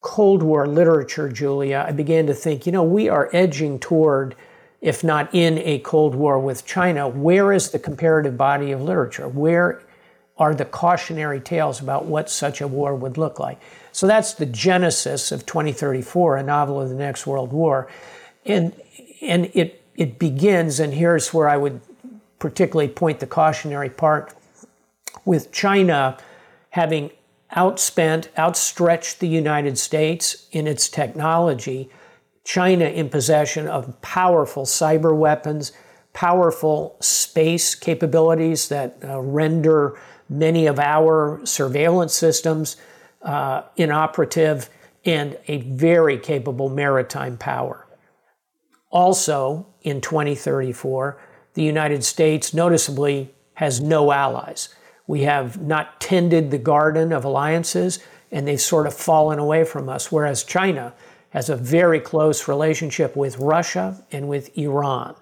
Cold 0.00 0.42
War 0.42 0.66
literature, 0.66 1.28
Julia, 1.28 1.84
I 1.86 1.92
began 1.92 2.26
to 2.28 2.34
think, 2.34 2.64
you 2.64 2.72
know, 2.72 2.84
we 2.84 3.10
are 3.10 3.28
edging 3.34 3.78
toward 3.80 4.34
if 4.80 5.02
not 5.02 5.34
in 5.34 5.58
a 5.58 5.78
Cold 5.80 6.14
War 6.14 6.38
with 6.38 6.66
China, 6.66 7.08
where 7.08 7.52
is 7.52 7.70
the 7.70 7.78
comparative 7.78 8.36
body 8.36 8.72
of 8.72 8.82
literature? 8.82 9.28
Where 9.28 9.82
are 10.38 10.54
the 10.54 10.64
cautionary 10.64 11.40
tales 11.40 11.80
about 11.80 12.04
what 12.04 12.28
such 12.28 12.60
a 12.60 12.68
war 12.68 12.94
would 12.94 13.16
look 13.16 13.38
like? 13.38 13.58
So 13.92 14.06
that's 14.06 14.34
the 14.34 14.46
genesis 14.46 15.32
of 15.32 15.46
2034, 15.46 16.36
a 16.36 16.42
novel 16.42 16.80
of 16.80 16.90
the 16.90 16.94
next 16.94 17.26
World 17.26 17.52
War. 17.52 17.88
And, 18.44 18.74
and 19.22 19.50
it, 19.54 19.82
it 19.96 20.18
begins, 20.18 20.78
and 20.78 20.92
here's 20.92 21.32
where 21.32 21.48
I 21.48 21.56
would 21.56 21.80
particularly 22.38 22.88
point 22.88 23.20
the 23.20 23.26
cautionary 23.26 23.88
part 23.88 24.34
with 25.24 25.50
China 25.52 26.18
having 26.70 27.10
outspent, 27.54 28.28
outstretched 28.36 29.20
the 29.20 29.28
United 29.28 29.78
States 29.78 30.46
in 30.52 30.66
its 30.66 30.88
technology. 30.88 31.88
China 32.46 32.84
in 32.84 33.08
possession 33.08 33.66
of 33.66 34.00
powerful 34.02 34.64
cyber 34.64 35.14
weapons, 35.14 35.72
powerful 36.12 36.96
space 37.00 37.74
capabilities 37.74 38.68
that 38.68 38.96
uh, 39.04 39.20
render 39.20 39.98
many 40.28 40.66
of 40.66 40.78
our 40.78 41.44
surveillance 41.44 42.14
systems 42.14 42.76
uh, 43.22 43.62
inoperative, 43.76 44.70
and 45.04 45.36
a 45.48 45.58
very 45.62 46.16
capable 46.18 46.68
maritime 46.68 47.36
power. 47.36 47.86
Also, 48.90 49.66
in 49.82 50.00
2034, 50.00 51.20
the 51.54 51.62
United 51.62 52.04
States 52.04 52.54
noticeably 52.54 53.34
has 53.54 53.80
no 53.80 54.12
allies. 54.12 54.68
We 55.08 55.22
have 55.22 55.60
not 55.60 56.00
tended 56.00 56.52
the 56.52 56.58
garden 56.58 57.12
of 57.12 57.24
alliances, 57.24 57.98
and 58.30 58.46
they've 58.46 58.60
sort 58.60 58.86
of 58.86 58.94
fallen 58.94 59.40
away 59.40 59.64
from 59.64 59.88
us, 59.88 60.12
whereas 60.12 60.44
China 60.44 60.94
has 61.36 61.50
a 61.50 61.56
very 61.56 62.00
close 62.00 62.48
relationship 62.48 63.14
with 63.14 63.36
Russia 63.36 64.02
and 64.10 64.26
with 64.26 64.56
Iran. 64.56 65.14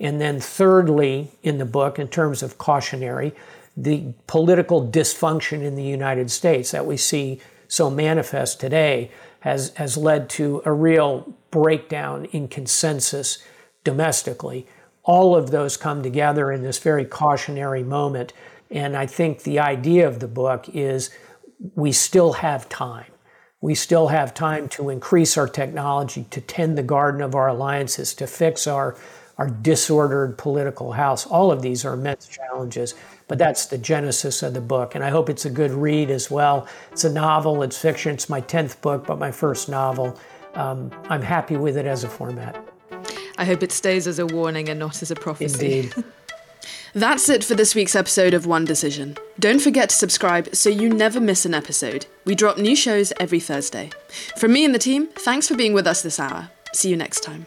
And 0.00 0.18
then, 0.18 0.40
thirdly, 0.40 1.30
in 1.42 1.58
the 1.58 1.66
book, 1.66 1.98
in 1.98 2.08
terms 2.08 2.42
of 2.42 2.56
cautionary, 2.56 3.34
the 3.76 4.14
political 4.26 4.88
dysfunction 4.88 5.60
in 5.60 5.74
the 5.74 5.82
United 5.82 6.30
States 6.30 6.70
that 6.70 6.86
we 6.86 6.96
see 6.96 7.38
so 7.68 7.90
manifest 7.90 8.60
today 8.60 9.10
has, 9.40 9.74
has 9.74 9.98
led 9.98 10.30
to 10.30 10.62
a 10.64 10.72
real 10.72 11.34
breakdown 11.50 12.24
in 12.32 12.48
consensus 12.48 13.44
domestically. 13.84 14.66
All 15.02 15.36
of 15.36 15.50
those 15.50 15.76
come 15.76 16.02
together 16.02 16.50
in 16.50 16.62
this 16.62 16.78
very 16.78 17.04
cautionary 17.04 17.82
moment. 17.82 18.32
And 18.70 18.96
I 18.96 19.04
think 19.04 19.42
the 19.42 19.58
idea 19.58 20.08
of 20.08 20.20
the 20.20 20.28
book 20.28 20.70
is 20.70 21.10
we 21.74 21.92
still 21.92 22.32
have 22.32 22.70
time. 22.70 23.11
We 23.62 23.76
still 23.76 24.08
have 24.08 24.34
time 24.34 24.68
to 24.70 24.90
increase 24.90 25.38
our 25.38 25.48
technology, 25.48 26.26
to 26.30 26.40
tend 26.40 26.76
the 26.76 26.82
garden 26.82 27.22
of 27.22 27.36
our 27.36 27.48
alliances, 27.48 28.12
to 28.14 28.26
fix 28.26 28.66
our, 28.66 28.96
our 29.38 29.48
disordered 29.48 30.36
political 30.36 30.92
house. 30.92 31.26
All 31.26 31.52
of 31.52 31.62
these 31.62 31.84
are 31.84 31.94
immense 31.94 32.26
challenges, 32.26 32.96
but 33.28 33.38
that's 33.38 33.66
the 33.66 33.78
genesis 33.78 34.42
of 34.42 34.52
the 34.52 34.60
book. 34.60 34.96
And 34.96 35.04
I 35.04 35.10
hope 35.10 35.30
it's 35.30 35.44
a 35.44 35.50
good 35.50 35.70
read 35.70 36.10
as 36.10 36.28
well. 36.28 36.66
It's 36.90 37.04
a 37.04 37.12
novel, 37.12 37.62
it's 37.62 37.78
fiction, 37.78 38.12
it's 38.14 38.28
my 38.28 38.40
10th 38.40 38.80
book, 38.80 39.06
but 39.06 39.20
my 39.20 39.30
first 39.30 39.68
novel. 39.68 40.18
Um, 40.54 40.90
I'm 41.08 41.22
happy 41.22 41.56
with 41.56 41.76
it 41.76 41.86
as 41.86 42.02
a 42.02 42.08
format. 42.08 42.62
I 43.38 43.44
hope 43.44 43.62
it 43.62 43.70
stays 43.70 44.08
as 44.08 44.18
a 44.18 44.26
warning 44.26 44.68
and 44.68 44.78
not 44.80 45.00
as 45.02 45.12
a 45.12 45.14
prophecy. 45.14 45.78
Indeed. 45.78 46.04
That's 46.94 47.30
it 47.30 47.42
for 47.42 47.54
this 47.54 47.74
week's 47.74 47.96
episode 47.96 48.34
of 48.34 48.44
One 48.44 48.66
Decision. 48.66 49.16
Don't 49.38 49.60
forget 49.60 49.88
to 49.88 49.96
subscribe 49.96 50.54
so 50.54 50.68
you 50.68 50.90
never 50.90 51.20
miss 51.20 51.46
an 51.46 51.54
episode. 51.54 52.04
We 52.26 52.34
drop 52.34 52.58
new 52.58 52.76
shows 52.76 53.14
every 53.18 53.40
Thursday. 53.40 53.90
From 54.36 54.52
me 54.52 54.64
and 54.64 54.74
the 54.74 54.78
team, 54.78 55.06
thanks 55.14 55.48
for 55.48 55.56
being 55.56 55.72
with 55.72 55.86
us 55.86 56.02
this 56.02 56.20
hour. 56.20 56.50
See 56.74 56.90
you 56.90 56.96
next 56.96 57.20
time. 57.20 57.46